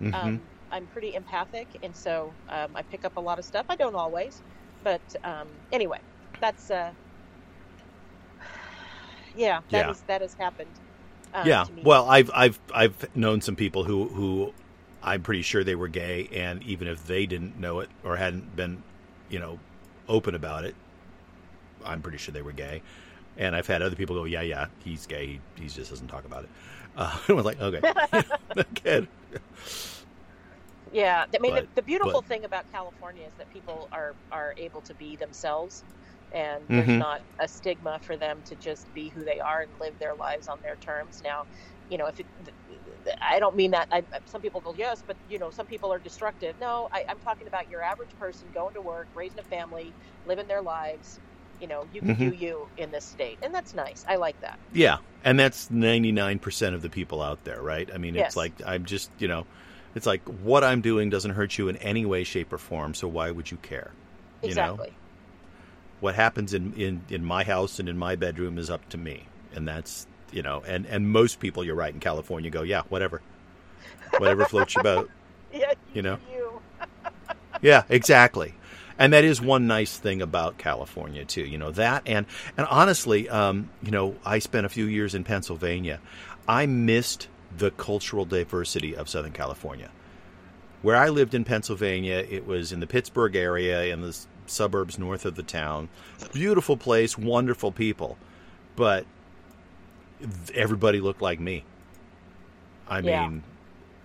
hmm 0.00 0.36
Um, 0.36 0.48
I'm 0.74 0.88
pretty 0.88 1.14
empathic, 1.14 1.78
and 1.82 1.96
so 1.96 2.36
um, 2.50 2.76
I 2.76 2.82
pick 2.84 3.06
up 3.06 3.14
a 3.18 3.22
lot 3.22 3.40
of 3.40 3.46
stuff. 3.46 3.66
I 3.70 3.76
don't 3.76 3.96
always, 3.96 4.42
but 4.84 5.02
um, 5.24 5.48
anyway, 5.72 6.00
that's 6.40 6.70
uh, 6.70 6.94
yeah, 9.34 9.62
that 9.72 9.86
Yeah. 9.86 9.90
is- 9.90 10.04
that 10.08 10.20
has 10.22 10.34
happened. 10.38 10.80
Um, 11.34 11.48
yeah. 11.48 11.66
Well, 11.82 12.08
I've 12.08 12.30
I've 12.34 12.60
I've 12.74 13.16
known 13.16 13.40
some 13.40 13.56
people 13.56 13.84
who 13.84 14.08
who 14.08 14.54
I'm 15.02 15.22
pretty 15.22 15.42
sure 15.42 15.64
they 15.64 15.74
were 15.74 15.88
gay, 15.88 16.28
and 16.32 16.62
even 16.62 16.88
if 16.88 17.06
they 17.06 17.26
didn't 17.26 17.58
know 17.58 17.80
it 17.80 17.90
or 18.02 18.16
hadn't 18.16 18.56
been, 18.56 18.84
you 19.28 19.38
know, 19.38 19.60
open 20.08 20.34
about 20.34 20.64
it, 20.64 20.76
I'm 21.84 22.02
pretty 22.02 22.18
sure 22.18 22.32
they 22.32 22.42
were 22.42 22.52
gay. 22.52 22.82
And 23.36 23.56
I've 23.56 23.66
had 23.66 23.82
other 23.82 23.96
people 23.96 24.16
go, 24.16 24.24
"Yeah, 24.24 24.42
yeah, 24.42 24.66
he's 24.84 25.06
gay. 25.06 25.26
He, 25.26 25.62
he 25.62 25.68
just 25.68 25.90
doesn't 25.90 26.08
talk 26.08 26.24
about 26.24 26.44
it." 26.44 26.50
Uh, 26.96 27.18
I 27.28 27.32
was 27.32 27.44
like, 27.44 27.60
"Okay, 27.60 27.82
good." 28.84 29.08
Yeah, 30.94 31.26
I 31.34 31.38
mean, 31.40 31.54
But- 31.54 31.62
the, 31.74 31.80
the 31.80 31.82
beautiful 31.82 32.20
but- 32.22 32.28
thing 32.28 32.44
about 32.44 32.70
California 32.72 33.26
is 33.26 33.32
that 33.38 33.50
people 33.52 33.88
are 33.92 34.14
are 34.30 34.54
able 34.56 34.80
to 34.82 34.94
be 34.94 35.16
themselves, 35.16 35.82
and 36.32 36.62
there's 36.68 36.88
Mhm. 36.88 36.98
not 36.98 37.20
a 37.40 37.48
stigma 37.48 37.98
for 38.00 38.16
them 38.16 38.40
to 38.46 38.54
just 38.54 38.92
be 38.94 39.08
who 39.08 39.24
they 39.24 39.40
are 39.40 39.62
and 39.62 39.70
live 39.80 39.98
their 39.98 40.14
lives 40.14 40.46
on 40.48 40.58
their 40.62 40.76
terms. 40.76 41.20
Now, 41.24 41.46
you 41.90 41.98
know, 41.98 42.06
if 42.06 42.20
it, 42.20 42.26
I 43.20 43.38
don't 43.40 43.56
mean 43.56 43.72
that. 43.72 43.88
I, 43.90 44.02
some 44.26 44.40
people 44.40 44.60
go, 44.60 44.72
yes, 44.78 45.02
but 45.06 45.16
you 45.28 45.38
know, 45.38 45.50
some 45.50 45.66
people 45.66 45.92
are 45.92 45.98
destructive. 45.98 46.54
No, 46.60 46.88
I, 46.92 47.04
I'm 47.08 47.18
talking 47.18 47.48
about 47.48 47.68
your 47.70 47.82
average 47.82 48.16
person 48.20 48.46
going 48.54 48.74
to 48.74 48.80
work, 48.80 49.08
raising 49.16 49.40
a 49.40 49.42
family, 49.42 49.92
living 50.26 50.46
their 50.46 50.62
lives. 50.62 51.18
You 51.60 51.66
know, 51.68 51.86
you 51.92 52.00
can 52.02 52.14
do 52.14 52.30
Mhm. 52.32 52.40
you 52.40 52.68
in 52.78 52.90
this 52.92 53.04
state, 53.04 53.38
and 53.42 53.52
that's 53.54 53.74
nice. 53.74 54.04
I 54.08 54.16
like 54.16 54.40
that. 54.42 54.58
Yeah, 54.72 54.98
and 55.24 55.38
that's 55.38 55.70
99% 55.70 56.74
of 56.74 56.82
the 56.82 56.90
people 56.90 57.20
out 57.20 57.42
there, 57.44 57.62
right? 57.62 57.88
I 57.92 57.98
mean, 57.98 58.14
Yes. 58.14 58.28
it's 58.28 58.36
like 58.36 58.52
I'm 58.64 58.84
just, 58.84 59.10
you 59.18 59.28
know, 59.28 59.44
It's 59.94 60.06
like 60.06 60.26
what 60.42 60.64
I'm 60.64 60.80
doing 60.80 61.10
doesn't 61.10 61.32
hurt 61.32 61.56
you 61.56 61.68
in 61.68 61.76
any 61.76 62.04
way, 62.04 62.24
shape, 62.24 62.52
or 62.52 62.58
form. 62.58 62.94
So 62.94 63.08
why 63.08 63.30
would 63.30 63.50
you 63.50 63.56
care? 63.58 63.92
You 64.42 64.48
exactly. 64.48 64.88
Know? 64.88 64.94
What 66.00 66.14
happens 66.14 66.52
in, 66.52 66.74
in, 66.74 67.02
in 67.08 67.24
my 67.24 67.44
house 67.44 67.78
and 67.78 67.88
in 67.88 67.96
my 67.96 68.16
bedroom 68.16 68.58
is 68.58 68.68
up 68.68 68.88
to 68.90 68.98
me, 68.98 69.26
and 69.54 69.66
that's 69.66 70.06
you 70.32 70.42
know, 70.42 70.62
and 70.66 70.84
and 70.86 71.08
most 71.08 71.38
people, 71.38 71.64
you're 71.64 71.76
right, 71.76 71.94
in 71.94 72.00
California, 72.00 72.50
go, 72.50 72.62
yeah, 72.62 72.82
whatever, 72.88 73.22
whatever 74.18 74.44
floats 74.44 74.74
your 74.74 74.82
boat. 74.82 75.10
Yeah, 75.52 75.72
you 75.92 76.02
know. 76.02 76.18
You. 76.34 76.60
yeah, 77.62 77.84
exactly. 77.88 78.54
And 78.98 79.12
that 79.12 79.22
is 79.22 79.40
one 79.40 79.68
nice 79.68 79.96
thing 79.96 80.20
about 80.20 80.58
California 80.58 81.24
too. 81.24 81.44
You 81.44 81.58
know 81.58 81.70
that, 81.70 82.02
and 82.06 82.26
and 82.56 82.66
honestly, 82.66 83.28
um, 83.28 83.70
you 83.80 83.92
know, 83.92 84.16
I 84.24 84.40
spent 84.40 84.66
a 84.66 84.68
few 84.68 84.86
years 84.86 85.14
in 85.14 85.22
Pennsylvania. 85.22 86.00
I 86.48 86.66
missed 86.66 87.28
the 87.58 87.70
cultural 87.72 88.24
diversity 88.24 88.96
of 88.96 89.08
Southern 89.08 89.32
California. 89.32 89.90
Where 90.82 90.96
I 90.96 91.08
lived 91.08 91.34
in 91.34 91.44
Pennsylvania, 91.44 92.26
it 92.28 92.46
was 92.46 92.72
in 92.72 92.80
the 92.80 92.86
Pittsburgh 92.86 93.36
area, 93.36 93.84
in 93.84 94.02
the 94.02 94.16
suburbs 94.46 94.98
north 94.98 95.24
of 95.24 95.34
the 95.34 95.42
town. 95.42 95.88
Beautiful 96.32 96.76
place, 96.76 97.16
wonderful 97.16 97.72
people, 97.72 98.18
but 98.76 99.06
everybody 100.54 101.00
looked 101.00 101.22
like 101.22 101.40
me. 101.40 101.64
I 102.88 103.00
Yeah. 103.00 103.28
mean, 103.28 103.42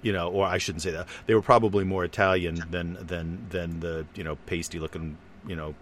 you 0.02 0.14
know, 0.14 0.30
or 0.30 0.46
I 0.46 0.58
shouldn't 0.58 0.82
say 0.82 0.92
that. 0.92 1.08
They 1.26 1.36
were 1.36 1.42
probably 1.42 1.84
more 1.84 2.06
Italian 2.06 2.64
than 2.72 2.98
than 3.06 3.46
than 3.50 3.80
the 3.82 4.06
you 4.16 4.24
know 4.24 4.38
pasty 4.46 4.80
looking 4.80 5.18
you 5.46 5.56
know 5.56 5.76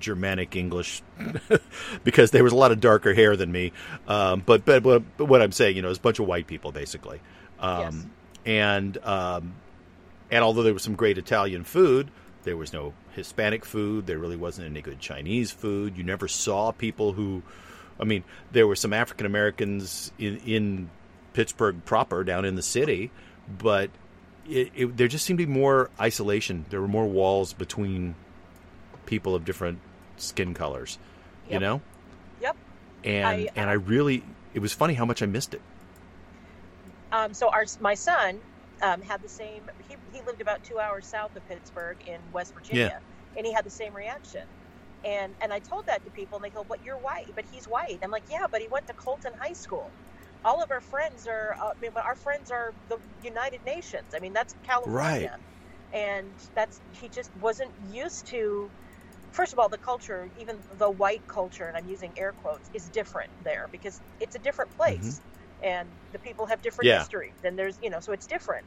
Germanic 0.00 0.56
English 0.56 1.02
because 2.04 2.30
there 2.30 2.44
was 2.44 2.52
a 2.52 2.56
lot 2.56 2.72
of 2.72 2.80
darker 2.80 3.14
hair 3.14 3.36
than 3.36 3.50
me. 3.50 3.72
Um, 4.06 4.42
but, 4.44 4.64
but 4.64 4.82
but 4.82 5.02
what 5.18 5.42
I'm 5.42 5.52
saying, 5.52 5.76
you 5.76 5.82
know, 5.82 5.90
is 5.90 5.98
a 5.98 6.00
bunch 6.00 6.18
of 6.18 6.26
white 6.26 6.46
people 6.46 6.72
basically. 6.72 7.20
Um, 7.58 7.80
Yes. 7.80 8.06
And 8.46 8.98
um, 9.04 9.54
and 10.30 10.44
although 10.44 10.62
there 10.62 10.72
was 10.72 10.82
some 10.82 10.94
great 10.94 11.18
Italian 11.18 11.64
food, 11.64 12.10
there 12.44 12.56
was 12.56 12.72
no 12.72 12.94
Hispanic 13.12 13.64
food. 13.64 14.06
There 14.06 14.18
really 14.18 14.36
wasn't 14.36 14.68
any 14.68 14.80
good 14.80 15.00
Chinese 15.00 15.50
food. 15.50 15.96
You 15.98 16.04
never 16.04 16.28
saw 16.28 16.72
people 16.72 17.12
who, 17.12 17.42
I 18.00 18.04
mean, 18.04 18.24
there 18.52 18.66
were 18.66 18.76
some 18.76 18.92
African 18.92 19.26
Americans 19.26 20.12
in 20.18 20.38
in 20.38 20.90
Pittsburgh 21.32 21.84
proper, 21.84 22.24
down 22.24 22.44
in 22.44 22.54
the 22.54 22.62
city, 22.62 23.10
but 23.58 23.90
it, 24.48 24.70
it, 24.74 24.96
there 24.96 25.08
just 25.08 25.26
seemed 25.26 25.38
to 25.40 25.46
be 25.46 25.52
more 25.52 25.90
isolation. 26.00 26.64
There 26.70 26.80
were 26.80 26.88
more 26.88 27.06
walls 27.06 27.52
between 27.52 28.14
people 29.08 29.34
of 29.34 29.44
different 29.44 29.78
skin 30.18 30.54
colors, 30.54 30.98
you 31.50 31.58
know. 31.58 31.80
Yep. 32.42 32.56
And 33.04 33.26
I, 33.26 33.48
and 33.56 33.68
uh, 33.68 33.72
I 33.72 33.74
really, 33.74 34.22
it 34.54 34.60
was 34.60 34.72
funny 34.72 34.94
how 34.94 35.04
much 35.04 35.22
I 35.22 35.26
missed 35.26 35.54
it. 35.54 35.62
Um, 37.10 37.32
so 37.32 37.48
our 37.48 37.64
my 37.80 37.94
son 37.94 38.38
um, 38.82 39.00
had 39.00 39.22
the 39.22 39.28
same. 39.28 39.62
He, 39.88 39.96
he 40.12 40.20
lived 40.24 40.40
about 40.40 40.62
two 40.62 40.78
hours 40.78 41.06
south 41.06 41.34
of 41.36 41.48
Pittsburgh 41.48 41.96
in 42.06 42.20
West 42.32 42.52
Virginia, 42.54 43.00
yeah. 43.00 43.36
and 43.38 43.46
he 43.46 43.52
had 43.52 43.64
the 43.64 43.70
same 43.70 43.94
reaction. 43.94 44.42
And 45.04 45.34
and 45.40 45.52
I 45.52 45.60
told 45.60 45.86
that 45.86 46.04
to 46.04 46.10
people, 46.10 46.36
and 46.36 46.44
they 46.44 46.50
go, 46.50 46.64
"But 46.68 46.84
you're 46.84 46.98
white." 46.98 47.28
But 47.34 47.44
he's 47.50 47.66
white. 47.66 47.98
I'm 48.02 48.10
like, 48.10 48.24
"Yeah, 48.30 48.46
but 48.50 48.60
he 48.60 48.68
went 48.68 48.86
to 48.88 48.92
Colton 48.92 49.32
High 49.38 49.54
School. 49.54 49.90
All 50.44 50.62
of 50.62 50.70
our 50.70 50.80
friends 50.80 51.26
are. 51.26 51.56
Uh, 51.60 51.72
I 51.76 51.80
mean, 51.80 51.92
our 51.96 52.14
friends 52.16 52.50
are 52.50 52.74
the 52.88 52.98
United 53.24 53.64
Nations. 53.64 54.14
I 54.14 54.18
mean, 54.18 54.32
that's 54.34 54.54
California, 54.64 55.30
Right. 55.32 55.98
and 55.98 56.28
that's 56.54 56.80
he 56.92 57.08
just 57.08 57.30
wasn't 57.40 57.70
used 57.90 58.26
to. 58.26 58.68
First 59.32 59.52
of 59.52 59.58
all, 59.58 59.68
the 59.68 59.78
culture, 59.78 60.28
even 60.34 60.62
the 60.74 60.90
white 60.90 61.24
culture, 61.28 61.68
and 61.68 61.76
I'm 61.76 61.86
using 61.86 62.12
air 62.16 62.32
quotes, 62.32 62.68
is 62.72 62.90
different 62.90 63.30
there 63.40 63.68
because 63.72 64.02
it's 64.20 64.34
a 64.34 64.38
different 64.40 64.72
place, 64.72 65.20
and 65.62 65.96
the 66.12 66.18
people 66.18 66.46
have 66.46 66.60
different 66.62 66.90
Yeah. 66.90 66.92
history. 66.92 67.36
Then 67.42 67.56
there's, 67.56 67.78
you 67.82 67.90
know, 67.90 68.00
so 68.00 68.12
it's 68.12 68.26
different, 68.26 68.66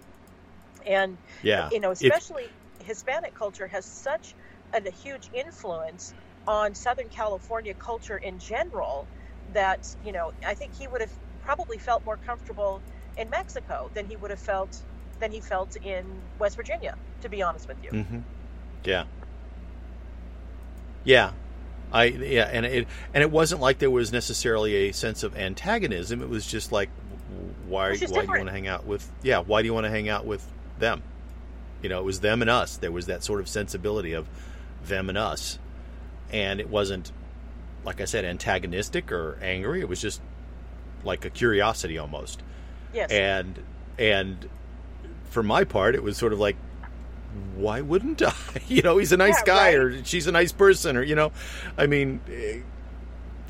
and 0.85 1.19
Yeah. 1.41 1.71
you 1.71 1.79
know, 1.79 1.91
especially 1.91 2.55
Hispanic 2.79 3.35
culture 3.35 3.67
has 3.67 3.87
such 3.87 4.35
a, 4.73 4.81
a 4.85 4.91
huge 4.91 5.29
influence 5.33 6.13
on 6.47 6.73
Southern 6.75 7.09
California 7.09 7.73
culture 7.75 8.17
in 8.17 8.39
general 8.39 9.09
that 9.47 9.81
you 10.01 10.11
know 10.11 10.31
I 10.45 10.55
think 10.55 10.73
he 10.75 10.87
would 10.87 11.01
have 11.01 11.13
probably 11.41 11.77
felt 11.79 12.03
more 12.05 12.17
comfortable 12.17 12.83
in 13.17 13.29
Mexico 13.29 13.89
than 13.95 14.05
he 14.05 14.17
would 14.17 14.31
have 14.31 14.39
felt 14.41 14.85
than 15.19 15.31
he 15.31 15.41
felt 15.41 15.73
in 15.83 16.29
West 16.37 16.55
Virginia. 16.55 16.95
To 17.21 17.29
be 17.29 17.41
honest 17.43 17.67
with 17.67 17.77
you, 17.81 17.91
hmm 17.91 18.21
Yeah. 18.85 19.07
Yeah. 21.03 21.31
I 21.93 22.05
yeah, 22.05 22.49
and 22.49 22.65
it 22.65 22.87
and 23.13 23.21
it 23.21 23.29
wasn't 23.29 23.59
like 23.59 23.79
there 23.79 23.91
was 23.91 24.13
necessarily 24.13 24.87
a 24.87 24.91
sense 24.93 25.23
of 25.23 25.35
antagonism. 25.35 26.21
It 26.21 26.29
was 26.29 26.47
just 26.47 26.71
like, 26.71 26.89
why 27.67 27.89
why 27.89 27.95
do 27.97 28.05
you 28.05 28.13
want 28.13 28.45
to 28.45 28.51
hang 28.51 28.67
out 28.67 28.85
with? 28.85 29.11
Yeah, 29.23 29.39
why 29.39 29.61
do 29.61 29.65
you 29.65 29.73
want 29.73 29.85
to 29.85 29.89
hang 29.89 30.07
out 30.07 30.25
with 30.25 30.45
them? 30.79 31.03
You 31.81 31.89
know, 31.89 31.99
it 31.99 32.05
was 32.05 32.21
them 32.21 32.41
and 32.41 32.49
us. 32.49 32.77
There 32.77 32.93
was 32.93 33.07
that 33.07 33.25
sort 33.25 33.41
of 33.41 33.49
sensibility 33.49 34.13
of 34.13 34.25
them 34.85 35.09
and 35.09 35.17
us, 35.17 35.59
and 36.31 36.61
it 36.61 36.69
wasn't 36.69 37.11
like 37.83 37.99
I 37.99 38.05
said 38.05 38.23
antagonistic 38.23 39.11
or 39.11 39.37
angry. 39.41 39.81
It 39.81 39.89
was 39.89 39.99
just 39.99 40.21
like 41.03 41.25
a 41.25 41.29
curiosity 41.29 41.97
almost 41.97 42.41
yes, 42.93 43.11
and 43.11 43.59
and 43.97 44.49
for 45.29 45.43
my 45.43 45.63
part 45.63 45.95
it 45.95 46.03
was 46.03 46.17
sort 46.17 46.33
of 46.33 46.39
like 46.39 46.55
why 47.55 47.81
wouldn't 47.81 48.21
i? 48.21 48.33
You 48.67 48.81
know 48.81 48.97
he's 48.97 49.11
a 49.11 49.17
nice 49.17 49.39
Yeah, 49.39 49.45
guy 49.45 49.67
right. 49.69 49.75
or 49.75 50.03
she's 50.05 50.27
a 50.27 50.31
nice 50.31 50.51
person 50.51 50.97
or 50.97 51.03
you 51.03 51.15
know 51.15 51.31
i 51.77 51.87
mean 51.87 52.19
eh, 52.31 52.59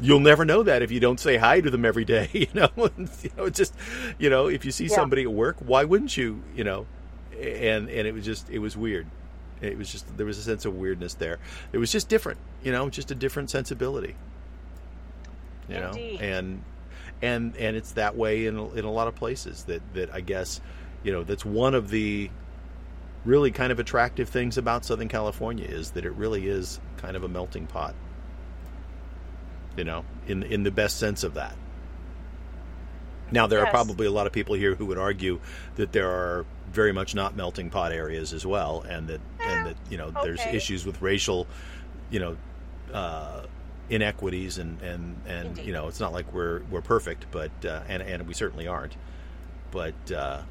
you'll 0.01 0.19
never 0.19 0.45
know 0.45 0.63
that 0.63 0.81
if 0.81 0.91
you 0.91 0.99
don't 0.99 1.19
say 1.19 1.37
hi 1.37 1.61
to 1.61 1.69
them 1.69 1.85
every 1.85 2.05
day 2.05 2.29
you 2.33 2.47
know? 2.53 2.69
You 2.77 3.29
know 3.37 3.45
it's 3.45 3.57
just 3.57 3.75
you 4.19 4.29
know 4.29 4.47
if 4.47 4.65
you 4.65 4.71
see 4.71 4.87
Yeah. 4.87 4.95
somebody 4.95 5.23
at 5.23 5.31
work 5.31 5.57
why 5.59 5.83
wouldn't 5.83 6.15
you 6.17 6.41
you 6.55 6.63
know? 6.63 6.85
And 7.39 7.89
and 7.89 8.07
it 8.07 8.13
was 8.13 8.23
just 8.25 8.49
it 8.49 8.59
was 8.59 8.75
weird. 8.77 9.07
It 9.61 9.77
was 9.77 9.91
just 9.91 10.15
there 10.17 10.25
was 10.25 10.37
a 10.37 10.43
sense 10.43 10.65
of 10.65 10.75
weirdness 10.75 11.13
there. 11.15 11.39
It 11.71 11.77
was 11.79 11.91
just 11.91 12.07
different 12.09 12.39
you 12.63 12.71
know 12.71 12.89
just 12.89 13.09
a 13.11 13.15
different 13.15 13.49
sensibility. 13.49 14.15
You 15.69 15.75
Indeed. 15.77 16.19
know 16.19 16.25
and 16.25 16.63
and 17.21 17.55
and 17.57 17.75
it's 17.77 17.91
that 17.93 18.15
way 18.15 18.45
in 18.45 18.57
in 18.75 18.85
a 18.85 18.91
lot 18.91 19.07
of 19.07 19.15
places 19.15 19.63
that 19.65 19.81
that 19.93 20.13
I 20.13 20.21
guess 20.21 20.61
you 21.03 21.11
know 21.11 21.23
that's 21.23 21.45
one 21.45 21.73
of 21.75 21.89
the 21.89 22.29
really 23.25 23.51
kind 23.51 23.71
of 23.71 23.79
attractive 23.79 24.29
things 24.29 24.57
about 24.57 24.85
Southern 24.85 25.07
California 25.07 25.65
is 25.65 25.91
that 25.91 26.05
it 26.05 26.11
really 26.13 26.47
is 26.47 26.79
kind 26.97 27.15
of 27.15 27.23
a 27.23 27.27
melting 27.27 27.67
pot. 27.67 27.95
You 29.77 29.83
know, 29.83 30.03
in 30.27 30.43
in 30.43 30.63
the 30.63 30.71
best 30.71 30.97
sense 30.97 31.23
of 31.23 31.35
that. 31.35 31.55
Now 33.31 33.47
there 33.47 33.65
are 33.65 33.71
probably 33.71 34.05
a 34.05 34.11
lot 34.11 34.27
of 34.27 34.33
people 34.33 34.55
here 34.55 34.75
who 34.75 34.85
would 34.87 34.97
argue 34.97 35.39
that 35.75 35.93
there 35.93 36.09
are 36.09 36.45
very 36.71 36.91
much 36.91 37.15
not 37.15 37.35
melting 37.35 37.69
pot 37.69 37.93
areas 37.93 38.33
as 38.33 38.45
well, 38.45 38.81
and 38.81 39.07
that 39.07 39.21
and 39.39 39.67
that 39.67 39.75
you 39.89 39.97
know 39.97 40.11
there's 40.23 40.41
issues 40.47 40.85
with 40.85 41.01
racial, 41.01 41.47
you 42.09 42.19
know, 42.19 42.37
uh, 42.93 43.45
inequities 43.89 44.57
and 44.57 44.81
and 44.81 45.15
and 45.25 45.47
Indeed. 45.49 45.65
you 45.65 45.73
know 45.73 45.87
it's 45.87 45.99
not 45.99 46.11
like 46.11 46.31
we're 46.33 46.61
we're 46.69 46.81
perfect, 46.81 47.27
but 47.31 47.51
uh, 47.65 47.81
and 47.87 48.03
and 48.03 48.27
we 48.27 48.33
certainly 48.33 48.67
aren't, 48.67 48.95
but 49.71 50.11
uh, 50.11 50.41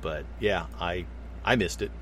but 0.00 0.26
yeah, 0.38 0.66
I 0.78 1.08
I 1.44 1.56
missed 1.56 1.82
it. 1.82 1.92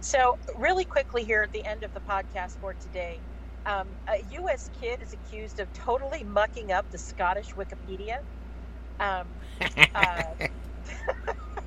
So, 0.00 0.38
really 0.56 0.84
quickly 0.84 1.24
here 1.24 1.42
at 1.42 1.52
the 1.52 1.64
end 1.64 1.82
of 1.82 1.92
the 1.92 2.00
podcast 2.00 2.58
for 2.60 2.74
today, 2.74 3.22
um, 3.66 3.96
a 4.08 4.22
U.S. 4.30 4.70
kid 4.78 5.02
is 5.02 5.12
accused 5.12 5.58
of 5.58 5.72
totally 5.72 6.22
mucking 6.22 6.70
up 6.70 6.86
the 6.90 6.98
Scottish 6.98 7.54
Wikipedia. 7.56 8.16
Um, 9.00 9.34
uh, 9.94 10.22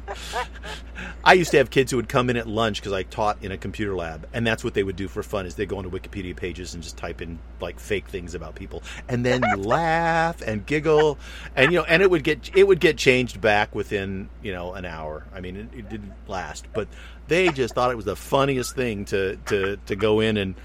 I 1.23 1.33
used 1.33 1.51
to 1.51 1.57
have 1.57 1.69
kids 1.69 1.91
who 1.91 1.97
would 1.97 2.09
come 2.09 2.29
in 2.29 2.37
at 2.37 2.47
lunch 2.47 2.79
because 2.81 2.93
I 2.93 3.03
taught 3.03 3.43
in 3.43 3.51
a 3.51 3.57
computer 3.57 3.95
lab, 3.95 4.27
and 4.33 4.45
that's 4.45 4.63
what 4.63 4.73
they 4.73 4.83
would 4.83 4.95
do 4.95 5.07
for 5.07 5.23
fun: 5.23 5.45
is 5.45 5.55
they 5.55 5.65
go 5.65 5.79
into 5.79 5.89
Wikipedia 5.89 6.35
pages 6.35 6.73
and 6.73 6.83
just 6.83 6.97
type 6.97 7.21
in 7.21 7.39
like 7.59 7.79
fake 7.79 8.07
things 8.07 8.35
about 8.35 8.55
people, 8.55 8.83
and 9.07 9.25
then 9.25 9.41
laugh 9.57 10.41
and 10.41 10.65
giggle, 10.65 11.17
and 11.55 11.71
you 11.71 11.79
know, 11.79 11.85
and 11.85 12.01
it 12.01 12.09
would 12.09 12.23
get 12.23 12.55
it 12.55 12.67
would 12.67 12.79
get 12.79 12.97
changed 12.97 13.41
back 13.41 13.75
within 13.75 14.29
you 14.41 14.51
know 14.51 14.73
an 14.73 14.85
hour. 14.85 15.25
I 15.33 15.41
mean, 15.41 15.55
it, 15.55 15.69
it 15.77 15.89
didn't 15.89 16.13
last, 16.27 16.65
but 16.73 16.87
they 17.27 17.49
just 17.49 17.75
thought 17.75 17.91
it 17.91 17.95
was 17.95 18.05
the 18.05 18.15
funniest 18.15 18.75
thing 18.75 19.05
to 19.05 19.37
to 19.47 19.77
to 19.85 19.95
go 19.95 20.19
in 20.19 20.37
and 20.37 20.55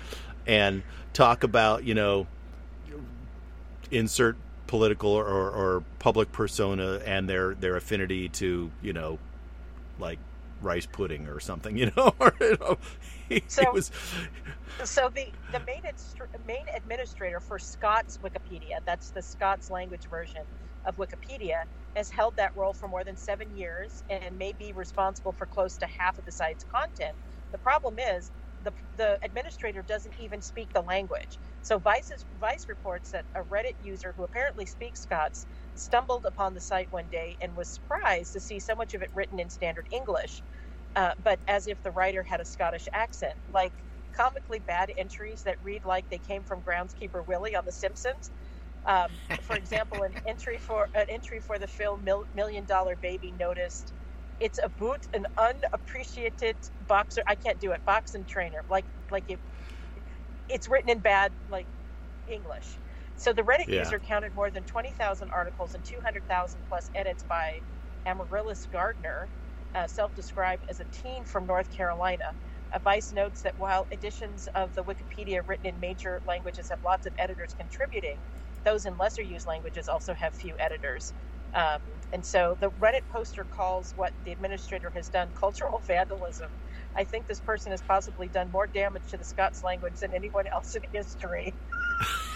and 0.47 0.83
talk 1.13 1.43
about 1.45 1.85
you 1.85 1.95
know 1.95 2.27
insert 3.91 4.37
political 4.67 5.11
or, 5.11 5.27
or 5.27 5.85
public 5.99 6.33
persona 6.33 7.01
and 7.05 7.29
their 7.29 7.55
their 7.55 7.77
affinity 7.77 8.29
to 8.29 8.71
you 8.83 8.93
know 8.93 9.19
like 9.99 10.21
rice 10.61 10.87
pudding 10.87 11.27
or 11.29 11.41
something 11.41 11.77
you 11.79 11.91
know 11.97 12.13
or, 12.19 12.35
you 12.41 12.57
know, 12.61 12.79
it 13.29 13.45
So- 13.51 13.73
was 13.73 13.91
so 14.85 15.09
the 15.15 15.35
the 15.53 15.61
main 15.61 15.83
main 16.47 16.65
administrator 16.77 17.41
for 17.41 17.59
Scots 17.59 18.19
Wikipedia, 18.19 18.79
that's 18.87 19.11
the 19.11 19.23
Scots 19.23 19.71
language 19.71 20.09
version 20.11 20.43
of 20.85 20.97
Wikipedia, 20.97 21.65
has 21.97 22.11
held 22.11 22.37
that 22.37 22.51
role 22.55 22.75
for 22.75 22.89
more 22.89 23.05
than 23.05 23.17
seven 23.17 23.51
years 23.55 24.03
and 24.09 24.37
may 24.37 24.53
be 24.53 24.73
responsible 24.73 25.33
for 25.33 25.47
close 25.47 25.77
to 25.79 25.87
half 25.99 26.19
of 26.19 26.25
the 26.25 26.33
site's 26.33 26.65
content. 26.65 27.17
The 27.53 27.59
problem 27.59 27.97
is 27.99 28.33
the, 28.63 28.73
the 28.97 29.19
administrator 29.23 29.83
doesn't 29.83 30.15
even 30.19 30.41
speak 30.41 30.73
the 30.73 30.83
language. 30.83 31.39
So 31.63 31.79
Vice, 31.79 32.11
Vice 32.41 32.67
reports 32.69 33.11
that 33.13 33.27
a 33.35 33.43
Reddit 33.43 33.75
user 33.81 34.13
who 34.17 34.25
apparently 34.25 34.67
speaks 34.67 35.03
Scots 35.03 35.47
stumbled 35.77 36.27
upon 36.27 36.55
the 36.55 36.61
site 36.61 36.89
one 36.91 37.09
day 37.09 37.37
and 37.41 37.57
was 37.57 37.71
surprised 37.71 38.33
to 38.35 38.41
see 38.41 38.61
so 38.61 38.75
much 38.77 38.95
of 38.95 39.03
it 39.03 39.11
written 39.13 39.41
in 39.41 39.51
standard 39.51 39.87
English, 39.93 40.43
uh, 40.97 41.13
but 41.23 41.41
as 41.49 41.67
if 41.67 41.83
the 41.83 41.93
writer 41.93 42.25
had 42.25 42.41
a 42.41 42.45
Scottish 42.47 42.89
accent, 42.95 43.35
like 43.49 43.75
comically 44.17 44.61
bad 44.61 44.93
entries 44.99 45.43
that 45.45 45.57
read 45.63 45.85
like 45.85 46.07
they 46.11 46.19
came 46.21 46.45
from 46.45 46.63
groundskeeper 46.63 47.27
Willie 47.27 47.57
on 47.57 47.65
The 47.67 47.73
Simpsons. 47.73 48.33
Um, 48.87 49.21
for 49.43 49.57
example, 49.57 50.03
an 50.05 50.15
entry 50.29 50.59
for 50.59 50.89
an 50.95 51.07
entry 51.11 51.41
for 51.41 51.59
the 51.59 51.69
film 51.69 52.05
Mil- 52.05 52.27
Million 52.35 52.67
Dollar 52.67 52.97
Baby 52.97 53.33
noticed 53.33 53.95
it's 54.41 54.59
a 54.65 54.71
boot 54.71 55.07
an 55.15 55.27
unappreciated 55.39 56.59
boxer. 56.81 57.23
I 57.29 57.37
can't 57.37 57.61
do 57.61 57.73
it. 57.73 57.83
Boxing 57.87 58.27
trainer, 58.27 58.65
like 58.69 58.87
like 59.11 59.25
it. 59.29 59.41
It's 60.49 60.69
written 60.69 60.91
in 60.91 61.01
bad 61.01 61.35
like 61.49 61.69
English. 62.27 62.81
So 63.17 63.33
the 63.33 63.43
Reddit 63.43 63.67
Yeah. 63.67 63.73
user 63.73 64.01
counted 64.01 64.35
more 64.35 64.51
than 64.51 64.65
20,000 64.65 65.31
articles 65.33 65.75
and 65.75 65.85
200,000 65.85 66.65
plus 66.69 66.91
edits 66.95 67.25
by 67.29 67.63
Amaryllis 68.07 68.67
Gardener, 68.67 69.31
uh, 69.75 69.87
self-described 69.87 70.65
as 70.69 70.81
a 70.81 70.87
teen 70.93 71.25
from 71.25 71.47
North 71.47 71.71
Carolina. 71.71 72.35
Uh, 72.73 72.81
Vice 72.81 73.13
notes 73.13 73.43
that 73.43 73.55
while 73.59 73.87
editions 73.93 74.49
of 74.55 74.75
the 74.75 74.85
Wikipedia 74.85 75.43
written 75.47 75.67
in 75.67 75.81
major 75.81 76.21
languages 76.27 76.69
have 76.71 76.83
lots 76.85 77.07
of 77.07 77.15
editors 77.19 77.55
contributing, 77.55 78.25
those 78.65 78.87
in 78.87 78.97
lesser 78.99 79.23
used 79.23 79.47
languages 79.47 79.89
also 79.89 80.15
have 80.15 80.35
few 80.35 80.57
editors. 80.61 81.15
Um, 81.55 81.83
and 82.13 82.25
so 82.27 82.57
the 82.61 82.71
Reddit 82.73 83.03
poster 83.13 83.45
calls 83.45 83.93
what 83.95 84.15
the 84.25 84.33
administrator 84.33 84.91
has 84.95 85.09
done 85.11 85.33
cultural 85.39 85.81
vandalism. 85.87 86.51
I 86.97 87.05
think 87.05 87.27
this 87.27 87.41
person 87.43 87.73
has 87.73 87.83
possibly 87.83 88.29
done 88.29 88.51
more 88.51 88.67
damage 88.69 89.09
to 89.11 89.19
the 89.19 89.25
Scots 89.25 89.63
language 89.63 89.99
than 90.01 90.15
anyone 90.15 90.47
else 90.53 90.75
in 90.75 90.83
history. 90.93 91.57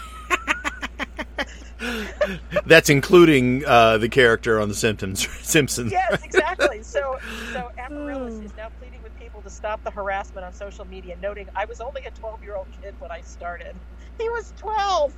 That's 2.65 2.89
including 2.89 3.63
uh, 3.65 3.97
the 3.97 4.09
character 4.09 4.59
on 4.59 4.67
The 4.69 4.75
Simpsons. 4.75 5.27
Simpsons. 5.41 5.91
Yes, 5.91 6.23
exactly. 6.23 6.83
So, 6.83 7.17
so 7.53 7.71
Amaryllis 7.77 8.35
is 8.35 8.55
now 8.57 8.69
pleading 8.79 9.01
with 9.03 9.17
people 9.19 9.41
to 9.41 9.49
stop 9.49 9.83
the 9.83 9.91
harassment 9.91 10.45
on 10.45 10.53
social 10.53 10.85
media, 10.85 11.15
noting 11.21 11.47
I 11.55 11.65
was 11.65 11.79
only 11.81 12.03
a 12.05 12.11
12 12.11 12.43
year 12.43 12.55
old 12.55 12.67
kid 12.81 12.95
when 12.99 13.11
I 13.11 13.21
started. 13.21 13.75
He 14.19 14.27
was 14.29 14.53
12. 14.57 15.13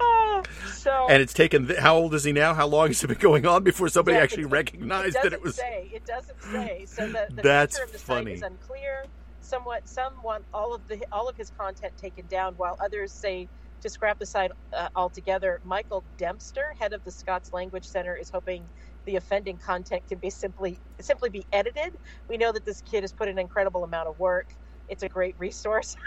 Ah, 0.00 0.42
so 0.74 1.06
And 1.10 1.20
it's 1.22 1.32
taken. 1.32 1.66
Th- 1.66 1.78
how 1.80 1.96
old 1.96 2.14
is 2.14 2.24
he 2.24 2.32
now? 2.32 2.54
How 2.54 2.66
long 2.66 2.88
has 2.88 3.02
it 3.02 3.08
been 3.08 3.18
going 3.18 3.46
on 3.46 3.64
before 3.64 3.88
somebody 3.88 4.16
Yeah, 4.16 4.22
actually 4.22 4.44
it- 4.44 4.50
recognized 4.50 5.16
that 5.22 5.32
it 5.32 5.42
was? 5.42 5.56
say. 5.56 5.90
It 5.92 6.04
doesn't 6.06 6.40
say. 6.42 6.84
So 6.86 7.06
the, 7.08 7.26
the 7.34 7.42
That's 7.42 7.76
future 7.76 7.86
of 7.86 7.92
the 7.92 7.98
funny. 7.98 8.36
site 8.36 8.36
is 8.36 8.42
unclear. 8.42 9.04
Somewhat, 9.48 9.88
some 9.88 10.12
want 10.22 10.44
all 10.52 10.74
of 10.74 10.86
the 10.88 11.02
all 11.10 11.26
of 11.26 11.34
his 11.34 11.50
content 11.50 11.96
taken 11.96 12.26
down, 12.26 12.52
while 12.58 12.76
others 12.84 13.12
say 13.12 13.48
to 13.80 13.88
scrap 13.88 14.18
the 14.18 14.26
site 14.26 14.50
uh, 14.76 14.88
altogether. 14.94 15.58
Michael 15.64 16.04
Dempster, 16.18 16.74
head 16.78 16.92
of 16.92 17.02
the 17.04 17.10
Scots 17.10 17.50
Language 17.54 17.86
Center, 17.86 18.14
is 18.14 18.28
hoping 18.28 18.68
the 19.06 19.16
offending 19.16 19.56
content 19.56 20.02
can 20.06 20.18
be 20.18 20.28
simply 20.28 20.78
simply 21.00 21.30
be 21.30 21.46
edited. 21.50 21.96
We 22.28 22.36
know 22.36 22.52
that 22.52 22.66
this 22.66 22.82
kid 22.82 23.02
has 23.04 23.12
put 23.14 23.26
an 23.26 23.38
incredible 23.38 23.84
amount 23.84 24.08
of 24.08 24.18
work. 24.18 24.54
It's 24.86 25.02
a 25.02 25.08
great 25.08 25.34
resource. 25.38 25.96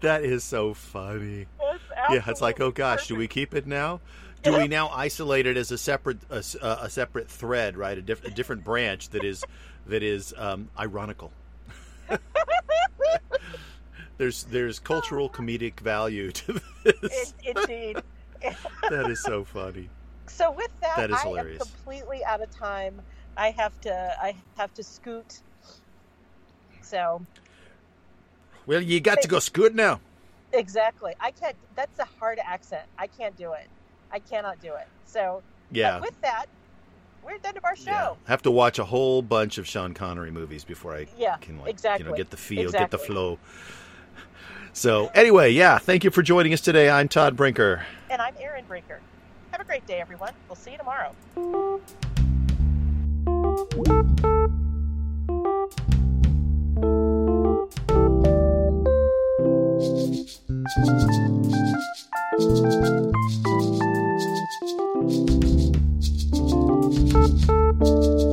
That 0.00 0.24
is 0.24 0.44
so 0.44 0.72
funny. 0.72 1.46
It's 1.60 1.84
Yeah, 2.10 2.22
it's 2.26 2.40
like, 2.40 2.58
oh 2.60 2.70
gosh, 2.70 3.06
do 3.06 3.16
we 3.16 3.28
keep 3.28 3.54
it 3.54 3.66
now? 3.66 4.00
Do 4.42 4.56
we 4.56 4.68
now 4.68 4.88
isolate 4.88 5.46
it 5.46 5.56
as 5.56 5.70
a 5.70 5.78
separate 5.78 6.18
a, 6.30 6.42
a 6.62 6.90
separate 6.90 7.28
thread, 7.28 7.76
right? 7.76 7.98
A, 7.98 8.02
diff- 8.02 8.24
a 8.24 8.30
different 8.30 8.64
branch 8.64 9.10
that 9.10 9.24
is 9.24 9.44
that 9.86 10.02
is 10.02 10.34
um, 10.36 10.68
ironical. 10.78 11.30
there's 14.18 14.44
there's 14.44 14.78
cultural 14.78 15.28
comedic 15.28 15.80
value 15.80 16.30
to 16.32 16.60
this. 16.84 17.34
In- 17.44 17.56
indeed. 17.56 18.02
that 18.90 19.10
is 19.10 19.22
so 19.22 19.44
funny. 19.44 19.88
So 20.26 20.52
with 20.52 20.70
that, 20.80 20.96
That 20.96 21.10
is 21.10 21.16
I 21.16 21.22
hilarious. 21.22 21.60
am 21.62 21.66
completely 21.68 22.24
out 22.24 22.42
of 22.42 22.50
time. 22.50 23.00
I 23.36 23.50
have 23.50 23.78
to 23.82 24.16
I 24.22 24.34
have 24.56 24.72
to 24.74 24.82
scoot. 24.82 25.40
So 26.82 27.24
Well, 28.66 28.80
you 28.80 29.00
got 29.00 29.22
to 29.22 29.28
go 29.28 29.38
scoot 29.38 29.74
now. 29.74 30.00
exactly, 30.52 31.14
I 31.20 31.30
can't. 31.30 31.56
That's 31.76 31.98
a 31.98 32.06
hard 32.18 32.38
accent. 32.44 32.86
I 32.98 33.06
can't 33.06 33.36
do 33.36 33.52
it. 33.52 33.68
I 34.12 34.18
cannot 34.18 34.60
do 34.60 34.74
it. 34.74 34.86
So 35.06 35.42
yeah. 35.70 36.00
with 36.00 36.20
that, 36.22 36.46
we're 37.24 37.34
at 37.34 37.42
the 37.42 37.48
end 37.48 37.56
of 37.56 37.64
our 37.64 37.76
show. 37.76 37.90
Yeah. 37.90 38.14
I 38.26 38.30
have 38.30 38.42
to 38.42 38.50
watch 38.50 38.78
a 38.78 38.84
whole 38.84 39.22
bunch 39.22 39.58
of 39.58 39.66
Sean 39.66 39.94
Connery 39.94 40.30
movies 40.30 40.64
before 40.64 40.94
I 40.94 41.06
yeah, 41.18 41.36
can 41.36 41.58
like 41.58 41.70
exactly. 41.70 42.04
you 42.04 42.10
know 42.10 42.16
get 42.16 42.30
the 42.30 42.36
feel, 42.36 42.62
exactly. 42.62 42.84
get 42.84 42.90
the 42.90 42.98
flow. 42.98 43.38
So 44.72 45.10
anyway, 45.14 45.50
yeah, 45.50 45.78
thank 45.78 46.04
you 46.04 46.10
for 46.10 46.22
joining 46.22 46.52
us 46.52 46.60
today. 46.60 46.88
I'm 46.88 47.08
Todd 47.08 47.36
Brinker. 47.36 47.84
And 48.08 48.22
I'm 48.22 48.34
Aaron 48.38 48.64
Brinker. 48.66 49.00
Have 49.50 49.60
a 49.60 49.64
great 49.64 49.84
day, 49.86 50.00
everyone. 50.00 50.32
We'll 50.48 50.54
see 50.54 50.70
you 50.70 50.78
tomorrow. 50.78 51.12
Thank 62.32 63.44
you. 63.44 63.49
Thank 67.00 68.20
you. 68.20 68.29